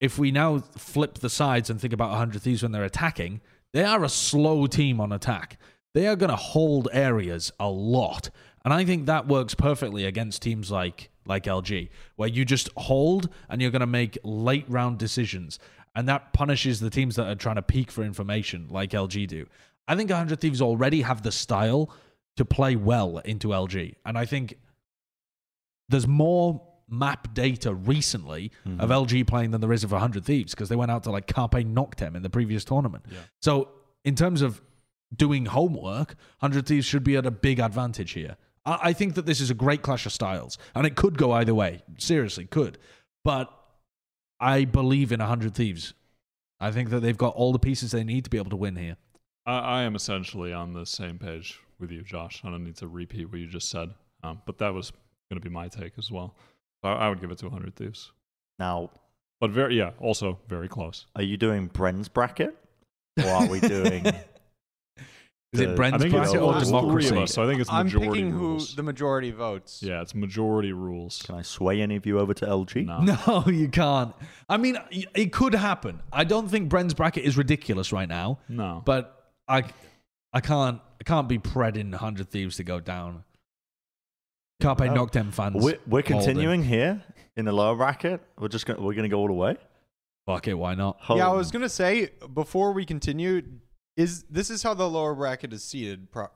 [0.01, 3.41] if we now flip the sides and think about 100 Thieves when they're attacking,
[3.73, 5.59] they are a slow team on attack.
[5.95, 8.31] They are going to hold areas a lot.
[8.65, 13.29] And I think that works perfectly against teams like like LG, where you just hold
[13.49, 15.59] and you're going to make late round decisions.
[15.95, 19.47] And that punishes the teams that are trying to peek for information like LG do.
[19.87, 21.91] I think 100 Thieves already have the style
[22.37, 23.95] to play well into LG.
[24.07, 24.59] And I think
[25.89, 28.93] there's more map data recently of mm-hmm.
[28.93, 31.53] LG playing than there is of 100 Thieves because they went out to like Carpe
[31.53, 33.05] Noctem in the previous tournament.
[33.41, 33.69] So,
[34.05, 34.61] in terms of
[35.15, 38.37] doing homework, 100 Thieves should be at a big advantage here.
[38.65, 41.33] I, I think that this is a great clash of styles and it could go
[41.33, 41.83] either way.
[41.99, 42.79] Seriously, could.
[43.25, 43.51] But
[44.41, 45.95] I believe in 100 Thieves.
[46.61, 48.77] I think that they've got all the pieces they need to be able to win
[48.77, 48.97] here.
[49.47, 52.41] I, I am essentially on the same page with you, Josh.
[52.45, 53.91] I don't need to repeat what you just said,
[54.23, 54.91] um, but that was
[55.31, 56.37] going to be my take as well.
[56.85, 58.13] I, I would give it to 100 Thieves,
[58.59, 58.91] Now,
[59.41, 61.07] but very yeah, also very close.
[61.17, 62.57] are you doing Bren's bracket?
[63.23, 64.05] Or are we doing.
[65.53, 67.09] Is it Brent's I think it's bracket or last democracy?
[67.09, 67.35] three of us.
[67.35, 69.83] So I think it's I'm majority picking who the majority votes.
[69.83, 71.21] yeah, it's majority rules.
[71.23, 72.87] Can I sway any of you over to LG?
[72.87, 73.03] No.
[73.45, 74.15] No, you can't.
[74.49, 76.01] I mean, it could happen.
[76.11, 78.83] I don't think Bren's bracket is ridiculous right now, No.
[78.87, 79.65] but I,
[80.33, 83.25] I can't, I can't be predding Hundred Thieves to go down.
[84.63, 85.07] Carpe No.
[85.07, 85.63] Noctem fans.
[85.63, 87.03] We're, we're continuing here
[87.37, 88.23] in the lower bracket.
[88.39, 89.57] We're just gonna, we're going to go all the way.
[90.25, 90.99] Fuck it, why not?
[91.11, 93.43] Yeah, I was gonna say before we continue,
[93.97, 96.11] is this is how the lower bracket is seated?
[96.11, 96.29] Pro-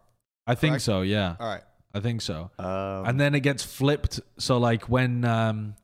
[0.47, 0.85] I think Correct.
[0.85, 1.03] so.
[1.03, 1.63] Yeah, All right.
[1.95, 2.51] I think so.
[2.59, 4.21] Um, and then it gets flipped.
[4.39, 5.75] So like when, um,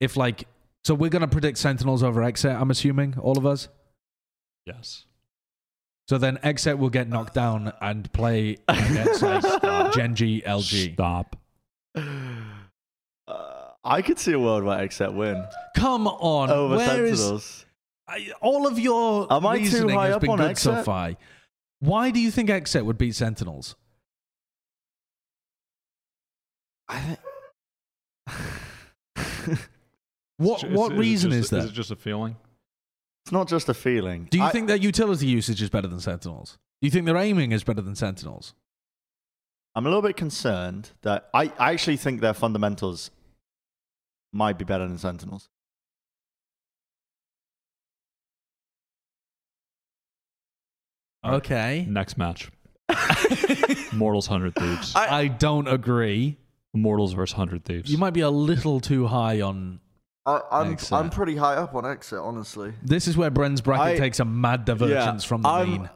[0.00, 0.46] if like,
[0.84, 2.60] so we're gonna predict Sentinels over XSET.
[2.60, 3.68] I'm assuming all of us.
[4.66, 5.06] yes.
[6.06, 10.92] So then XSET will get knocked down and play against like Gen G LG.
[10.92, 11.36] Stop.
[13.26, 15.42] uh, I could see a world where XSET win
[15.76, 17.64] Come on, over where is Sentinels.
[18.06, 20.72] I, all of your Am I too reasoning high has up been on good so
[20.72, 20.84] XSET?
[20.84, 21.14] far.
[21.80, 23.76] Why do you think XSET would beat Sentinels?
[26.88, 27.18] I think
[30.36, 31.58] What Is- what it reason just- is that?
[31.64, 32.36] Is it just a feeling?
[33.24, 34.26] it's not just a feeling.
[34.30, 36.58] do you I- think their utility usage is better than Sentinels?
[36.82, 38.54] Do you think their aiming is better than Sentinels?
[39.74, 43.10] I'm a little bit concerned that I, I actually think their fundamentals
[44.32, 45.48] might be better than Sentinels.
[51.24, 51.86] Okay.
[51.88, 52.50] Next match.
[53.92, 54.94] Mortals 100 Thieves.
[54.94, 56.38] I don't agree.
[56.74, 57.90] Mortals versus 100 Thieves.
[57.90, 59.80] You might be a little too high on.
[60.26, 60.96] I, I'm XSET.
[60.98, 62.72] I'm pretty high up on XSET, honestly.
[62.82, 65.90] This is where Bren's bracket I- takes a mad divergence from the I'm- mean.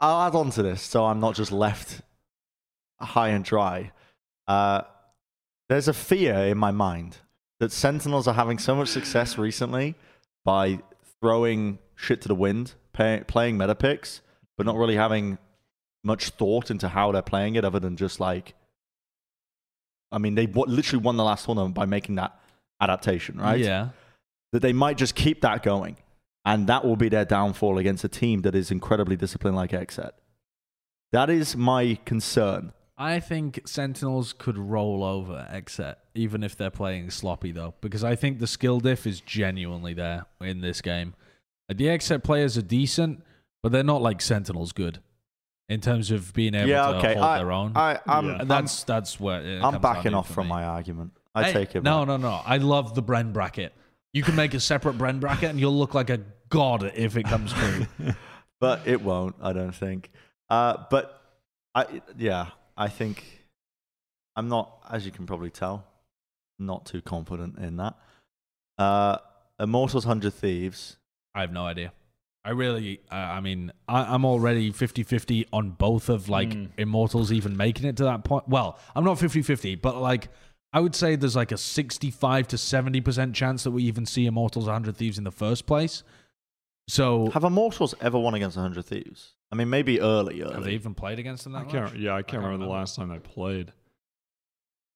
[0.00, 2.02] I'll add on to this so I'm not just left
[3.00, 3.92] high and dry.
[4.46, 4.82] Uh,
[5.68, 7.18] there's a fear in my mind
[7.60, 9.94] that Sentinels are having so much success recently
[10.44, 10.80] by
[11.22, 14.20] throwing shit to the wind, pay, playing meta picks,
[14.56, 15.36] but not really having
[16.02, 18.54] much thought into how they're playing it other than just like.
[20.12, 22.38] I mean, they w- literally won the last tournament by making that
[22.80, 23.58] adaptation, right?
[23.60, 23.88] Yeah.
[24.52, 25.96] that they might just keep that going.
[26.44, 30.10] And that will be their downfall against a team that is incredibly disciplined like XSET.
[31.10, 32.72] That is my concern.
[32.96, 38.14] I think Sentinels could roll over XSET, even if they're playing sloppy, though, because I
[38.14, 41.14] think the skill diff is genuinely there in this game.
[41.68, 43.22] The XSET players are decent,
[43.62, 45.00] but they're not like Sentinels good
[45.68, 47.14] in terms of being able yeah, to okay.
[47.14, 47.72] hold I, their own.
[47.74, 48.40] I, I'm, Yeah.
[48.40, 50.50] And that's that's where it I'm, I'm comes backing off from me.
[50.50, 51.12] my argument.
[51.34, 52.08] I Hey, take it No, back.
[52.08, 52.28] no, no.
[52.30, 52.40] No.
[52.44, 53.72] I love the Bren bracket.
[54.12, 57.24] You can make a separate Bren bracket, and you'll look like a god if it
[57.24, 57.86] comes true.
[58.60, 60.10] But it won't, I don't think.
[60.48, 61.20] Uh, but
[61.74, 62.46] I, yeah,
[62.78, 63.44] I think
[64.36, 65.84] I'm not, as you can probably tell,
[66.58, 67.94] not too confident in that.
[68.78, 69.18] Uh,
[69.60, 70.96] Immortals 100 Thieves.
[71.34, 71.92] I have no idea.
[72.46, 76.68] I really, uh, I mean, I, I'm already 50 50 on both of like Mm.
[76.76, 78.46] Immortals even making it to that point.
[78.48, 80.28] Well, I'm not 50 50, but like,
[80.72, 84.66] I would say there's like a 65 to 70% chance that we even see Immortals
[84.66, 86.02] 100 Thieves in the first place.
[86.86, 89.34] So, Have Immortals ever won against 100 Thieves?
[89.50, 90.52] I mean, maybe early, early.
[90.52, 91.84] have they even played against them that I can't.
[91.92, 91.94] much?
[91.94, 93.72] Yeah, I can't, can't remember, the last time they played.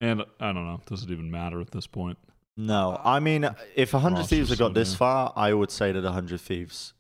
[0.03, 0.81] And I don't know.
[0.85, 2.19] Does it even matter at this point?
[2.59, 5.93] No, I uh, mean, if 100 Ross Thieves had got this far, I would say
[5.93, 6.93] that 100 Thieves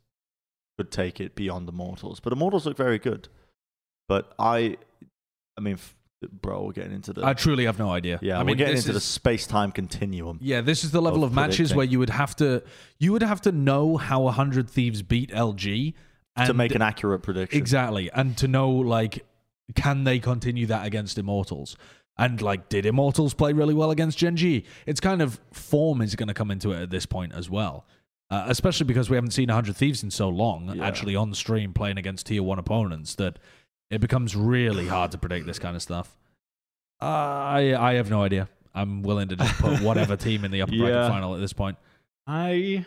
[0.78, 2.20] could take it beyond Immortals.
[2.20, 3.28] But Immortals look very good.
[4.08, 4.76] But I,
[5.56, 5.96] I mean, f-
[6.30, 7.26] bro, we're getting into the.
[7.26, 8.20] I truly have no idea.
[8.22, 10.38] yeah, I we're mean, getting this into the space time continuum.
[10.40, 12.62] Yeah, this is the level of of, matches where you would have to
[13.00, 15.92] you would have to know how 100 Thieves beat LG
[16.36, 17.58] and to make an accurate prediction.
[17.58, 19.24] exactly and to know like
[19.74, 21.76] can they continue that against Immortals?
[22.18, 24.64] And like did Immortals play really well against Gen G?
[24.86, 27.86] It's kind of form is going to come into it at this point as well.
[28.30, 30.86] Uh, especially because we haven't seen 100 Thieves in so long Yeah.
[30.86, 33.38] actually on stream playing against tier 1 opponents that
[33.90, 36.18] it becomes really hard to predict this kind of stuff.
[37.00, 38.48] Uh, I I have no idea.
[38.74, 41.78] I'm willing to just put whatever team in the upper bracket final at this point.
[42.26, 42.84] I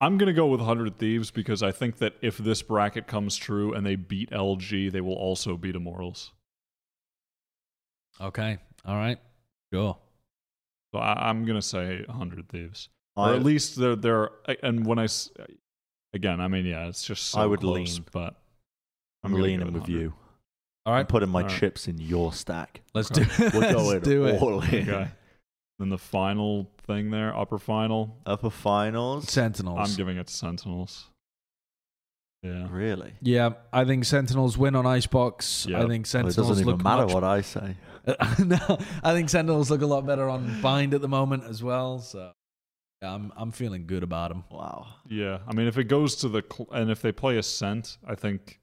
[0.00, 3.74] I'm gonna go with Hundred Thieves because I think that if this bracket comes true
[3.74, 6.32] and they beat LG, they will also beat Immortals.
[8.20, 8.58] Okay.
[8.84, 9.18] All right.
[9.72, 9.96] Sure.
[10.94, 14.30] So I, I'm gonna say Hundred Thieves, or at least they're they're.
[14.62, 15.30] And when I s-
[16.14, 18.06] again, I mean, yeah, it's just so I would close, lean.
[18.12, 18.34] but
[19.22, 20.00] I'm gonna leaning go with 100.
[20.00, 20.14] you.
[20.86, 21.58] All right, I'm putting my All right.
[21.60, 22.80] chips in your stack.
[22.94, 23.24] Let's Okay.
[23.24, 23.54] do it.
[23.54, 23.60] We're
[23.92, 24.42] let's do it.
[24.42, 24.88] all in.
[24.90, 25.08] Okay.
[25.78, 29.30] Then the final thing there, upper final, Upper finals.
[29.30, 29.78] Sentinels.
[29.90, 31.06] I'm giving it to Sentinels.
[32.42, 32.66] Yeah.
[32.70, 33.12] Really?
[33.20, 35.66] yeah, I think Sentinels win on Icebox.
[35.66, 35.82] Yeah.
[35.82, 37.76] I think Well, it doesn't even look matter much- what I say.
[38.38, 41.98] no, I think Sentinels look a lot better on Bind at the moment as well.
[42.00, 42.32] So
[43.02, 44.44] yeah, I'm I'm feeling good about them.
[44.50, 44.86] Wow.
[45.08, 45.38] Yeah.
[45.46, 48.60] I mean, if it goes to the cl- and if they play Ascent, I think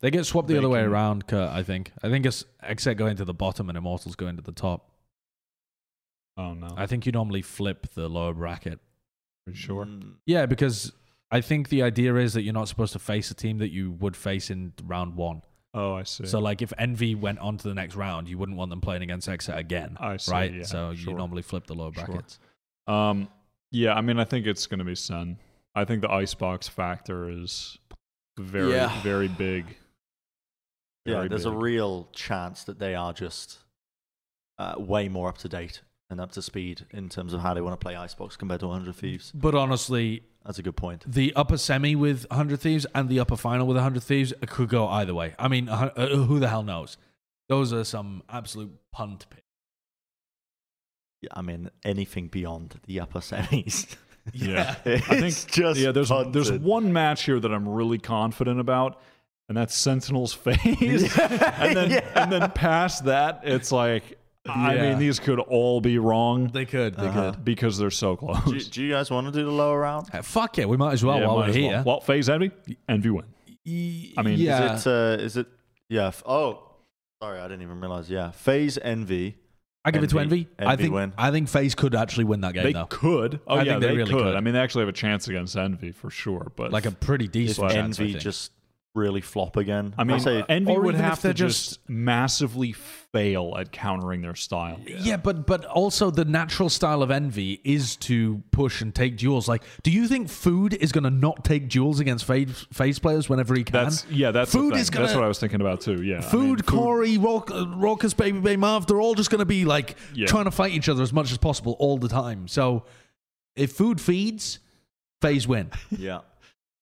[0.00, 1.50] They get swapped the They other way around, Kurt.
[1.50, 1.92] I think.
[2.02, 4.90] I think it's XSET going to the bottom and Immortals going to the top.
[6.36, 6.68] Oh no.
[6.76, 8.78] I think you normally flip the lower bracket.
[9.46, 9.86] Are you sure?
[9.86, 10.92] Mm, Yeah, because
[11.30, 13.90] I think the idea is that you're not supposed to face a team that you
[13.92, 15.42] would face in round one.
[15.76, 16.24] Oh, I see.
[16.26, 19.02] So, like, if Envy went on to the next round, you wouldn't want them playing
[19.02, 20.32] against XSET again, I see.
[20.32, 20.52] right?
[20.54, 21.10] Yeah, so sure.
[21.12, 22.04] you normally flip the lower Sure.
[22.06, 22.38] brackets.
[22.86, 23.28] Um,
[23.70, 25.36] yeah, I mean, I think it's going to be Sen.
[25.74, 27.76] I think the icebox factor is
[28.38, 29.02] very, Yeah.
[29.02, 29.76] very big.
[31.04, 33.58] Yeah, Very there's a real chance that they are just
[34.58, 37.60] uh, way more up to date and up to speed in terms of how they
[37.60, 39.32] want to play Icebox compared to 100 Thieves.
[39.34, 41.02] But honestly, That's a good point.
[41.06, 44.86] the upper semi with 100 Thieves and the upper final with 100 Thieves could go
[44.88, 45.34] either way.
[45.38, 46.96] I mean, uh, uh, who the hell knows?
[47.48, 49.42] Those are some absolute punt picks.
[51.22, 53.94] Yeah, I mean, anything beyond the upper semis.
[54.32, 54.74] Yeah.
[54.84, 59.00] it's I think just yeah, there's there's one match here that I'm really confident about,
[59.48, 61.16] and that's Sentinel's FaZe.
[61.16, 62.10] and then Yeah.
[62.16, 64.18] and then past that, it's like
[64.48, 64.82] I Yeah.
[64.90, 66.94] mean, these could all be wrong They could.
[66.96, 67.32] They Uh-huh.
[67.42, 68.44] because they're so close.
[68.44, 70.10] Do, do you guys want to do the lower round?
[70.10, 70.18] could.
[70.20, 71.72] Uh, fuck yeah, we might as well Yeah, while might we're here.
[71.72, 71.84] Well.
[71.84, 72.50] well, FaZe envy,
[72.88, 73.24] envy win.
[74.18, 74.74] I mean, is yeah.
[74.74, 74.90] Is it?
[74.90, 75.46] Uh, is it?
[75.88, 76.06] Yeah.
[76.08, 76.62] f- Oh,
[77.22, 78.08] sorry, I didn't even realize.
[78.10, 79.36] Yeah, FaZe Envy.
[79.84, 80.70] I give it to Envy- Envy.
[80.72, 81.12] I think win.
[81.16, 82.86] I think FaZe could actually win that game They though.
[82.86, 83.38] could.
[83.46, 84.22] Oh I yeah, think they they, really could.
[84.22, 84.34] could.
[84.34, 86.50] I mean, they actually have a chance against envy for sure.
[86.56, 87.98] But Like a pretty If decent chance.
[88.00, 88.22] I Envy think.
[88.24, 88.50] just
[88.96, 93.54] really flop again, I mean, I'd say envy would have to just, just- massively fail
[93.58, 94.80] at countering their style.
[94.86, 99.46] Yeah, but but also the natural style of envy is to push and take duels.
[99.48, 103.28] Like, do you think Food is going to not take duels against FaZe, FaZe players
[103.28, 103.84] whenever he can?
[103.84, 104.30] That's yeah.
[104.32, 106.02] That's Food is gonna- That's what I was thinking about too.
[106.02, 106.18] Yeah.
[106.18, 109.96] I Food, mean, Corey, Rock, Raucous, babybay Marv, they're all just going to be like
[110.14, 110.26] Yeah.
[110.26, 112.48] trying to fight each other as much as possible all the time.
[112.48, 112.84] So
[113.54, 114.58] if Food feeds,
[115.22, 115.70] FaZe win.
[115.90, 116.20] yeah.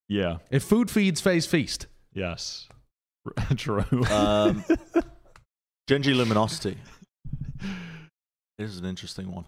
[0.07, 0.37] Yeah.
[0.51, 1.87] If Food feeds, FaZe feast.
[2.15, 2.67] Yes.
[3.57, 3.83] True.
[4.11, 4.63] Um,
[5.87, 6.77] Gen G Luminosity.
[8.57, 9.45] This is an interesting one.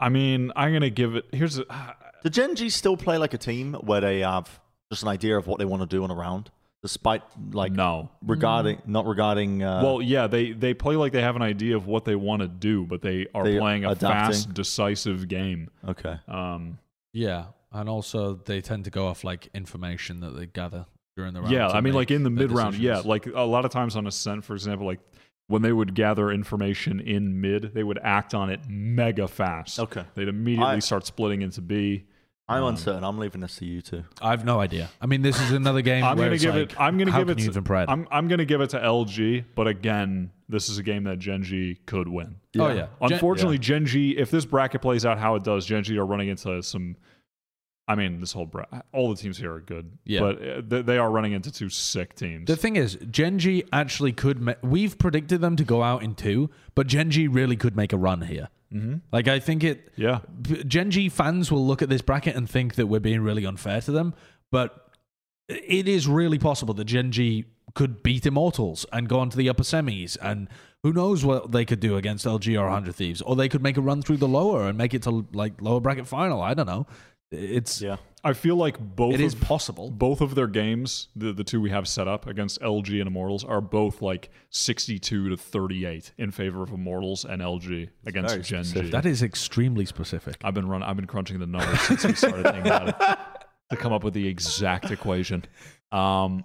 [0.00, 1.26] I mean, I'm gonna give it.
[1.32, 1.64] Here's a,
[2.24, 4.60] Do Gen G still play like a team where they have
[4.90, 6.50] just an idea of what they want to do on a round,
[6.82, 7.22] despite
[7.52, 8.10] like no.
[8.26, 9.62] regarding not regarding?
[9.62, 12.42] Uh, well, yeah, they they play like they have an idea of what they want
[12.42, 14.32] to do, but they are They playing a adapting.
[14.34, 15.70] fast, decisive game.
[15.88, 16.16] okay.
[16.26, 16.78] Um,
[17.12, 20.86] Yeah, and also they tend to go off like information that they gather
[21.16, 21.52] during the round.
[21.52, 24.06] yeah, I mean, like in the mid round, yeah, like a lot of times on
[24.06, 25.00] Ascent, for example, like
[25.48, 29.78] when they would gather information in mid, they would act on it mega fast.
[29.78, 30.04] Okay.
[30.14, 32.04] They'd immediately I- start splitting into B.
[32.48, 33.04] I'm Um, uncertain.
[33.04, 34.02] I'm leaving this to you two.
[34.20, 34.90] I have no idea.
[35.00, 36.02] I mean, this is another game.
[36.04, 36.80] I'm gonna give like, it.
[36.80, 37.38] I'm gonna give it.
[37.38, 37.64] to- even?
[37.88, 41.44] I'm I'm gonna give it to LG, but again, this is a game that Gen
[41.44, 42.36] G could win.
[42.58, 42.74] Oh yeah.
[42.74, 46.04] Gen- Unfortunately, Gen G, if this bracket plays out how it does, Gen G are
[46.04, 46.96] running into some.
[47.88, 50.20] I mean, this whole bra- all the teams here are good, Yeah.
[50.20, 52.46] but uh, they, they are running into two sick teams.
[52.46, 54.40] The thing is, Gen G actually could.
[54.40, 57.92] Ma- we've predicted them to go out in two, but Gen G really could make
[57.92, 58.48] a run here.
[58.72, 58.94] Mm-hmm.
[59.12, 59.90] Like I think it.
[59.96, 60.20] yeah,
[60.66, 63.80] Gen G fans will look at this bracket and think that we're being really unfair
[63.82, 64.14] to them,
[64.52, 64.88] but
[65.48, 67.44] it is really possible that Gen G
[67.74, 70.48] could beat Immortals and go on to the upper semis, and
[70.82, 73.76] who knows what they could do against LG or 100 Thieves, or they could make
[73.76, 76.40] a run through the lower and make it to like lower bracket final.
[76.40, 76.86] I don't know.
[77.32, 77.96] It's Yeah.
[78.24, 79.90] I feel like both it is of, possible.
[79.90, 83.42] both of their games, the the two we have set up against LG and Immortals,
[83.44, 88.62] are both like 62 to 38 in favor of Immortals and LG against very Gen
[88.64, 88.90] G.
[88.90, 90.36] That is extremely specific.
[90.44, 90.84] I've been run.
[90.84, 92.94] I've been crunching the numbers since we started thinking about it
[93.70, 95.44] to come up with the exact equation.
[95.90, 96.44] Um,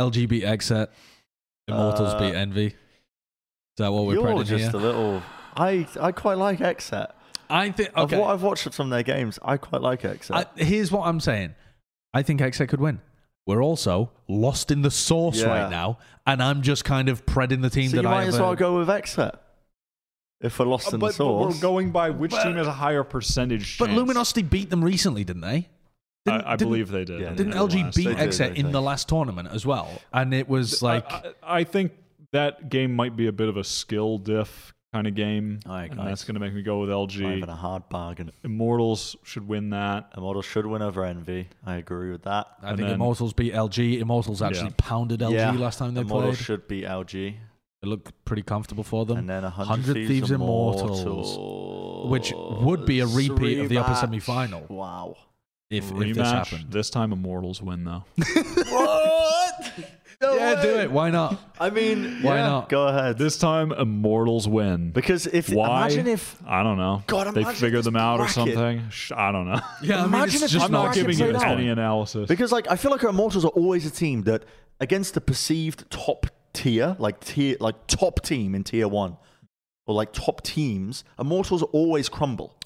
[0.00, 0.88] LG beat Xset,
[1.68, 2.66] Immortals Uh, beat Envy.
[2.66, 2.74] Is
[3.76, 4.80] that what we're You're just here?
[4.80, 5.22] a little.
[5.56, 7.12] I I quite like Xset.
[7.52, 8.18] I think Of okay.
[8.18, 10.30] what I've watched of some of their games, I quite like Xset.
[10.56, 11.54] I, here's what I'm saying.
[12.14, 13.00] I think Xset could win.
[13.46, 15.48] We're also lost in the sauce Yeah.
[15.48, 18.20] right now, and I'm just kind of preading the team so that you I might
[18.20, 19.36] have as a- well go with Xset.
[20.40, 22.66] If we're lost uh, in but, the but we're going by which But- team has
[22.66, 23.78] a higher percentage.
[23.78, 23.96] But chance.
[23.96, 25.68] Luminosity beat them recently, didn't they?
[26.24, 27.20] Didn't- I, I didn't- believe they did.
[27.20, 29.66] Yeah, Didn't the LG last- beat They did, Xset I in the last tournament as
[29.66, 29.90] well?
[30.12, 31.92] And it was like I, I I think
[32.32, 35.98] that game might be a bit of a skill diff kind of game, Alright, and
[35.98, 36.08] guys.
[36.08, 37.36] that's going to make me go with LG.
[37.38, 38.30] even a hard bargain.
[38.44, 40.12] Immortals should win that.
[40.16, 41.48] Immortals should win over Envy.
[41.64, 42.46] I agree with that.
[42.62, 44.00] I and think then- Immortals beat LG.
[44.00, 44.74] Immortals actually Yeah.
[44.76, 46.10] pounded LG yeah, last time they played.
[46.10, 46.44] Immortals played.
[46.44, 47.36] should beat LG.
[47.82, 49.16] It looked pretty comfortable for them.
[49.18, 53.78] And then 100, 100 Thieves, Thieves Immortals, Immortals, which would be a repeat of the
[53.78, 54.66] upper semi-final.
[54.68, 55.16] Wow.
[55.70, 56.66] if, if this happened.
[56.70, 58.04] This time, Immortals win though.
[60.30, 60.36] what?
[60.36, 60.90] No yeah, do it.
[60.90, 61.38] Why not?
[61.60, 62.68] I mean, Why yeah, not?
[62.68, 63.18] Go ahead.
[63.18, 64.90] this time, Immortals win.
[64.90, 65.86] because if Why?
[65.86, 67.02] imagine if I don't know.
[67.06, 68.88] God, they imagine figured this them out or something.
[68.90, 69.60] Sh- I don't know.
[69.82, 71.58] Yeah, I mean, Imagine it's if just this I'm not giving you played out.
[71.58, 72.28] any analysis.
[72.28, 74.44] because like I feel like our Immortals are always a team that
[74.80, 79.16] against the perceived top tier, like tier, like top team in tier one,
[79.86, 82.56] or like top teams, Immortals always crumble.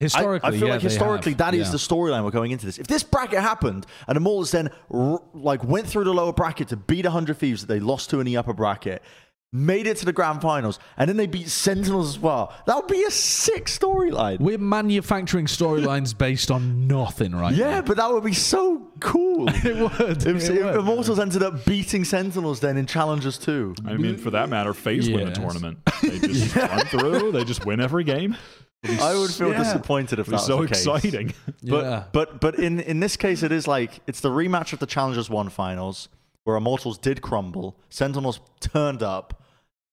[0.00, 1.38] I- historically, I, feel yeah, like historically have.
[1.38, 1.72] that is Yeah.
[1.72, 2.78] the storyline we're going into this.
[2.78, 6.68] If this bracket happened and the Immortals then r- like went through the lower bracket
[6.68, 9.02] to beat 100 Thieves that they lost to in the upper bracket,
[9.50, 12.86] made it to the grand finals, and then they beat Sentinels as well, that would
[12.86, 14.38] be a sick storyline.
[14.40, 17.82] We're manufacturing storylines based on nothing right Yeah, now.
[17.82, 19.48] but that would be so cool.
[19.64, 20.26] It would.
[20.26, 20.76] If, it if would.
[20.76, 23.74] Immortals ended up beating Sentinels then in Challengers too.
[23.86, 25.78] I mean, for that matter, FaZe win the tournament.
[26.02, 27.32] They just run through.
[27.32, 28.36] They just win every game.
[28.84, 29.58] I would feel Yeah.
[29.58, 30.86] disappointed if It'd that be was so the case.
[30.86, 31.34] exciting.
[31.64, 32.04] But yeah.
[32.12, 35.28] but but in in this case, it is like it's the rematch of the Challengers
[35.28, 36.08] One finals
[36.44, 39.42] where Immortals did crumble, Sentinels turned up,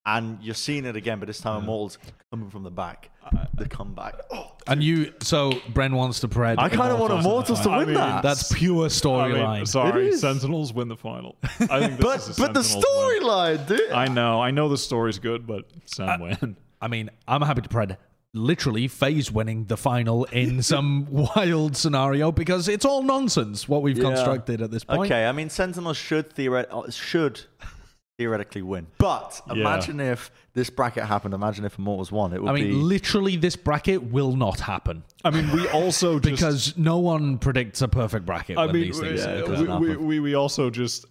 [0.06, 1.20] and you're seeing it again.
[1.20, 1.98] But this time, Immortals
[2.32, 3.10] coming from the back,
[3.56, 4.14] the comeback.
[4.32, 6.56] Oh, and you, so Bren wants to pred.
[6.60, 8.22] I kind of want Immortals to I win mean, that.
[8.24, 9.68] That's pure I mean, storyline.
[9.68, 11.36] sorry, Sentinels win the final.
[11.44, 13.92] I think this but is a but the storyline, dude.
[13.92, 16.56] I know, I know the story's good, but Sen win.
[16.82, 17.98] I mean, I'm happy to pred
[18.36, 23.98] literally FaZe winning the final in some wild scenario because it's all nonsense what we've
[23.98, 24.04] Yeah.
[24.10, 25.06] constructed at this point.
[25.12, 27.42] Okay, I mean Sentinels should theoret- uh, should
[28.18, 29.54] theoretically win, but Yeah.
[29.62, 31.34] imagine if this bracket happened.
[31.34, 32.32] Imagine if Immortals won.
[32.32, 36.20] It would I mean, be literally, this bracket will not happen I mean, we also
[36.20, 39.68] just, because no one predicts a perfect bracket I when mean, these things it we,
[39.90, 41.06] we, we, we also just,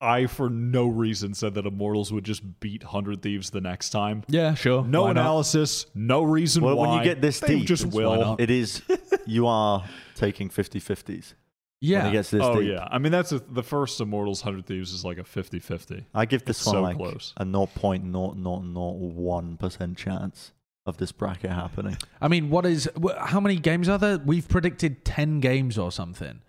[0.00, 4.24] I for no reason said that Immortals would just beat Hundred Thieves the next time.
[4.28, 4.84] Yeah, sure.
[4.84, 5.20] No Why not?
[5.20, 6.88] analysis, no reason well, why.
[6.88, 8.36] when you get this They deep, just it's- will.
[8.38, 8.82] it is
[9.26, 11.34] you are taking 50-50s.
[11.82, 12.00] Yeah.
[12.04, 12.70] when it gets this Oh deep.
[12.72, 16.04] yeah, I mean that's a, the first Immortals Hundred Thieves is like a 50-50.
[16.14, 17.32] I give this It's one so like close.
[17.38, 20.52] a 0.0001 percent chance
[20.86, 21.96] of this bracket happening.
[22.20, 24.18] I mean, what is how many games are there?
[24.18, 26.40] We've predicted ten games or something.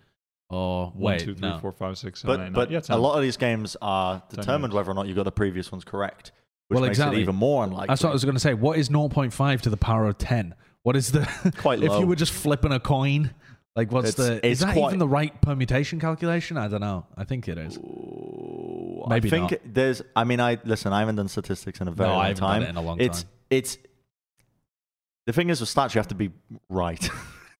[0.52, 1.58] Or One, wait, two, three, no.
[1.60, 2.52] four, five, six, seven, But eight, nine.
[2.52, 5.32] but Yeah, a lot of these games are determined whether or not you got the
[5.32, 6.32] previous ones correct,
[6.68, 7.18] which Well, makes exactly.
[7.18, 7.86] it even more unlikely.
[7.88, 8.52] That's what I was going to say.
[8.54, 10.54] What is 0.5 to the power of 10?
[10.82, 11.20] What is the
[11.58, 13.32] Quite if you were just flipping a coin?
[13.74, 14.34] Like, what's It's- the?
[14.46, 16.58] it's is that quite- even the right permutation calculation?
[16.58, 17.06] I don't know.
[17.16, 17.78] I think it is.
[17.78, 19.60] Ooh, Maybe I think not.
[19.64, 20.02] there's.
[20.14, 20.92] I mean, I listen.
[20.92, 22.62] I haven't done statistics in a very No, I long haven't done time.
[22.62, 23.30] it in a long it's time.
[23.50, 23.78] it's.
[25.26, 26.30] The thing is, with stats, you have to be
[26.68, 27.08] right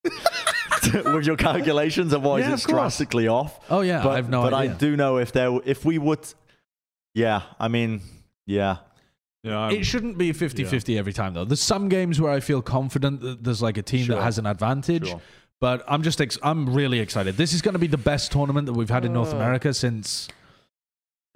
[1.14, 2.80] with your calculations, otherwise Yeah, it's of course.
[2.80, 3.58] drastically off.
[3.70, 4.74] Oh yeah, but I have no but idea.
[4.74, 6.20] I do know if there, if we would,
[7.14, 7.42] yeah.
[7.60, 8.00] I mean,
[8.46, 8.78] yeah.
[9.42, 11.44] yeah, I'm- it shouldn't be 50-50 every time though.
[11.44, 14.16] There's some games where I feel confident that there's like a team Sure.
[14.16, 15.08] that has an advantage.
[15.08, 15.20] Sure.
[15.60, 17.36] But I'm just ex- I'm really excited.
[17.36, 19.36] This is going to be the best tournament that we've had in North Uh.
[19.36, 20.28] America since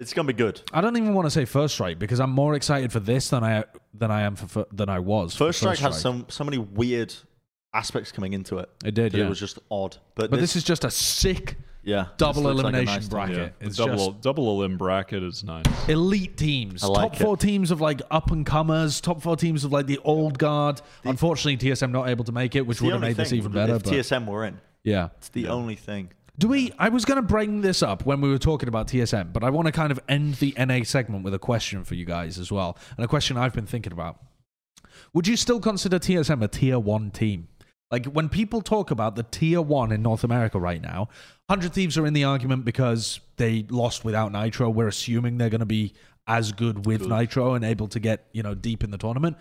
[0.01, 0.61] It's gonna be good.
[0.73, 3.43] I don't even want to say First Strike because I'm more excited for this than
[3.43, 3.63] I
[3.93, 5.33] than I am for, for than I was.
[5.33, 7.15] for First Strike has some so many weird
[7.77, 8.69] aspects coming into it.
[8.83, 9.25] It did, yeah.
[9.25, 9.97] It was just odd.
[10.15, 13.37] But, but this, is just a sick yeah double this looks like elimination nice bracket.
[13.37, 15.63] yeah, It's double just double elim bracket is nice.
[15.87, 19.63] elite teams, I like top four teams of like up and comers, top four teams
[19.63, 20.81] of like the old guard.
[21.05, 23.75] Unfortunately, TSM not able to make it, which would have only made this even better.
[23.75, 26.11] If But TSM were in, yeah, it's the only thing.
[26.37, 26.73] Do we?
[26.77, 29.49] I was going to bring this up when we were talking about TSM, but I
[29.49, 32.51] want to kind of end the NA segment with a question for you guys as
[32.51, 34.19] well, and a question I've been thinking about.
[35.13, 37.47] Would you still consider TSM a tier one team?
[37.89, 41.09] Like when people talk about the tier one in North America right now,
[41.49, 44.73] Hundred Thieves are in the argument because they lost without nitr0.
[44.73, 45.93] We're assuming they're going to be
[46.27, 49.37] as good with nitr0 and able to get you know deep in the tournament.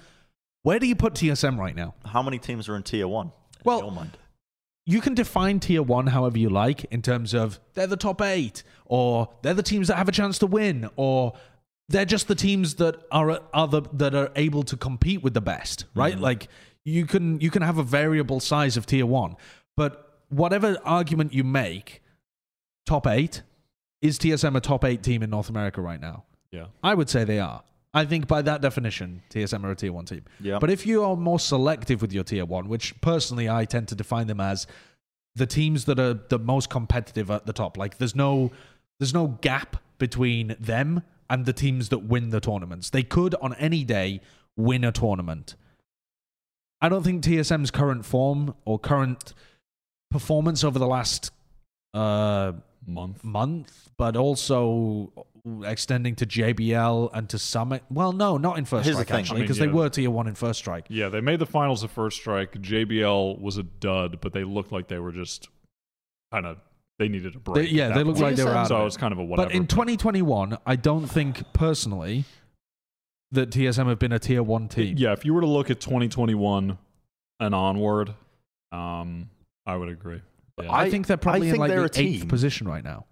[0.63, 1.95] Where do you put TSM right now?
[2.05, 3.27] How many teams are in tier one?
[3.27, 3.33] in
[3.65, 4.09] Well,
[4.87, 8.63] you can define tier one however you like in terms of they're the top eight
[8.87, 11.35] or they're the teams that have a chance to win or
[11.89, 15.85] they're just the teams that are other that are able to compete with the best
[15.95, 16.23] right mm-hmm.
[16.23, 16.49] like
[16.87, 19.35] you can you can have a variable size of tier one
[19.77, 19.93] but
[20.31, 22.01] whatever argument you make
[22.87, 23.43] top eight
[24.01, 26.67] is tsm a top eight team in north america right now Yeah.
[26.83, 27.63] I would say they are.
[27.93, 30.25] I think by that definition, TSM are a tier one team.
[30.49, 30.59] Yeah.
[30.63, 33.95] But if you are more selective with your tier one, which personally I tend to
[33.95, 34.67] define them as
[35.35, 38.51] the teams that are the most competitive at the top, like there's no
[38.99, 42.91] there's no gap between them and the teams that win the tournaments.
[42.91, 44.21] They could on any day
[44.57, 45.57] win a tournament.
[46.81, 49.35] I don't think TSM's current form or current
[50.11, 51.31] performance over the last
[51.95, 52.53] uh
[52.89, 53.25] Month.
[53.25, 55.13] month, but also
[55.65, 57.83] extending to JBL and to Summit.
[57.91, 59.67] Well, no, not in First Here's Strike actually, I mean, because yeah.
[59.67, 60.87] they were tier one in First Strike.
[60.89, 62.53] Yeah, they made the finals of first strike.
[62.53, 65.49] JBL was a dud, but they looked like they were just
[66.33, 66.59] kind of
[66.99, 67.69] they needed a break.
[67.69, 68.31] They- yeah, they looked point.
[68.31, 68.69] like they were out.
[68.69, 68.85] So it.
[68.85, 69.49] was kind of a whatever.
[69.49, 72.25] But in 2021, I don't think personally
[73.33, 74.97] that TSM have been a tier one team.
[74.99, 76.79] yeah, if you were to look at 2021
[77.41, 78.15] and onward,
[78.73, 79.31] um,
[79.67, 80.23] I would agree.
[80.63, 80.71] Yeah.
[80.71, 82.29] I, I- think they're probably I in think like they're the a eighth team.
[82.29, 83.05] position right now.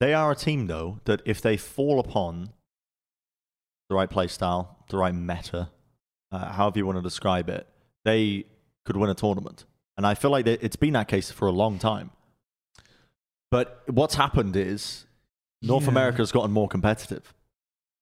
[0.00, 2.50] They are a team, though, that if they fall upon
[3.88, 5.70] the right play style, the right meta,
[6.30, 7.66] uh, however you want to describe it,
[8.04, 8.44] they
[8.84, 9.64] could win a tournament.
[9.96, 12.10] And I feel like they- it's been that case for a long time.
[13.50, 15.06] But what's happened is
[15.62, 15.90] North Yeah.
[15.90, 17.34] America's gotten more competitive.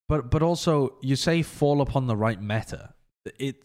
[0.08, 2.94] But but also you say fall upon the right meta.
[3.38, 3.56] It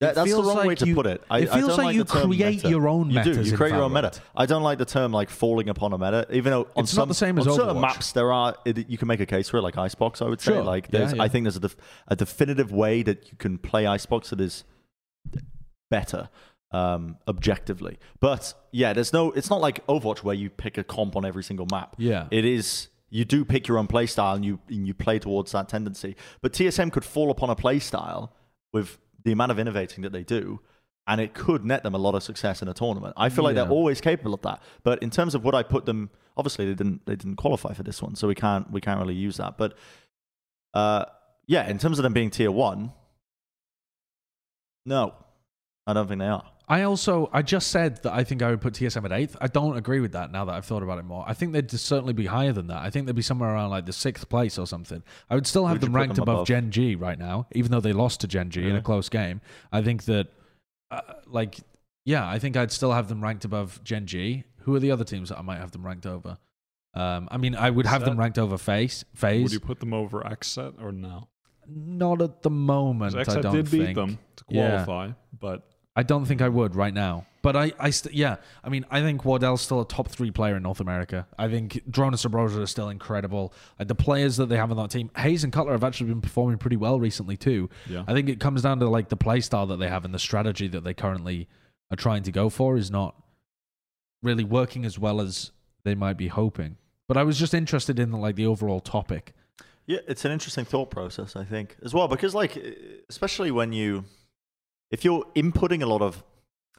[0.00, 1.22] That, It that's the wrong way like to you- put it.
[1.30, 2.68] I, it I feels don't like like you create meta.
[2.68, 3.28] your own meta.
[3.28, 3.42] You do.
[3.42, 4.12] You create your own meta.
[4.36, 6.26] I don't like the term like falling upon a meta.
[6.30, 7.80] Even though on It's not some the same as on certain Overwatch.
[7.80, 10.20] maps there are it, you can make a case for it, like Icebox.
[10.20, 10.62] I would say Sure.
[10.62, 11.22] like Yeah, there's yeah.
[11.22, 11.76] I think there's a, def-
[12.08, 14.64] a definitive way that you can play Icebox that is
[15.90, 16.28] better
[16.70, 17.98] um, objectively.
[18.20, 19.30] But yeah, there's no.
[19.30, 21.94] It's not like Overwatch where you pick a comp on every single map.
[21.98, 22.26] Yeah.
[22.30, 22.88] it is.
[23.14, 26.16] You do pick your own play style and you and you play towards that tendency.
[26.42, 28.32] But TSM could fall upon a play style
[28.72, 30.60] with the amount of innovating that they do,
[31.06, 33.14] and it could net them a lot of success in a tournament.
[33.16, 33.62] I feel like Yeah.
[33.64, 34.60] they're always capable of that.
[34.82, 37.84] But in terms of what I put them, obviously they didn't they didn't qualify for
[37.84, 39.56] this one, so we can't we can't really use that.
[39.58, 39.78] But
[40.74, 41.04] uh,
[41.46, 42.92] yeah, in terms of them being tier one,
[44.84, 45.14] no,
[45.86, 46.50] I don't think they are.
[46.66, 49.36] I also I just said that I think I would put TSM at eighth.
[49.40, 51.22] I don't agree with that now that I've thought about it more.
[51.26, 52.78] I think they'd certainly be higher than that.
[52.82, 55.02] I think they'd be somewhere around like the sixth place or something.
[55.28, 56.46] I would still have Would them ranked them above, above?
[56.46, 59.42] Gen G right now, even though they lost to Gen G in a close game.
[59.72, 60.28] I think that
[60.90, 61.58] uh, like
[62.06, 64.44] yeah, I think I'd still have them ranked above Gen G.
[64.60, 66.38] Who are the other teams that I might have them ranked over?
[66.94, 69.04] Um, I mean, I would have them ranked over FaZe.
[69.14, 69.42] FaZe.
[69.42, 71.28] Would you put them over XSET or no?
[71.68, 73.14] Not at the moment.
[73.16, 73.86] XSET don't did think.
[73.88, 74.84] beat them to Yeah.
[74.84, 77.26] qualify, but I don't think I would right now.
[77.42, 78.36] But I, I st- yeah.
[78.64, 81.26] I mean, I think Wardell's still a top three player in North America.
[81.38, 83.52] I think Drone and Subroza are still incredible.
[83.78, 86.22] Like the players that they have on that team, Hayes and Cutler have actually been
[86.22, 87.68] performing pretty well recently too.
[87.86, 88.04] Yeah.
[88.08, 90.18] I think it comes down to like the play style that they have and the
[90.18, 91.48] strategy that they currently
[91.90, 93.14] are trying to go for is not
[94.22, 95.52] really working as well as
[95.84, 96.76] they might be hoping.
[97.06, 99.34] But I was just interested in like the overall topic.
[99.86, 102.56] Yeah, it's an interesting thought process, I think, as well, because like,
[103.10, 104.06] especially when you,
[104.90, 106.22] if you're inputting a lot of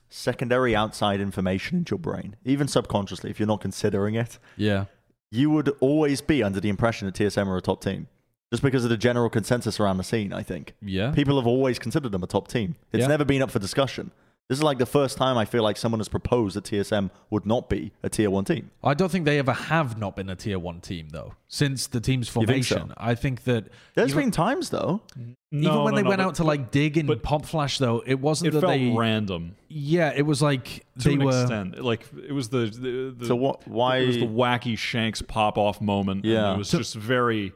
[0.09, 4.85] secondary outside information into your brain, even subconsciously, if you're not considering it, Yeah.
[5.31, 8.07] you would always be under the impression that TSM are a top team,
[8.51, 10.31] just because of the general consensus around the scene.
[10.31, 11.11] I think Yeah.
[11.11, 12.75] people have always considered them a top team.
[12.93, 13.07] It's Yeah.
[13.07, 14.11] never been up for discussion.
[14.47, 17.47] This is like the first time I feel like someone has proposed that TSM would
[17.47, 18.69] not be a tier one team.
[18.83, 21.33] I don't think they ever have not been a tier one team though.
[21.47, 22.75] Since the team's You think so?
[22.75, 25.01] formation, I think that There's even, been times though.
[25.15, 27.43] no, even when no, they no, went but- out to like dig in but- Pop
[27.47, 28.89] Flash though, it wasn't it that felt they.
[28.91, 31.41] Were random Yeah, it was like to they an were.
[31.41, 31.83] extent.
[31.83, 33.67] Like it was the, the, the So what?
[33.67, 33.97] Why?
[33.97, 36.23] it was the wacky Shanks pop off moment.
[36.23, 36.53] and Yeah.
[36.53, 37.51] it was So- just very.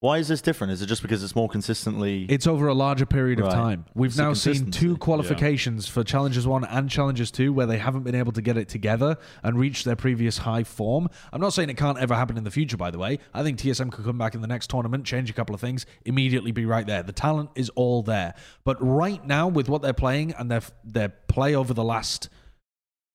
[0.00, 0.72] Why is this different?
[0.72, 2.24] Is it just because it's more consistently?
[2.28, 3.84] It's over a larger period of time.
[3.94, 8.04] We've It's now seen two qualifications for Challengers 1 and Challengers 2 where they haven't
[8.04, 11.08] been able to get it together and reach their previous high form.
[11.32, 13.18] I'm not saying it can't ever happen in the future, by the way.
[13.34, 15.84] I think TSM could come back in the next tournament, change a couple of things,
[16.04, 17.02] immediately be right there.
[17.02, 18.34] The talent is all there.
[18.62, 22.28] But right now, with what they're playing and their, their play over the last,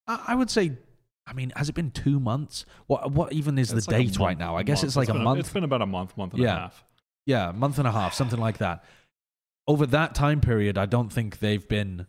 [0.06, 0.74] I would say,
[1.26, 2.66] I mean, has it been two months?
[2.88, 4.56] What what even is It's the like date month- right now?
[4.58, 4.86] I guess month.
[4.90, 5.40] it's like a been month.
[5.40, 6.56] It's been about a month, month and Yeah.
[6.56, 6.84] a half.
[7.26, 8.84] Yeah, a month and a half, something like that.
[9.68, 12.08] Over that time period, I don't think they've been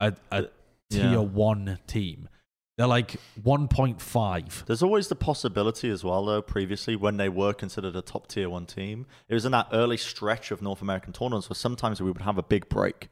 [0.00, 0.46] a, a
[0.90, 1.16] tier Yeah.
[1.18, 2.30] one team.
[2.78, 4.64] They're like 1.5.
[4.66, 8.48] There's always the possibility as well, though, previously, when they were considered a top tier
[8.48, 9.06] one team.
[9.28, 12.38] It was in that early stretch of North American tournaments where sometimes we would have
[12.38, 13.08] a big break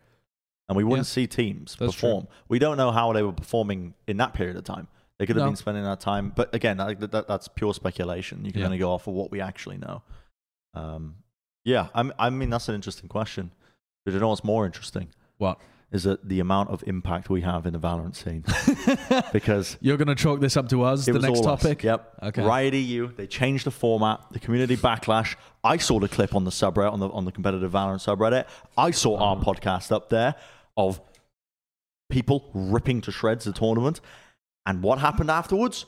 [0.68, 1.12] and we wouldn't Yeah.
[1.12, 2.08] see teams That's true.
[2.08, 2.28] perform.
[2.48, 4.88] We don't know how they were performing in that period of time.
[5.18, 5.50] They could have No.
[5.50, 6.32] been spending that time.
[6.34, 8.44] But again, that, that, that's pure speculation.
[8.44, 8.66] You can Yeah.
[8.66, 10.02] only go off of what we actually know.
[10.74, 11.16] Um,
[11.64, 13.50] yeah, I'm, I mean, that's an interesting question.
[14.04, 15.08] But you know what's more interesting?
[15.38, 15.58] What?
[15.92, 18.44] Is that the amount of impact we have in the Valorant scene?
[19.32, 21.62] because You're going to chalk this up to us, the next all us.
[21.62, 21.82] topic?
[21.82, 22.14] Yep.
[22.24, 22.42] Okay.
[22.44, 23.12] Riot EU.
[23.14, 24.20] They changed the format.
[24.32, 25.36] The community backlash.
[25.64, 28.46] I saw the clip on the subreddit on the on the competitive Valorant subreddit.
[28.76, 29.44] I saw our Uh-huh.
[29.54, 30.34] podcast up there
[30.76, 31.00] of
[32.10, 34.00] people ripping to shreds the tournament.
[34.66, 35.86] And what happened afterwards?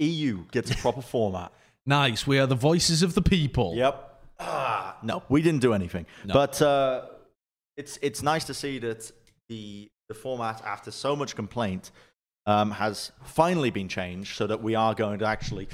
[0.00, 1.52] EU gets a proper format.
[1.86, 2.26] Nice.
[2.26, 3.74] We are the voices of the people.
[3.76, 4.22] Yep.
[4.40, 6.06] Ah, no, we didn't do anything.
[6.24, 6.32] No.
[6.32, 7.02] But uh,
[7.76, 9.12] it's it's nice to see that
[9.50, 11.90] the the format, after so much complaint,
[12.46, 15.68] um, has finally been changed so that we are going to actually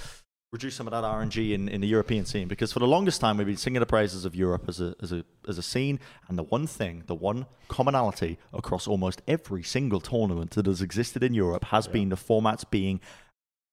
[0.53, 2.49] reduce some of that RNG in, in the European scene.
[2.49, 5.13] Because for the longest time, we've been singing the praises of Europe as a, as
[5.13, 10.01] a as a scene, and the one thing, the one commonality across almost every single
[10.01, 13.01] tournament that has existed in Europe has been the formats being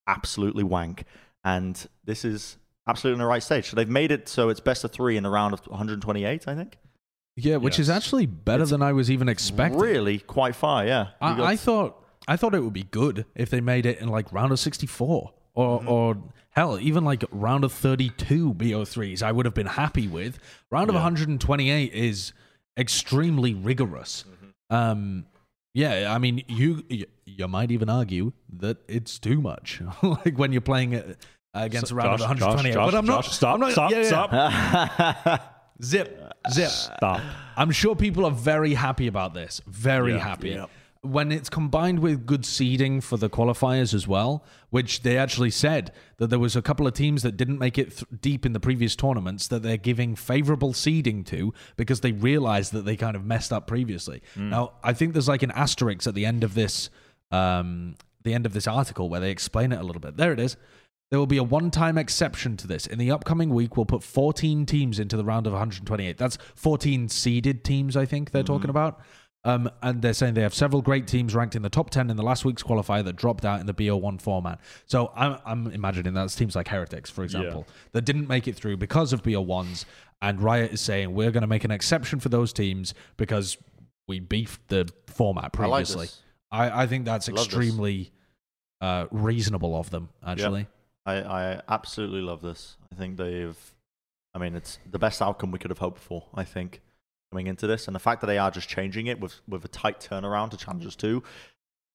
[0.07, 1.03] absolutely wank.
[1.43, 3.69] And this is absolutely on the right stage.
[3.69, 6.55] So they've made it so it's best of three in the round of 128, I
[6.55, 6.77] think.
[7.35, 9.79] Yeah, which is actually better than I was even expecting.
[9.79, 11.09] Really, quite far, yeah.
[11.21, 14.31] I, I thought I thought it would be good if they made it in like
[14.33, 15.89] round of 64 or Mm-hmm.
[15.89, 16.17] or
[16.57, 20.39] hell even like round of 32 BO3s I would have been happy with.
[20.71, 22.33] Round of 128 is
[22.77, 24.25] extremely rigorous.
[24.27, 24.75] Mm-hmm.
[24.75, 25.25] Um
[25.73, 27.05] yeah, I mean you you-
[27.47, 31.17] might even argue that it's too much like when you're playing it
[31.53, 33.91] against a round of Josh, 128 Josh, but I'm not Josh, stop, I'm not, stop,
[33.91, 34.07] yeah, yeah.
[34.07, 35.53] stop.
[35.83, 37.21] Zip zip Stop.
[37.55, 39.61] I'm sure people are very happy about this.
[39.67, 40.19] Very Yeah.
[40.29, 40.59] happy.
[41.11, 45.91] When it's combined with good seeding for the qualifiers as well, which they actually said
[46.17, 48.59] that there was a couple of teams that didn't make it th- deep in the
[48.59, 53.25] previous tournaments that they're giving favorable seeding to because they realized that they kind of
[53.25, 54.21] messed up previously.
[54.35, 56.89] Now, I think there's like an asterisk at the end of this
[57.31, 60.17] um, the end of this article where they explain it a little bit.
[60.17, 60.57] There it is.
[61.09, 62.85] There will be a one time exception to this.
[62.85, 66.17] In the upcoming week, we'll put 14 teams into the round of 128.
[66.17, 68.99] That's 14 seeded teams, I think they're talking about.
[69.43, 72.17] Um, and they're saying they have several great teams ranked in the top 10 in
[72.17, 74.59] the last week's qualifier that dropped out in the BO1 format.
[74.87, 78.77] So I'm, I'm imagining that's teams like Heretics, for example, that didn't make it through
[78.77, 79.85] because of BO1s.
[80.21, 83.57] And Riot is saying we're going to make an exception for those teams because
[84.07, 85.71] we beefed the format previously.
[85.71, 86.05] I like previously.
[86.05, 86.21] this.
[86.51, 88.11] I, I think that's I love extremely
[88.81, 90.67] uh, reasonable of them, actually.
[91.05, 92.77] I, I absolutely love this.
[92.91, 93.57] I think they've,
[94.33, 96.81] I mean, it's the best outcome we could have hoped for, I think,
[97.31, 97.87] coming into this.
[97.87, 100.57] And the fact that they are just changing it with, with a tight turnaround to
[100.57, 101.21] Challengers 2,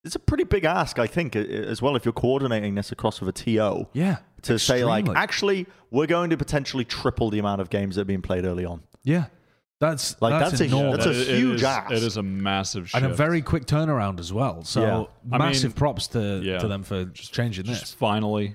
[0.04, 3.28] it's a pretty big ask, I think, as well, if you're coordinating this across with
[3.28, 3.86] a TO.
[3.92, 4.18] Yeah.
[4.42, 8.06] To say, like, actually, we're going to potentially triple the amount of games that are
[8.06, 8.82] being played early on.
[9.04, 9.26] Yeah.
[9.80, 11.90] That's Like, that's, that's a- that's a It- it huge is- ask.
[11.92, 13.02] It is a massive shift.
[13.02, 14.62] and a very quick turnaround as well.
[14.64, 15.34] So Yeah.
[15.34, 16.58] I massive mean, props to, yeah.
[16.58, 17.94] to them for Just- changing just this.
[17.94, 18.54] finally,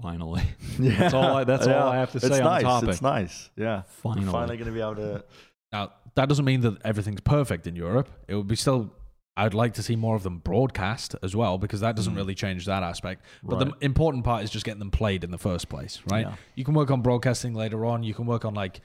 [0.00, 0.42] finally.
[0.78, 0.98] Yeah.
[0.98, 2.62] That's all I- that's all I have to It's say on the nice.
[2.62, 2.88] topic.
[2.90, 3.50] It's nice.
[3.56, 3.82] Yeah.
[4.02, 4.26] Finally.
[4.26, 5.24] We're finally going to be able to.
[5.72, 8.08] Now that doesn't mean that everything's perfect in Europe.
[8.28, 8.92] It would be still.
[9.38, 12.64] I'd like to see more of them broadcast as well because that doesn't really change
[12.66, 13.22] that aspect.
[13.42, 13.68] But Right.
[13.80, 16.26] the important part is just getting them played in the first place, right?
[16.26, 16.34] Yeah.
[16.54, 18.02] You can work on broadcasting later on.
[18.02, 18.80] You can work on like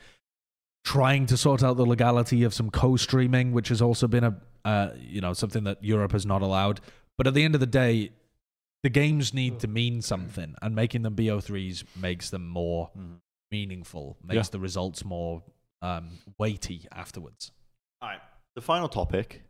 [0.84, 4.36] trying to sort out the legality of some co-streaming, which has also been a
[4.66, 6.80] uh, you know something that Europe has not allowed.
[7.18, 8.12] But at the end of the day,
[8.84, 13.20] the games need to mean something, and making them BO3s makes them more Mhm.
[13.52, 15.44] meaningful, makes the results more
[15.84, 17.52] um, weighty afterwards.
[18.02, 18.22] All right.
[18.56, 19.44] The final topic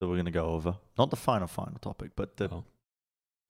[0.00, 2.64] that we're going to go over, not the final, final topic, but the Oh.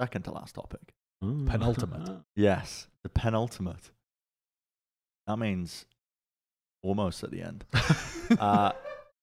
[0.00, 0.94] second to last topic.
[1.20, 2.24] Penultimate.
[2.36, 3.90] Yes, the penultimate.
[5.26, 5.84] That means
[6.82, 7.64] almost at the end.
[8.40, 8.72] Uh,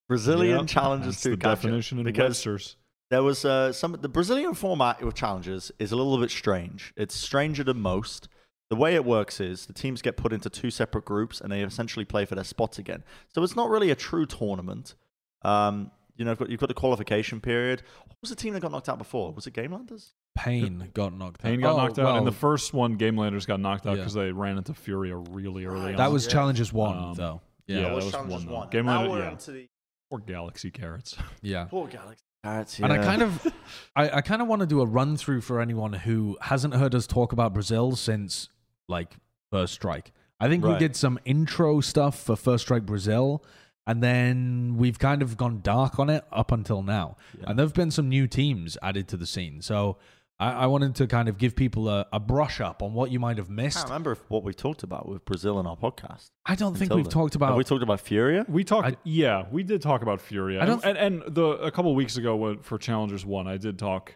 [0.07, 2.77] Brazilian Yep, Challengers that's to the catch up, definition in because Webster's.
[3.13, 6.93] There was uh, some the Brazilian format with Challengers is a little bit strange.
[6.97, 8.27] It's stranger than most.
[8.71, 11.61] The way it works is the teams get put into two separate groups and they
[11.61, 13.03] essentially play for their spots again.
[13.33, 14.95] So it's not really a true tournament.
[15.43, 17.83] Um, you know, you've got, you've got the qualification period.
[18.07, 19.31] What was the team that got knocked out before?
[19.33, 20.13] Was it Gamelanders?
[20.35, 21.49] Pain got knocked out.
[21.51, 22.17] Pain got Oh, knocked out.
[22.17, 23.97] And the first one, Gamelanders got knocked out Yeah.
[23.97, 25.95] because they ran into Furia really early on.
[25.97, 26.31] that was Yeah.
[26.31, 27.41] Challengers one Um, though.
[27.67, 28.53] yeah, Yeah, that It was Challengers one, though.
[28.53, 28.69] one.
[28.69, 29.31] Game now Lander- we're yeah.
[29.31, 29.67] into the
[30.09, 31.15] or Galaxy Carrots.
[31.43, 31.65] yeah.
[31.65, 32.23] poor Galaxy.
[32.43, 33.53] That's, And I kind of,
[33.95, 36.93] I, I kind of want to do a run through for anyone who hasn't heard
[36.93, 38.49] us talk about Brazil since
[38.89, 39.15] like
[39.51, 40.11] First Strike.
[40.39, 43.43] I think we did some intro stuff for First Strike Brazil,
[43.87, 47.15] and then we've kind of gone dark on it up until now.
[47.47, 49.97] And there've been some new teams added to the scene, so
[50.39, 53.19] I, I wanted to kind of give people a, a brush up on what you
[53.19, 53.77] might have I missed.
[53.77, 56.31] can't remember what we talked about with Brazil in our podcast.
[56.45, 57.11] I don't think we've then.
[57.11, 57.57] talked Have about.
[57.57, 58.45] we talked about Furia?
[58.49, 60.61] We talked, I- yeah, we did talk about Furia.
[60.61, 63.57] I don't and, and, and the a couple weeks ago when, for Challengers One, I
[63.57, 64.15] did talk.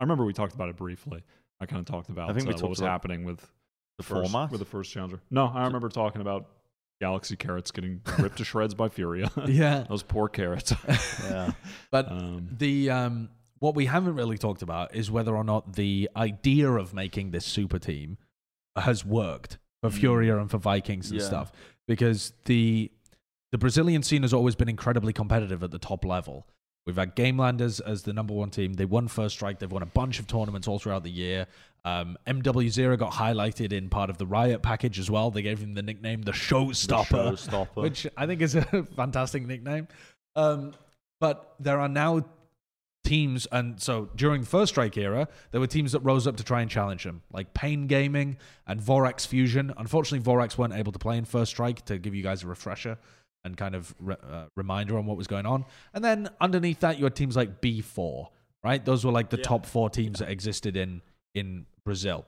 [0.00, 1.22] I remember we talked about it briefly.
[1.60, 3.40] I kind of talked about I think we uh, talked what was happening with
[3.98, 4.50] The first, format?
[4.50, 5.20] with the first Challenger.
[5.30, 6.46] No, I remember talking about
[7.00, 9.30] Galaxy Carrots getting ripped to shreds by Furia.
[9.46, 10.72] yeah, Those poor carrots.
[11.24, 11.52] yeah.
[11.90, 13.28] but um, The um,
[13.60, 17.44] what we haven't really talked about is whether or not the idea of making this
[17.44, 18.18] super team
[18.76, 21.26] has worked for Furia and for Vikings and Yeah.
[21.26, 21.52] stuff,
[21.86, 22.90] because the
[23.50, 26.46] the Brazilian scene has always been incredibly competitive at the top level.
[26.84, 28.74] We've had Gamelanders as the number one team.
[28.74, 29.58] They won First Strike.
[29.58, 31.46] They've won a bunch of tournaments all throughout the year.
[31.84, 35.30] Um, MW0 got highlighted in part of the Riot package as well.
[35.30, 37.76] They gave him the nickname the Showstopper Showstopper.
[37.82, 38.62] which I think is a
[38.96, 39.88] fantastic nickname.
[40.36, 40.74] Um,
[41.20, 42.26] but there are now
[43.04, 46.44] teams, and so during the first strike era, there were teams that rose up to
[46.44, 49.72] try and challenge them, like Pain Gaming and Vorax Fusion.
[49.76, 52.98] Unfortunately, Vorax weren't able to play in first strike to give you guys a refresher
[53.44, 55.64] and kind of re- uh, reminder on what was going on.
[55.94, 58.28] And then underneath that, you had teams like B4,
[58.62, 58.84] right?
[58.84, 61.02] Those were like the top four teams that existed in
[61.34, 62.26] in Brazil.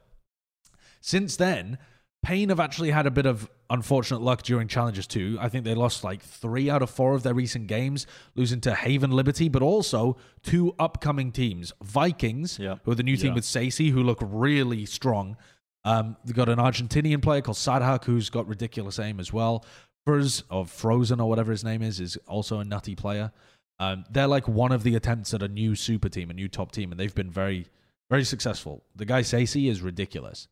[1.00, 1.78] Since then,
[2.22, 5.38] Pain have actually had a bit of unfortunate luck during Challengers too.
[5.40, 8.72] I think they lost like three out of four of their recent games, losing to
[8.72, 12.76] Havan Liberty, but also two upcoming teams Vikings, Yeah.
[12.84, 13.34] who are the new team Yeah.
[13.36, 15.36] with Sacy, who look really strong.
[15.84, 19.64] Um, they've got an Argentinian player called saadhak, who's got ridiculous aim as well.
[20.06, 23.32] Furs, or Frozen, or whatever his name is, is also a nutty player.
[23.78, 26.70] Um, they're like one of the attempts at a new super team, a new top
[26.72, 27.66] team, and they've been very,
[28.10, 28.82] very successful.
[28.94, 30.48] The guy Sacy is ridiculous.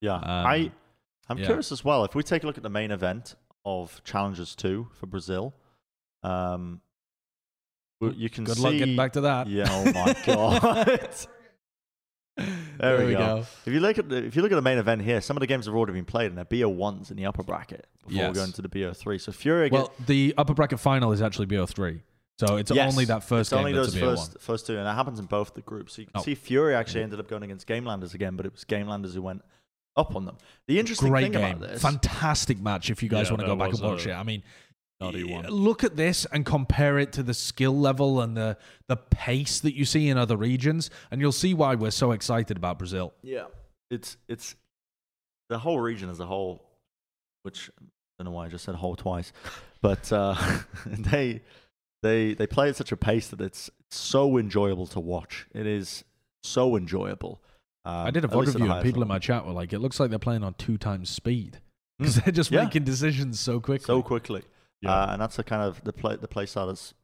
[0.00, 0.72] Yeah, Um, I
[1.28, 1.46] I'm yeah.
[1.46, 2.04] curious as well.
[2.04, 3.34] If we take a look at the main event
[3.64, 5.54] of Challengers Two for Brazil,
[6.22, 6.80] um,
[8.00, 8.62] you can Good see.
[8.62, 9.46] luck getting back to that.
[9.48, 9.66] Yeah.
[9.68, 11.08] Oh my god.
[12.36, 13.44] There, we, go.
[13.64, 15.40] If you look at the if you look at the main event here, some of
[15.40, 18.22] the games have already been played, and they're BO ones in the upper bracket before
[18.24, 18.34] Yes.
[18.36, 19.18] going to the BO three.
[19.18, 22.02] So Fury Well, the upper bracket final is actually BO3.
[22.40, 24.10] So it's Yes, only that first it's game only that's those a BO1.
[24.16, 25.94] first first two, and that happens in both the groups.
[25.94, 26.22] So you can Oh.
[26.22, 29.42] see Fury actually ended up going against Gamelanders again, but it was Gamelanders who went
[29.96, 30.36] up on them.
[30.66, 31.56] The interesting Great thing game.
[31.56, 34.10] about this, Fantastic match if you guys Yeah, want to go back and watch a
[34.10, 34.14] it.
[34.14, 34.42] I mean,
[35.00, 35.46] one.
[35.48, 38.56] look at this and compare it to the skill level and the,
[38.88, 42.56] the pace that you see in other regions, and you'll see why we're so excited
[42.56, 43.12] about Brazil.
[43.22, 43.44] Yeah,
[43.90, 44.56] it's it's
[45.50, 46.64] the whole region as a whole,
[47.42, 47.84] which I
[48.18, 49.32] don't know why I just said whole twice,
[49.82, 50.34] but uh,
[50.86, 51.42] they
[52.02, 55.46] they they play at such a pace that it's so enjoyable to watch.
[55.54, 56.02] It is
[56.42, 57.42] so enjoyable.
[57.84, 60.00] Um, I did a VOD review, and people in my chat were like, it looks
[60.00, 61.60] like they're playing on two times speed
[61.98, 62.50] because they're just.
[62.50, 62.64] Yeah.
[62.64, 63.84] making decisions so quickly.
[63.84, 64.42] so quickly,
[64.80, 64.92] Yeah.
[64.92, 66.94] uh, and that's the kind of the play the play style is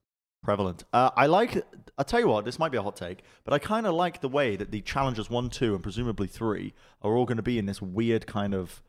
[0.43, 0.85] prevalent.
[0.93, 1.65] Uh, I like.
[1.99, 2.45] I'll tell you what.
[2.47, 4.81] This might be a hot take, but I kind of like the way that the
[4.81, 8.55] Challengers one, two, and presumably three are all going to be in this weird kind
[8.55, 8.83] of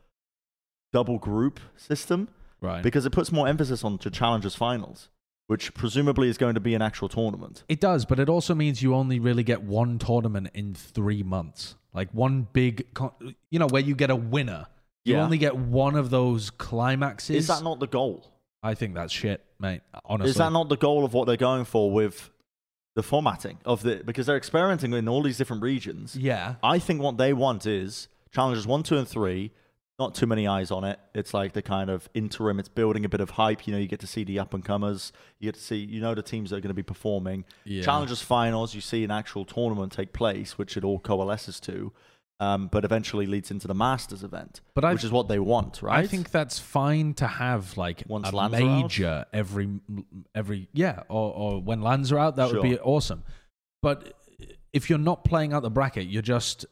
[0.94, 2.28] double group system.
[2.62, 2.82] right.
[2.82, 5.08] because it puts more emphasis on to challengers finals,
[5.52, 7.62] which presumably is going to be an actual tournament.
[7.68, 11.74] It does, but it also means you only really get one tournament in three months.
[11.92, 13.12] Like one big, con-
[13.50, 14.66] you know, where you get a winner.
[15.04, 15.24] You Yeah.
[15.24, 17.36] only get one of those climaxes.
[17.36, 18.32] Is that not the goal?
[18.62, 19.82] I think that's shit, mate.
[20.06, 22.30] Honestly, Is that not the goal of what they're going for with
[22.94, 26.16] the formatting of the because they're experimenting in all these different regions.
[26.16, 29.50] Yeah, I think what they want is Challengers one, two, and three.
[29.98, 30.98] Not too many eyes on it.
[31.14, 32.58] It's like the kind of interim.
[32.58, 33.66] It's building a bit of hype.
[33.66, 35.12] You know, you get to see the up and comers.
[35.38, 37.44] You get to see, you know, the teams that are going to be performing.
[37.64, 37.82] Yeah.
[37.82, 38.74] Challengers finals.
[38.74, 41.92] You see an actual tournament take place, which it all coalesces to,
[42.40, 45.82] um, but eventually leads into the Masters event, But I- which is what they want,
[45.82, 45.98] right?
[46.02, 49.78] I think that's fine to have like Once a lands major every
[50.34, 53.22] every yeah, or or when lands are out, that would be awesome.
[53.82, 54.14] But
[54.72, 56.64] if you're not playing out the bracket, you're just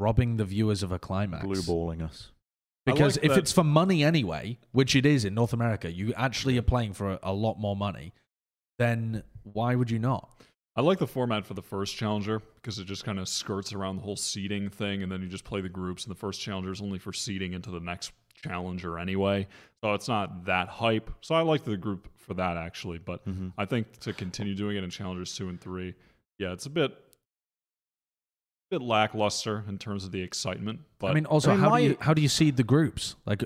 [0.00, 1.44] robbing the viewers of a climax.
[1.44, 2.30] blue balling us.
[2.86, 6.12] Because like if that- it's for money anyway, which it is in North America, you
[6.14, 8.14] actually are playing for a, a lot more money.
[8.78, 10.30] Then why would you not?
[10.76, 13.96] I like the format for the first challenger because it just kind of skirts around
[13.96, 16.72] the whole seeding thing, and then you just play the groups, and the first challenger
[16.72, 18.12] is only for seeding into the next
[18.42, 19.46] challenger anyway.
[19.82, 21.10] So it's not that hype.
[21.20, 23.48] So I like the group for that actually, but Mm-hmm.
[23.58, 25.94] I think to continue doing it in challengers two and three,
[26.38, 26.92] yeah, it's a bit
[28.70, 30.80] bit lackluster in terms of the excitement.
[30.98, 32.62] But I mean, also, I mean, how why- do you how do you seed the
[32.64, 33.16] groups?
[33.26, 33.44] Like,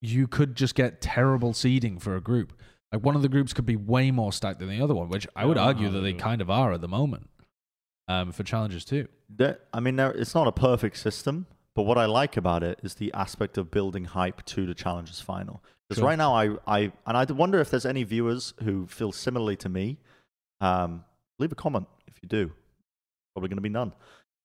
[0.00, 2.52] you could just get terrible seeding for a group.
[2.92, 5.26] Like one of the groups could be way more stacked than the other one, which
[5.36, 7.28] I would Yeah, argue that they kind of are at the moment.
[8.08, 9.06] Um, for Challengers too.
[9.28, 12.80] There, I mean, there, it's not a perfect system, but what I like about it
[12.82, 15.62] is the aspect of building hype to the Challengers final.
[15.86, 16.08] Because Sure.
[16.08, 19.68] right now, I, I and I wonder if there's any viewers who feel similarly to
[19.68, 19.98] me.
[20.62, 21.04] Um,
[21.38, 22.50] leave a comment if you do.
[23.34, 23.92] Probably going to be none.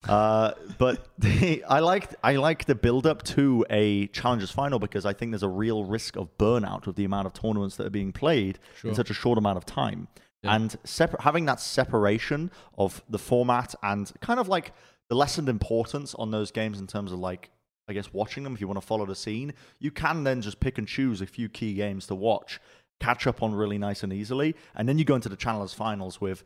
[0.08, 5.06] Uh, but the, I like I like the build up to a Challengers final because
[5.06, 7.92] I think there's a real risk of burnout with the amount of tournaments that are
[7.92, 8.90] being played Sure.
[8.90, 10.08] in such a short amount of time.
[10.42, 10.56] Yeah.
[10.56, 14.74] And separ- having that separation of the format and kind of like
[15.10, 17.50] the lessened importance on those games in terms of like
[17.88, 20.60] I guess watching them if you want to follow the scene, you can then just
[20.60, 22.60] pick and choose a few key games to watch,
[23.00, 26.20] catch up on really nice and easily, and then you go into the challengers finals
[26.22, 26.44] with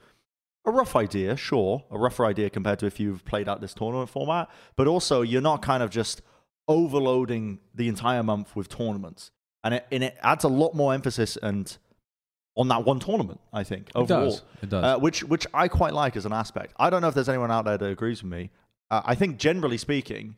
[0.68, 4.10] a rough idea, sure, a rougher idea compared to if you've played out this tournament
[4.10, 6.22] format, but also you're not kind of just
[6.68, 9.32] overloading the entire month with tournaments.
[9.64, 11.76] And it, and it adds a lot more emphasis and
[12.56, 14.26] on that one tournament, I think, overall.
[14.26, 14.42] does.
[14.62, 14.84] It does.
[14.84, 16.74] Uh, which, which I quite like as an aspect.
[16.78, 18.50] I don't know if there's anyone out there that agrees with me.
[18.92, 20.36] Uh, I think generally speaking,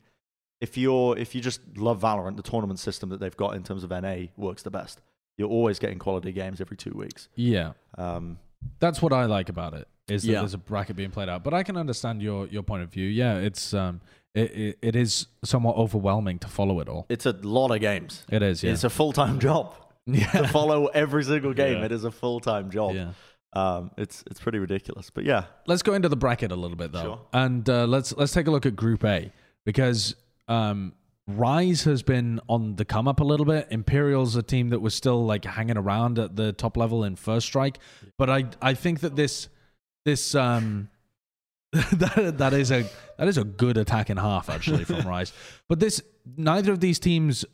[0.60, 3.82] if you're if you just love Valorant, the tournament system that they've got in terms
[3.82, 5.00] of NA works the best.
[5.38, 7.28] You're always getting quality games every two weeks.
[7.34, 7.72] Yeah.
[7.96, 8.38] Um,
[8.78, 9.88] That's what I like about it.
[10.10, 10.38] Is that Yeah.
[10.40, 13.06] there's a bracket being played out, but I can understand your your point of view.
[13.06, 14.00] Yeah, it's um,
[14.34, 17.06] it, it, it is somewhat overwhelming to follow it all.
[17.08, 18.24] it's a lot of games.
[18.30, 19.74] It is, yeah, It's a full time job
[20.12, 21.78] to follow every single game.
[21.78, 21.84] Yeah.
[21.86, 22.94] It is a full time job.
[22.94, 23.12] yeah.
[23.52, 26.92] Um, it's it's pretty ridiculous, but yeah, Let's go into the bracket a little bit
[26.92, 27.20] though, Sure.
[27.32, 29.32] and uh, let's let's take a look at Group A
[29.66, 30.14] because
[30.46, 30.92] um,
[31.26, 33.66] Rise has been on the come up a little bit.
[33.72, 37.46] Imperial's a team that was still like hanging around at the top level in First
[37.48, 37.78] Strike,
[38.18, 39.48] but I I think that this
[40.04, 40.88] this um
[41.72, 42.84] that that is a
[43.18, 45.32] that is a good attack in half actually from Rise.
[45.68, 46.02] But this
[46.36, 47.44] neither of these teams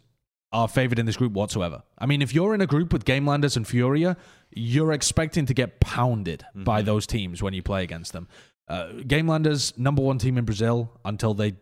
[0.53, 1.83] are favored in this group whatsoever.
[1.99, 4.17] I mean, if you're in a group with Gamelanders and Furia,
[4.51, 8.29] you're expecting to get pounded by those teams when you play against them.
[8.69, 11.55] Uh, Gamelanders, number one team in Brazil until they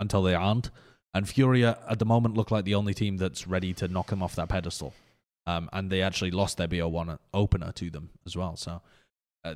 [0.00, 0.70] until they aren't,
[1.12, 4.22] and Furia at the moment look like the only team that's ready to knock them
[4.22, 4.94] off that pedestal.
[5.46, 8.54] Um, and they actually lost their BO1 opener to them as well.
[8.56, 8.82] So
[9.44, 9.54] uh,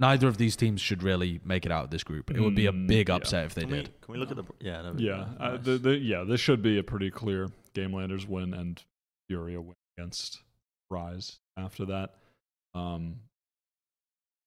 [0.00, 2.30] neither of these teams should really make it out of this group.
[2.30, 3.14] It would be a Mm, big yeah.
[3.16, 4.00] upset if they can we, did.
[4.00, 5.44] can we look at the yeah there Yeah, go.
[5.44, 6.24] uh, the, the, yeah.
[6.24, 8.82] This should be a pretty clear Gamelanders win and
[9.28, 10.40] Furia win against
[10.90, 11.38] Rise.
[11.56, 12.14] After that,
[12.74, 13.16] um,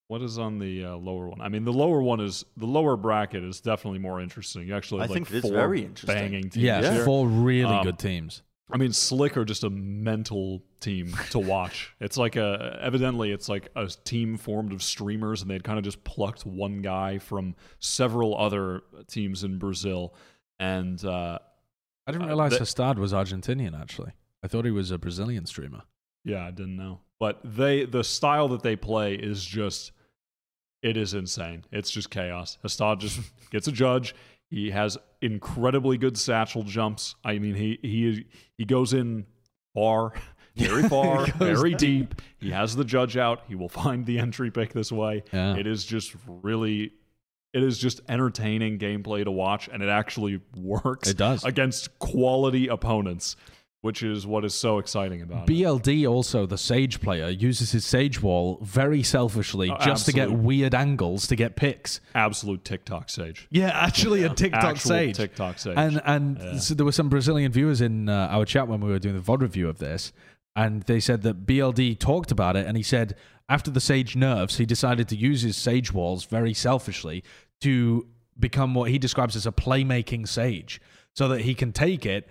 [0.08, 1.42] what is on the uh, lower one?
[1.42, 4.68] I mean, the lower one is the lower bracket is definitely more interesting.
[4.68, 6.16] You actually I like think it's four very interesting.
[6.16, 6.58] banging teams.
[6.58, 7.06] Yeah, here.
[7.06, 8.42] four really Um, good teams.
[8.74, 11.94] I mean, Slick are just a mental team to watch.
[12.00, 15.86] it's like a evidently it's like a team formed of streamers, and they'd kind of
[15.86, 20.16] just plucked one guy from several other teams in Brazil,
[20.60, 21.38] and uh,
[22.08, 23.80] I didn't uh, realize the- Hastad was Argentinian.
[23.80, 24.14] Actually,
[24.44, 25.84] I thought he was a Brazilian streamer.
[26.26, 27.02] yeah, I didn't know.
[27.20, 29.92] But they the style that they play is just
[30.82, 31.64] it is insane.
[31.72, 32.58] It's just chaos.
[32.66, 33.20] Hastad just
[33.52, 34.16] gets a judge.
[34.50, 37.16] He has incredibly good satchel jumps.
[37.24, 38.26] I mean, he he
[38.58, 39.26] he goes in
[39.74, 40.14] far,
[40.56, 42.22] very far, very deep.
[42.40, 43.44] He has the judge out.
[43.48, 45.24] He will find the entry pick this way.
[45.32, 45.56] Yeah.
[45.56, 46.92] It is just really
[47.54, 51.44] it is just entertaining gameplay to watch and it actually works It does.
[51.44, 53.36] against quality opponents,
[53.84, 55.54] which is what is so exciting about it.
[55.54, 60.32] BLD also the Sage player uses his Sage wall very selfishly Oh, just to get
[60.32, 62.00] weird angles to get picks.
[62.16, 63.46] Absolute TikTok sage.
[63.52, 65.18] Yeah, actually a TikTok Actual Sage.
[65.18, 65.74] TikTok sage.
[65.76, 66.58] And and Yeah.
[66.60, 69.22] so there were some Brazilian viewers in uh, our chat when we were doing the
[69.22, 70.14] VOD review of this,
[70.56, 73.18] and they said that BLD talked about it, and he said
[73.50, 77.22] after the Sage nerfs, he decided to use his Sage walls very selfishly
[77.60, 78.08] to
[78.40, 80.80] become what he describes as a playmaking Sage,
[81.14, 82.30] so that he can take it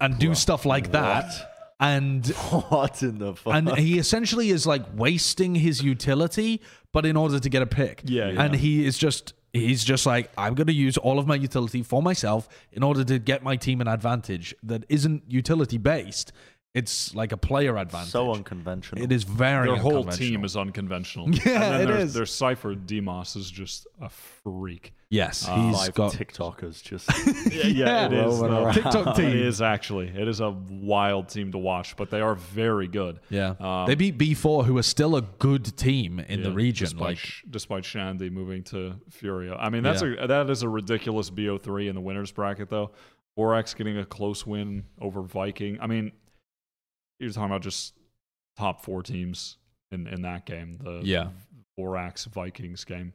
[0.00, 1.48] and do stuff like that.
[1.80, 2.26] And
[2.68, 3.54] what in the fuck?
[3.54, 6.60] and he essentially is like wasting his utility,
[6.92, 8.02] but in order to get a pick.
[8.04, 8.42] Yeah, yeah.
[8.42, 11.82] And he is just he's just like I'm going to use all of my utility
[11.82, 16.32] for myself in order to get my team an advantage that isn't utility based.
[16.74, 18.12] It's like a player advantage.
[18.12, 19.04] so unconventional.
[19.04, 21.30] It is very their whole team is unconventional.
[21.30, 22.14] Yeah, and then it their, is.
[22.14, 24.94] Their Cypher Demos is just a freak.
[25.12, 27.06] Yes, Uh, he's Live got TikTokers just
[27.52, 28.38] Yeah, yeah, it is.
[28.40, 29.26] Rolling TikTok team.
[29.26, 30.08] It is actually.
[30.08, 33.20] It is a wild team to watch, but they are very good.
[33.28, 33.54] yeah.
[33.60, 36.86] Um, they beat B4, who are still a good team in the region.
[36.86, 39.54] despite, Like, despite Shandy moving to Furia.
[39.56, 42.92] I mean, that's a that is a ridiculous BO3 in the winners bracket though.
[43.38, 45.78] Vorax getting a close win over Viking.
[45.80, 46.12] I mean,
[47.18, 47.92] you're talking about just
[48.56, 49.58] top four teams
[49.90, 50.78] in in that game.
[50.80, 51.28] The Yeah.
[51.78, 53.12] Vorax Vikings game.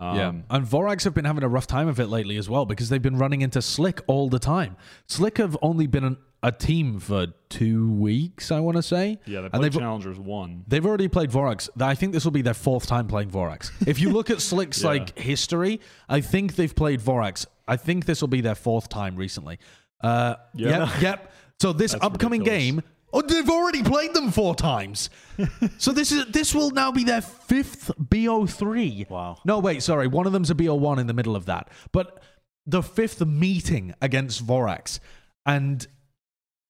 [0.00, 2.64] Um, yeah, and Vorax have been having a rough time of it lately as well
[2.66, 4.76] because they've been running into Slick all the time.
[5.08, 9.18] Slick have only been an, a team for two weeks, I want to say.
[9.26, 10.62] Yeah, they and they've Challengers one.
[10.68, 11.68] They've already played Vorax.
[11.80, 13.72] I think this will be their fourth time playing Vorax.
[13.88, 14.88] If you look at Slick's Yeah.
[14.90, 17.46] like history, I think they've played Vorax.
[17.66, 19.58] I think this will be their fourth time recently.
[20.00, 20.88] Uh, Yeah.
[20.92, 21.02] Yep.
[21.02, 21.32] Yep.
[21.60, 22.64] So this That's upcoming ridiculous.
[22.64, 25.10] game, oh, they've already played them four times.
[25.78, 29.08] so this is this will now be their fifth BO3.
[29.08, 29.38] Wow.
[29.44, 30.06] No, wait, sorry.
[30.06, 31.68] One of them's a BO1 in the middle of that.
[31.92, 32.22] But
[32.66, 35.00] the fifth meeting against Vorax.
[35.46, 35.86] And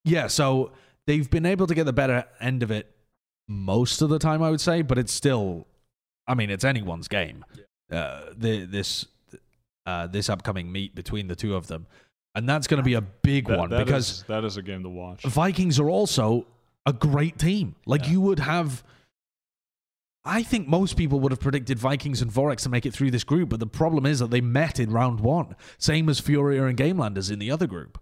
[0.05, 0.73] yeah, so
[1.07, 2.95] they've been able to get the better end of it
[3.49, 5.67] most of the time, I would say, but it's still,
[6.27, 7.45] I mean, it's anyone's game.
[7.91, 9.07] Uh, the, this
[9.87, 11.87] uh, this upcoming meet between the two of them,
[12.39, 14.63] and that's going to be a big That- one that because is- that is a
[14.63, 15.23] game to watch.
[15.25, 16.47] Vikings are also
[16.87, 17.75] a great team.
[17.87, 18.83] Like you would have.
[20.25, 23.25] I think most people would have predicted Vikings and Vorax to make it through this
[23.25, 26.77] group, but the problem is that they met in round one, same as Furia and
[26.77, 27.99] Gamelanders in the other group.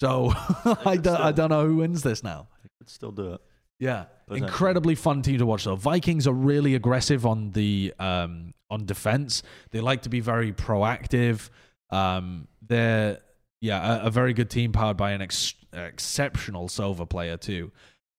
[0.00, 0.32] So
[0.84, 2.48] I, don't, I don't know who wins this now.
[2.62, 3.40] They could still do it.
[3.78, 5.64] Yeah, incredibly fun team to watch.
[5.64, 9.42] Though Vikings are really aggressive on the um, on defense.
[9.70, 11.48] They like to be very proactive.
[11.90, 13.18] Um, they're
[13.62, 17.72] yeah a, a very good team powered by an ex- exceptional Sova player too.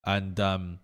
[0.06, 0.80] And um,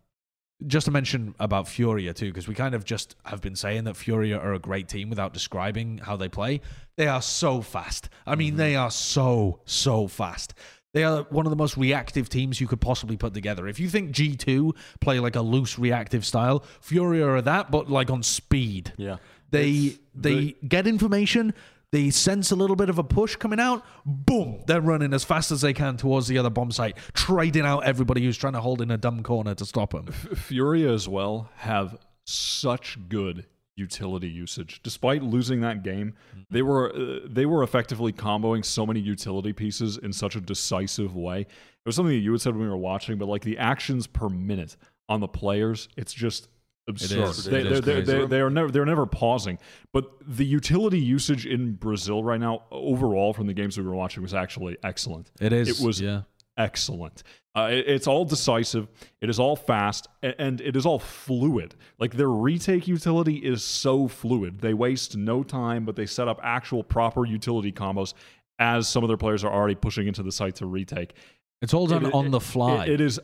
[0.68, 3.96] just to mention about Furia too, because we kind of just have been saying that
[3.96, 6.62] Furia are a great team without describing how they play.
[6.98, 8.10] They are so fast.
[8.28, 10.54] I mean, they are so so fast.
[10.94, 13.68] They are one of the most reactive teams you could possibly put together.
[13.68, 18.10] If you think G2 play like a loose reactive style, Furia are that, but like
[18.10, 18.94] on speed.
[18.98, 19.18] Yeah.
[19.52, 21.54] They It's they get information,
[21.92, 25.52] they sense a little bit of a push coming out, boom, they're running as fast
[25.52, 28.82] as they can towards the other bomb site, trading out everybody who's trying to hold
[28.82, 30.08] in a dumb corner to stop them.
[30.08, 33.46] Furia as well have such good
[33.76, 34.82] utility usage.
[34.84, 36.14] Despite losing that game,
[36.52, 41.16] they were uh, they were effectively comboing so many utility pieces in such a decisive
[41.16, 41.42] way.
[41.42, 41.48] It
[41.86, 44.30] was something that you had said when we were watching, but like the actions per
[44.30, 44.76] minute
[45.08, 46.50] on the players, it's just
[46.88, 47.34] absurd.
[47.52, 49.58] They, they're, they're- they're- they are never they're never pausing.
[49.94, 54.24] But the utility usage in Brazil right now, overall from the games we were watching,
[54.24, 55.32] was actually excellent.
[55.40, 55.80] It is.
[55.82, 56.22] It was yeah.
[56.58, 57.24] excellent.
[57.56, 58.88] Uh, it- it's all decisive.
[59.22, 61.76] It is all fast, a- and it is all fluid.
[62.00, 64.60] Like their retake utility is so fluid.
[64.62, 68.14] They waste no time, but they set up actual proper utility combos
[68.60, 71.14] as some of their players are already pushing into the site to retake.
[71.62, 72.86] It's all done It- on it- the fly.
[72.86, 73.20] it- it is,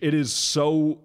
[0.00, 1.00] it is so.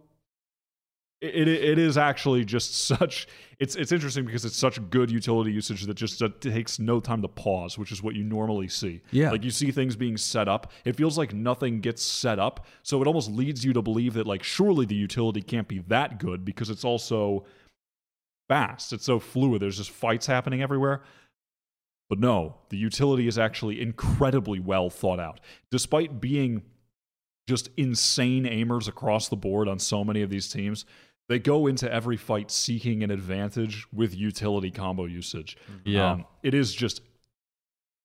[1.22, 3.28] It, it is actually just such
[3.60, 7.22] it's it's interesting because it's such good utility usage that just uh, takes no time
[7.22, 9.02] to pause, which is what you normally see.
[9.12, 9.32] Yeah.
[9.32, 10.72] like you see things being set up.
[10.86, 14.28] It feels like nothing gets set up, so it almost leads you to believe that
[14.28, 17.46] like surely the utility can't be that good because it's also
[18.48, 18.94] fast.
[18.94, 19.62] It's so fluid.
[19.62, 21.02] There's just fights happening everywhere.
[22.10, 25.40] But no, the utility is actually incredibly well thought out.
[25.70, 26.64] Despite being
[27.48, 30.86] just insane aimers across the board on so many of these teams,
[31.30, 35.56] they go into every fight seeking an advantage with utility combo usage.
[35.86, 36.12] Yeah.
[36.12, 37.02] Um, it is just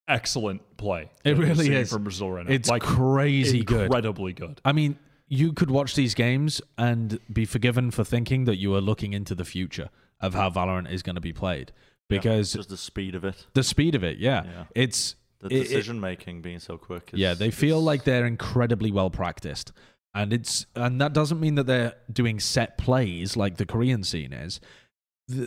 [0.09, 1.11] excellent play.
[1.25, 1.91] It really is.
[1.91, 2.53] from Brazil right now.
[2.53, 3.87] It's like crazy good.
[3.87, 4.61] incredibly good.
[4.65, 4.99] I mean,
[5.29, 9.35] you could watch these games and be forgiven for thinking that you are looking into
[9.35, 9.89] the future
[10.21, 11.73] of how Valorant is going to be played
[12.09, 13.47] because Just the speed of it.
[13.55, 14.65] the speed of it, yeah, Yeah.
[14.75, 17.11] it's The it- it- decision making being so quick.
[17.15, 19.73] Is, yeah, they feel is- like they're incredibly well practiced,
[20.15, 24.33] and it's and that doesn't mean that they're doing set plays like the Korean scene
[24.33, 24.61] is,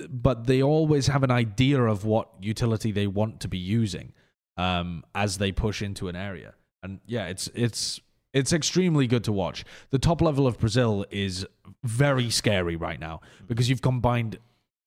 [0.09, 4.13] but they always have an idea of what utility they want to be using
[4.57, 6.53] um, as they push into an area,
[6.83, 8.01] and yeah, it's it's
[8.33, 9.63] it's extremely good to watch.
[9.89, 11.45] The top level of Brazil is
[11.83, 14.37] very scary right now because you've combined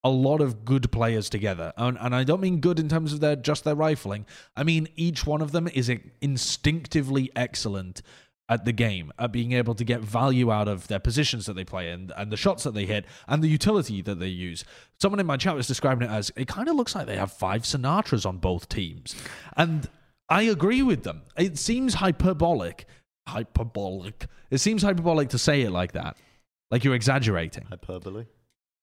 [0.05, 1.73] a lot of good players together.
[1.77, 4.27] And, and I don't mean good in terms of their just their rifling.
[4.57, 5.91] I mean each one of them is
[6.21, 8.03] instinctively excellent
[8.51, 11.65] at the game, at being able to get value out of their positions that they
[11.65, 14.65] play in and the shots that they hit and the utility that they use.
[15.01, 17.33] Someone in my chat was describing it as it kind of looks like they have
[17.33, 19.15] five Sinatraas on both teams.
[19.57, 19.89] And
[20.29, 21.23] I agree with them.
[21.39, 22.87] It seems hyperbolic.
[23.29, 24.27] Hyperbolic.
[24.51, 26.17] It seems hyperbolic to say it like that.
[26.73, 27.67] Like you're exaggerating.
[27.67, 28.27] hyperbole,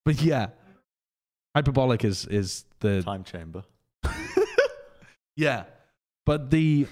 [0.05, 0.47] But yeah,
[1.53, 3.63] hyperbolic is is the time chamber.
[5.35, 5.65] yeah.
[6.25, 6.87] But the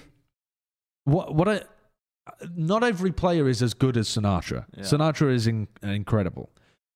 [1.04, 1.62] what what I
[2.54, 4.66] not every player is as good as Sinatraa.
[4.76, 4.82] Yeah.
[4.84, 6.50] Sinatraa is in, incredible,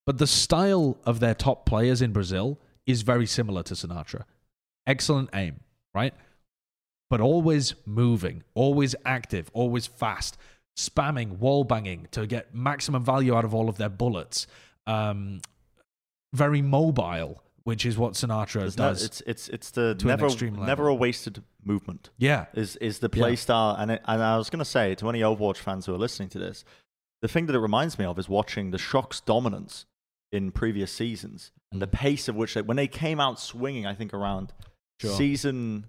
[0.07, 4.24] but the style of their top players in Brazil is very similar to Sinatraa.
[4.86, 5.61] Excellent aim,
[5.94, 6.15] right?
[7.09, 10.36] But always moving, always active, always fast,
[10.77, 14.47] spamming, wall banging to get maximum value out of all of their bullets.
[14.86, 15.40] Um,
[16.32, 19.05] very mobile which is what Sinatraa It's, does.
[19.05, 22.11] it's it's it's the never never a wasted movement.
[22.19, 23.37] yeah, is is the play Yeah.
[23.37, 25.99] style and it, and I was going to say to any Overwatch fans who are
[25.99, 26.65] listening to this,
[27.23, 29.87] the thing that it reminds me of is watching the Shock's dominance
[30.33, 31.93] in previous seasons and the Mm.
[31.93, 33.87] pace of which they when they came out swinging.
[33.87, 34.53] I think around
[35.01, 35.17] Sure.
[35.17, 35.87] season,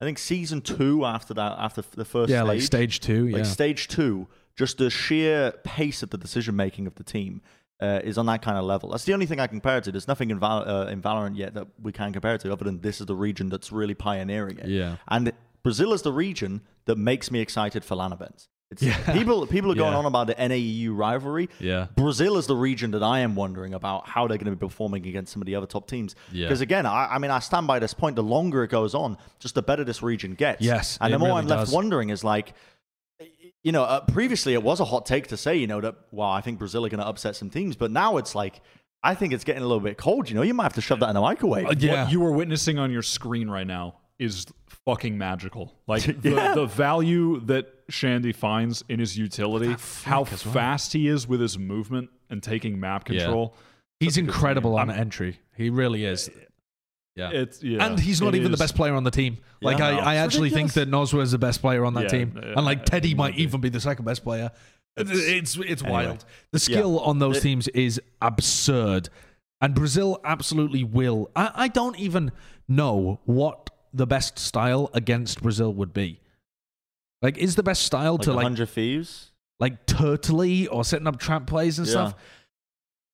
[0.00, 3.28] I think season two after that after the first yeah, stage, like stage two.
[3.28, 4.26] like yeah, stage two,
[4.56, 7.42] just the sheer pace of the decision making of the team.
[7.82, 8.90] Uh, is on that kind of level.
[8.90, 9.90] That's the only thing I can compare it to.
[9.92, 12.64] There's nothing in, Val- uh, in Valorant yet that we can compare it to, other
[12.64, 14.68] than this is the region that's really pioneering it.
[14.68, 14.96] yeah.
[15.08, 15.32] And
[15.64, 18.48] Brazil is the region that makes me excited for LAN events.
[18.70, 18.96] It's, Yeah.
[19.18, 19.98] People people are going Yeah.
[19.98, 21.48] on about the NAEU rivalry.
[21.60, 21.88] Yeah.
[21.96, 25.06] Brazil is the region that I am wondering about how they're going to be performing
[25.06, 26.14] against some of the other top teams.
[26.32, 26.46] Yeah.
[26.46, 28.16] Because again, I, I mean, I stand by this point.
[28.16, 30.62] The longer it goes on, just the better this region gets.
[30.62, 32.54] Yes, And the more really I'm left wondering is like,
[33.62, 36.30] you know, uh, previously it was a hot take to say, you know, that wow,
[36.30, 38.60] I think Brazil are going to upset some teams, but now it's like,
[39.04, 40.28] I think it's getting a little bit cold.
[40.28, 41.66] You know, you might have to shove that in the microwave.
[41.66, 42.04] Uh, yeah.
[42.04, 44.46] What you are witnessing on your screen right now is
[44.84, 45.74] fucking magical.
[45.86, 46.54] Like the, Yeah.
[46.54, 50.54] the value that Shandy finds in his utility, how flick well.
[50.54, 53.18] fast he is with his movement and taking map control.
[53.20, 53.24] Yeah.
[53.26, 53.54] control.
[54.00, 55.38] He's Such a good incredible on entry.
[55.56, 56.30] He really is.
[57.16, 57.30] Yeah.
[57.30, 59.38] It's yeah, and he's not it even the best player on the team.
[59.60, 59.86] Like Yeah.
[59.88, 59.98] I, No.
[60.00, 62.54] I It's actually think that Nozwa is the best player on that Yeah, team, yeah,
[62.56, 63.42] and like Teddy might might be.
[63.42, 64.50] even be the second best player.
[64.96, 65.90] It's it's, Anyway.
[66.06, 66.24] wild.
[66.52, 69.08] The skill on those The- teams is absurd,
[69.60, 71.30] and Brazil absolutely will.
[71.36, 72.32] I, I don't even
[72.68, 76.20] know what the best style against Brazil would be.
[77.20, 79.32] Like, is the best style Like to like 100 thieves.
[79.60, 81.92] like turtley or setting up trap plays and Yeah.
[81.92, 82.14] stuff?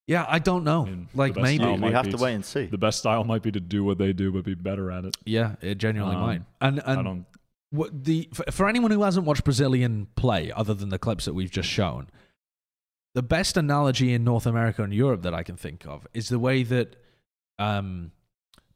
[0.08, 0.86] Yeah, I don't know.
[0.86, 1.64] mean, like maybe.
[1.66, 2.64] we have to wait and see.
[2.66, 5.16] The best style might be to do what they do, but be better at it.
[5.26, 6.42] Yeah, it genuinely Um, might.
[6.62, 7.26] And I and don't.
[7.70, 11.34] what the for, for anyone who hasn't watched Brazilian play, other than the clips that
[11.34, 12.08] we've just shown,
[13.14, 16.38] the best analogy in North America and Europe that I can think of is the
[16.38, 16.96] way that,
[17.58, 18.12] um,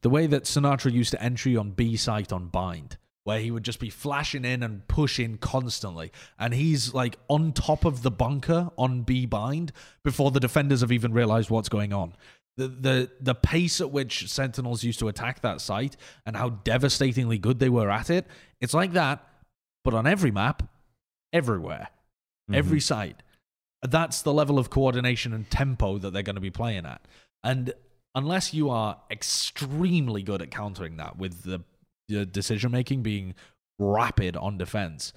[0.01, 3.63] the way that Sinatraa used to entry on B site on Bind, where he would
[3.63, 8.69] just be flashing in and pushing constantly, and he's like on top of the bunker
[8.77, 9.71] on B Bind
[10.03, 12.13] before the defenders have even realized what's going on.
[12.57, 17.37] The, the the pace at which Sentinels used to attack that site and how devastatingly
[17.37, 18.27] good they were at it,
[18.61, 19.27] it's like that,
[19.83, 20.63] but on every map,
[21.31, 21.89] everywhere,
[22.49, 22.55] mm-hmm.
[22.55, 23.23] every site.
[23.81, 27.01] That's the level of coordination and tempo that they're going to be playing at.
[27.43, 27.73] And
[28.15, 31.63] unless you are extremely good at countering that with the
[32.07, 33.35] decision making being
[33.79, 35.13] rapid on defense,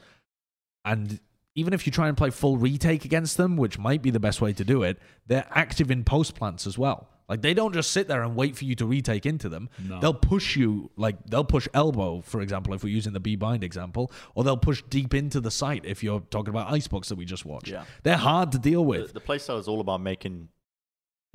[0.85, 1.21] and
[1.55, 4.41] even if you try and play full retake against them, which might be the best
[4.41, 7.09] way to do it, they're active in post plants as well.
[7.29, 9.69] Like they don't just sit there and wait for you to retake into them.
[9.83, 9.99] No.
[9.99, 13.65] They'll push you, like they'll push elbow, for example, if we're using the B bind
[13.65, 17.25] example, or they'll push deep into the site if you're talking about Icebox that we
[17.25, 17.69] just watched.
[17.69, 17.85] Yeah.
[18.05, 19.13] They're hard to deal The, with.
[19.15, 20.51] the playstyle is all about making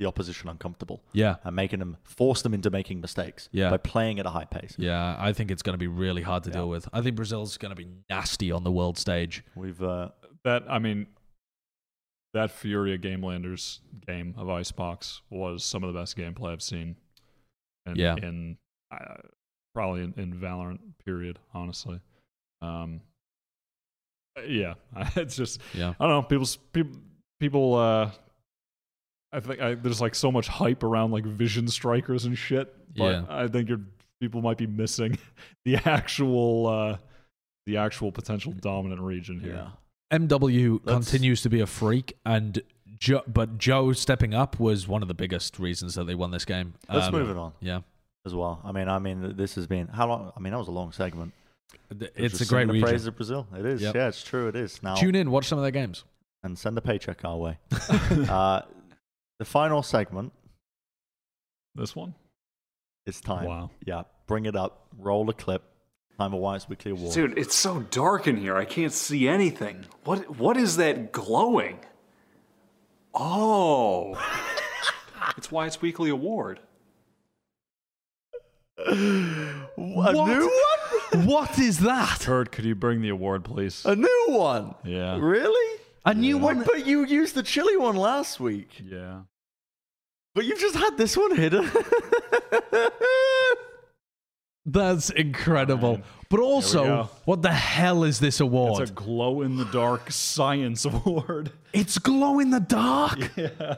[0.02, 1.36] the opposition uncomfortable Yeah.
[1.44, 3.70] and making them force them into making mistakes Yeah.
[3.70, 4.74] by playing at a high pace.
[4.78, 6.88] Yeah, I think it's going to be really hard to deal with.
[6.92, 9.44] I think Brazil's going to be nasty on the world stage.
[9.54, 10.08] We've uh,
[10.44, 11.06] That I mean,
[12.34, 16.96] that Furia Gamelanders game of Icebox was some of the best gameplay I've seen.
[17.86, 18.16] In, Yeah.
[18.16, 18.56] in
[18.90, 19.16] uh,
[19.74, 20.80] probably in, in Valorant.
[21.04, 21.38] Period.
[21.54, 22.00] Honestly.
[22.60, 23.00] Um.
[24.48, 24.74] Yeah,
[25.16, 25.94] it's just Yeah.
[26.00, 26.22] I don't know.
[26.22, 26.96] People's people
[27.38, 27.74] people.
[27.74, 28.10] Uh,
[29.32, 32.74] I think I, there's like so much hype around like vision strikers and shit.
[32.96, 33.24] But Yeah.
[33.28, 33.80] I think you're,
[34.20, 35.18] people might be missing
[35.64, 36.96] the actual uh,
[37.66, 39.54] the actual potential dominant region here.
[39.54, 39.68] yeah.
[40.18, 42.60] MW Let's- continues to be a freak, and
[42.98, 46.44] Joe, but Joe stepping up was one of the biggest reasons that they won this
[46.44, 46.74] game.
[46.92, 47.80] Let's Um, move it on Yeah,
[48.26, 48.60] as well.
[48.62, 50.30] I mean, I mean, this has been how long?
[50.36, 51.32] I mean, that was a long segment.
[51.98, 52.88] Th- It was it's a great singing the region.
[52.88, 53.46] praise of Brazil.
[53.58, 53.80] It is.
[53.80, 53.94] Yep.
[53.94, 54.48] Yeah, it's true.
[54.48, 54.94] It is now.
[54.96, 56.04] Tune in, watch some of their games.
[56.44, 57.58] and send a paycheck our way.
[58.28, 58.60] uh,
[59.42, 60.32] the final segment
[61.74, 62.14] This one.
[63.06, 63.46] is time.
[63.46, 63.70] Wow.
[63.84, 64.86] Yeah, bring it up.
[64.96, 65.64] Roll a clip.
[66.16, 67.12] Time of Wise Weekly Award.
[67.12, 68.54] Dude, it's so dark in here.
[68.56, 69.86] I can't see anything.
[70.04, 71.80] What what is that glowing?
[73.12, 74.14] Oh.
[75.36, 76.60] it's why it's weekly award.
[78.78, 81.26] a new one.
[81.26, 82.20] what is that?
[82.20, 83.84] Kurt, could you bring the award, please?
[83.84, 84.76] A new one.
[84.84, 85.18] Yeah.
[85.18, 85.80] Really?
[86.04, 86.62] A new Wait, one.
[86.62, 88.80] but you used the chili one last week.
[88.84, 89.22] Yeah.
[90.34, 91.70] But you've just had this one hidden.
[94.64, 96.00] That's incredible.
[96.30, 98.82] But also, what the hell is this award?
[98.82, 101.52] It's a glow in the dark science award.
[101.72, 103.30] It's glow in the dark.
[103.36, 103.76] Yeah.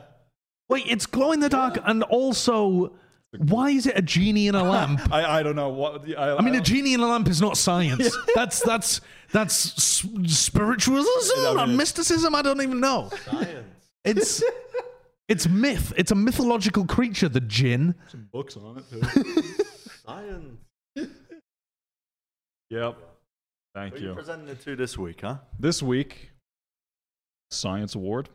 [0.68, 2.94] Wait, it's glow in the dark, and also,
[3.36, 5.12] why is it a genie in a lamp?
[5.12, 6.08] I, I don't know what.
[6.16, 8.16] I, I mean, a genie in a lamp is not science.
[8.34, 12.34] That's that's that's spiritualism I mean, or mysticism.
[12.34, 13.10] I don't even know.
[13.26, 13.66] Science.
[14.04, 14.42] It's
[15.28, 15.92] It's myth.
[15.96, 17.94] It's a mythological creature, the Jin.
[18.08, 19.00] Some books on it too.
[20.06, 20.58] Science.
[22.70, 22.98] yep.
[23.74, 24.14] Thank Who are you you.
[24.14, 25.38] presenting it to this week, huh?
[25.58, 26.30] This week,
[27.50, 28.28] Science Award.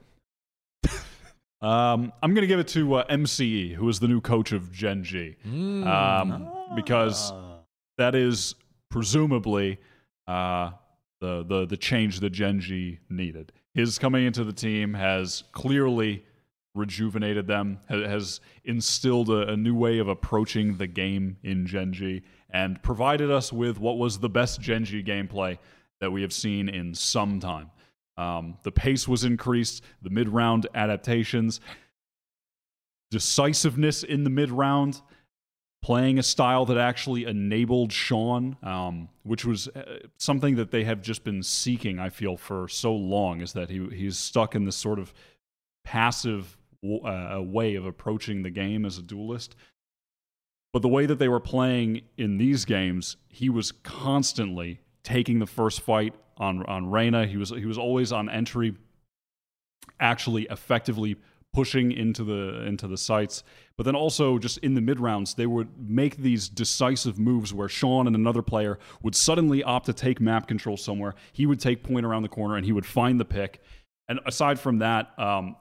[1.61, 4.71] um, I'm going to give it to uh, MCE, who is the new coach of
[4.71, 7.59] Gen G, um, because Ah.
[7.97, 8.55] that is
[8.89, 9.77] presumably
[10.27, 10.71] uh,
[11.21, 13.51] the, the the change that Gen G needed.
[13.75, 16.25] His coming into the team has clearly
[16.79, 22.23] rejuvenated them, has instilled a, a new way of approaching the game in Gen G,
[22.49, 25.57] and provided us with what was the best Gen G gameplay
[25.99, 27.69] that we have seen in some time.
[28.17, 31.61] Um, the pace was increased, the mid round adaptations,
[33.11, 35.01] decisiveness in the mid round,
[35.81, 41.01] playing a style that actually enabled Sean, um, which was uh, something that they have
[41.01, 41.99] just been seeking.
[41.99, 45.13] I feel for so long is that he he's stuck in this sort of
[45.85, 49.55] passive uh, way of approaching the game as a duelist.
[50.71, 55.47] But the way that they were playing in these games, he was constantly taking the
[55.47, 57.25] first fight on on Reyna.
[57.25, 58.75] He was he was always on entry,
[59.99, 61.17] actually effectively
[61.51, 63.43] pushing into the into the sites.
[63.77, 67.69] But then also just in the mid rounds, they would make these decisive moves where
[67.69, 71.15] Sean and another player would suddenly opt to take map control somewhere.
[71.33, 73.61] He would take point around the corner and he would find the pick.
[74.07, 75.55] And aside from that, um,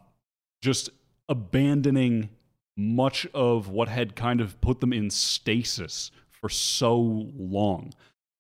[0.63, 0.91] just
[1.29, 2.29] abandoning
[2.77, 6.97] much of what had kind of put them in stasis for so
[7.37, 7.93] long.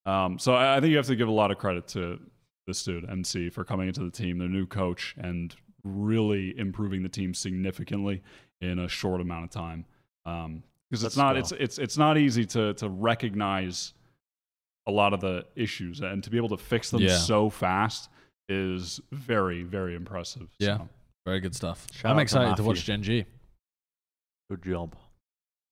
[0.06, 2.19] Um, so I, I think you have to give a lot of credit to
[2.66, 5.55] this dude, MC, for coming into the team, their new coach, and
[5.85, 8.23] really improving the team significantly
[8.60, 9.85] in a short amount of time.
[10.24, 11.39] Because Let's it's not go.
[11.40, 13.94] it's it's it's not easy to to recognize
[14.86, 17.16] a lot of the issues and to be able to fix them Yeah.
[17.19, 18.09] so fast
[18.48, 20.48] is very very impressive.
[20.59, 20.78] Yeah.
[20.78, 20.89] So,
[21.29, 21.87] Very good stuff.
[21.93, 22.85] Shout I'm excited to, watch Matthew.
[22.95, 23.25] Gen G.
[24.49, 24.97] Good job.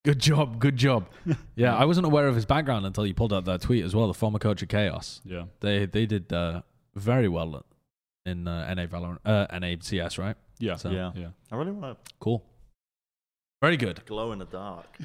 [0.05, 0.59] Good job.
[0.59, 1.07] Good job.
[1.57, 4.07] Yeah, I wasn't aware of his background until you pulled out that tweet as well.
[4.07, 5.23] The former coach of Chaos.
[5.24, 5.45] yeah.
[5.61, 6.61] They they did uh,
[6.95, 7.65] very well
[8.27, 10.37] in uh, NA Valorant, uh, NA CS, right?
[10.59, 10.77] Yeah.
[10.77, 11.12] So- yeah.
[11.16, 11.28] Yeah.
[11.51, 12.45] I really want to Cool.
[13.62, 14.05] Very good.
[14.05, 14.99] glow in the dark.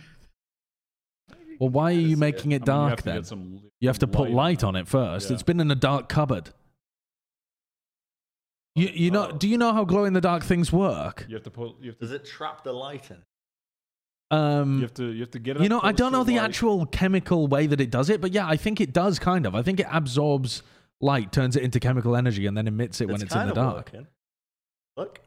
[1.60, 3.61] Well, why are you making it I mean, you dark then?
[3.80, 5.30] You have to put light on it first.
[5.30, 5.36] Yeah.
[5.36, 6.49] It's been in a dark cupboard.
[8.76, 9.27] You you know?
[9.30, 9.31] Oh.
[9.38, 11.26] Do you know how glow in the dark things work?
[11.27, 11.76] You have to pull.
[11.81, 12.06] You have to.
[12.06, 13.18] Does it trap the light in?
[14.35, 15.11] Um, You have to.
[15.11, 15.64] You have to get it.
[15.64, 16.45] you know, I don't know the light.
[16.45, 19.56] actual chemical way that it does it, but yeah, I think it does kind of.
[19.56, 20.64] I think it absorbs
[21.02, 23.76] light, turns it into chemical energy, and then emits it when it's in the dark.
[23.91, 24.07] working.
[24.95, 25.19] Look,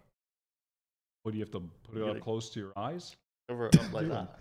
[1.23, 1.61] What do you have to
[1.91, 3.15] put it up close to your eyes?
[3.49, 4.39] cover it up like that.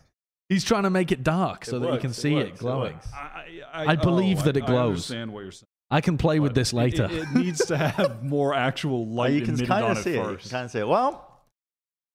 [0.48, 2.50] He's trying to make it dark so It that you works, can it see works,
[2.50, 2.94] it it glowing.
[2.94, 3.08] works.
[3.14, 4.90] I, I believe that it I glows.
[5.12, 5.68] understand what you're saying.
[5.92, 7.06] I can play with this later.
[7.06, 9.98] It, it needs to have more actual Well, light you can emitted kind on of
[9.98, 10.30] it see it.
[10.32, 10.88] You can kind of see it.
[10.88, 11.44] Well,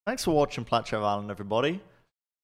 [0.06, 1.80] thanks for watching Plat Chat Valorant, everybody.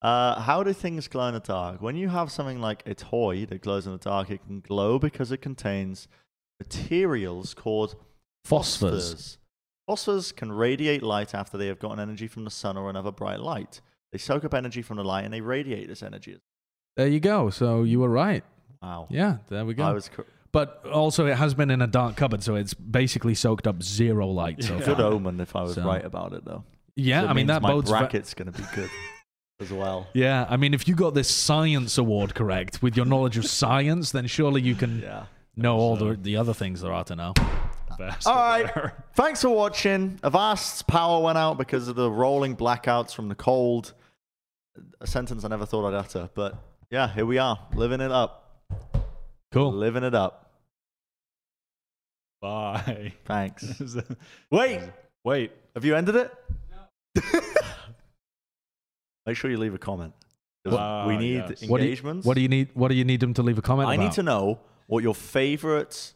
[0.03, 1.81] Uh, how do things glow in the dark?
[1.81, 4.99] When you have something like a toy that glows in the dark, it can glow
[4.99, 6.09] because it contains
[6.61, 7.97] materials called
[8.47, 9.39] Phosphors.
[9.89, 13.41] Phosphors can radiate light after they have gotten energy from the sun or another bright
[13.41, 13.81] light.
[14.13, 16.39] They soak up energy from the light and they radiate this energy.
[16.97, 17.51] There you go.
[17.51, 18.45] So you were right.
[18.83, 19.07] Wow.
[19.11, 19.85] Yeah, there we go.
[19.85, 23.35] I was cor- but also, it has been in a dark cupboard, so it's basically
[23.35, 24.85] soaked up zero light so Yeah.
[24.87, 25.07] good far.
[25.13, 26.65] omen if I was So- right about it, though.
[26.97, 27.91] Yeah, So it I mean means that my bodes.
[27.91, 28.89] ve- bracket's going to be good
[29.61, 30.07] as well.
[30.15, 34.13] yeah, I mean if you got this science award correct with your knowledge of science,
[34.13, 35.25] then surely you can Yeah.
[35.57, 37.33] know all the the other things there are to know.
[37.39, 37.97] Ah.
[37.99, 38.69] Best All right.
[39.15, 40.19] Thanks for watching.
[40.25, 43.93] Avast's power went out because of the rolling blackouts from the cold.
[45.01, 46.57] A sentence I never thought I'd utter, but
[46.91, 48.65] yeah, here we are, living it up,
[49.53, 49.73] Cool.
[49.73, 50.44] living it up.
[52.45, 53.15] Bye.
[53.25, 53.81] Thanks.
[54.51, 54.81] Wait,
[55.25, 55.51] Wait.
[55.75, 56.31] have you ended it?
[56.71, 57.23] No.
[59.27, 60.13] Make sure you leave a comment.
[60.69, 61.63] Ah, we need yes.
[61.67, 62.27] What do you- engagements.
[62.27, 62.69] What do you need?
[62.75, 64.03] What do you need them to leave a comment I about?
[64.05, 66.13] need to know what your favorite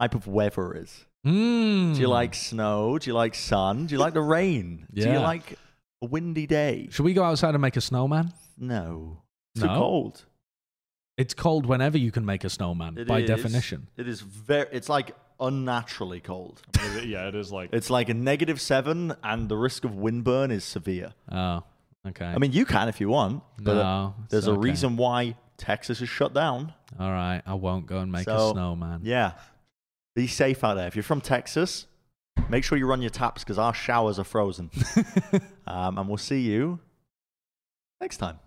[0.00, 1.04] type of weather is.
[1.24, 1.94] Mm.
[1.94, 2.98] Do you like snow?
[2.98, 3.86] Do you like sun?
[3.86, 4.88] Do you like the rain?
[4.92, 5.56] Do you like
[6.02, 6.88] a windy day?
[6.90, 8.32] Should we go outside and make a snowman?
[8.58, 9.22] No.
[9.54, 10.24] It's too cold.
[11.16, 13.88] It's cold whenever you can make a snowman, It by is- definition.
[13.96, 14.66] It is very.
[14.72, 16.62] It's like unnaturally cold.
[16.80, 17.70] I it- yeah, it is like.
[17.72, 21.12] It's like a negative seven, and the risk of windburn is severe.
[21.30, 21.62] Oh,
[22.08, 22.24] okay.
[22.26, 24.60] I mean, you can if you want, but uh, no, it's there's a okay.
[24.60, 26.72] reason why Texas is shut down.
[26.98, 29.00] All right, I won't go and make So, a snowman.
[29.04, 29.32] Yeah,
[30.16, 30.86] be safe out there.
[30.88, 31.86] If you're from Texas,
[32.48, 34.70] make sure you run your taps because our showers are frozen.
[35.66, 36.80] um, and we'll see you
[38.00, 38.38] next time.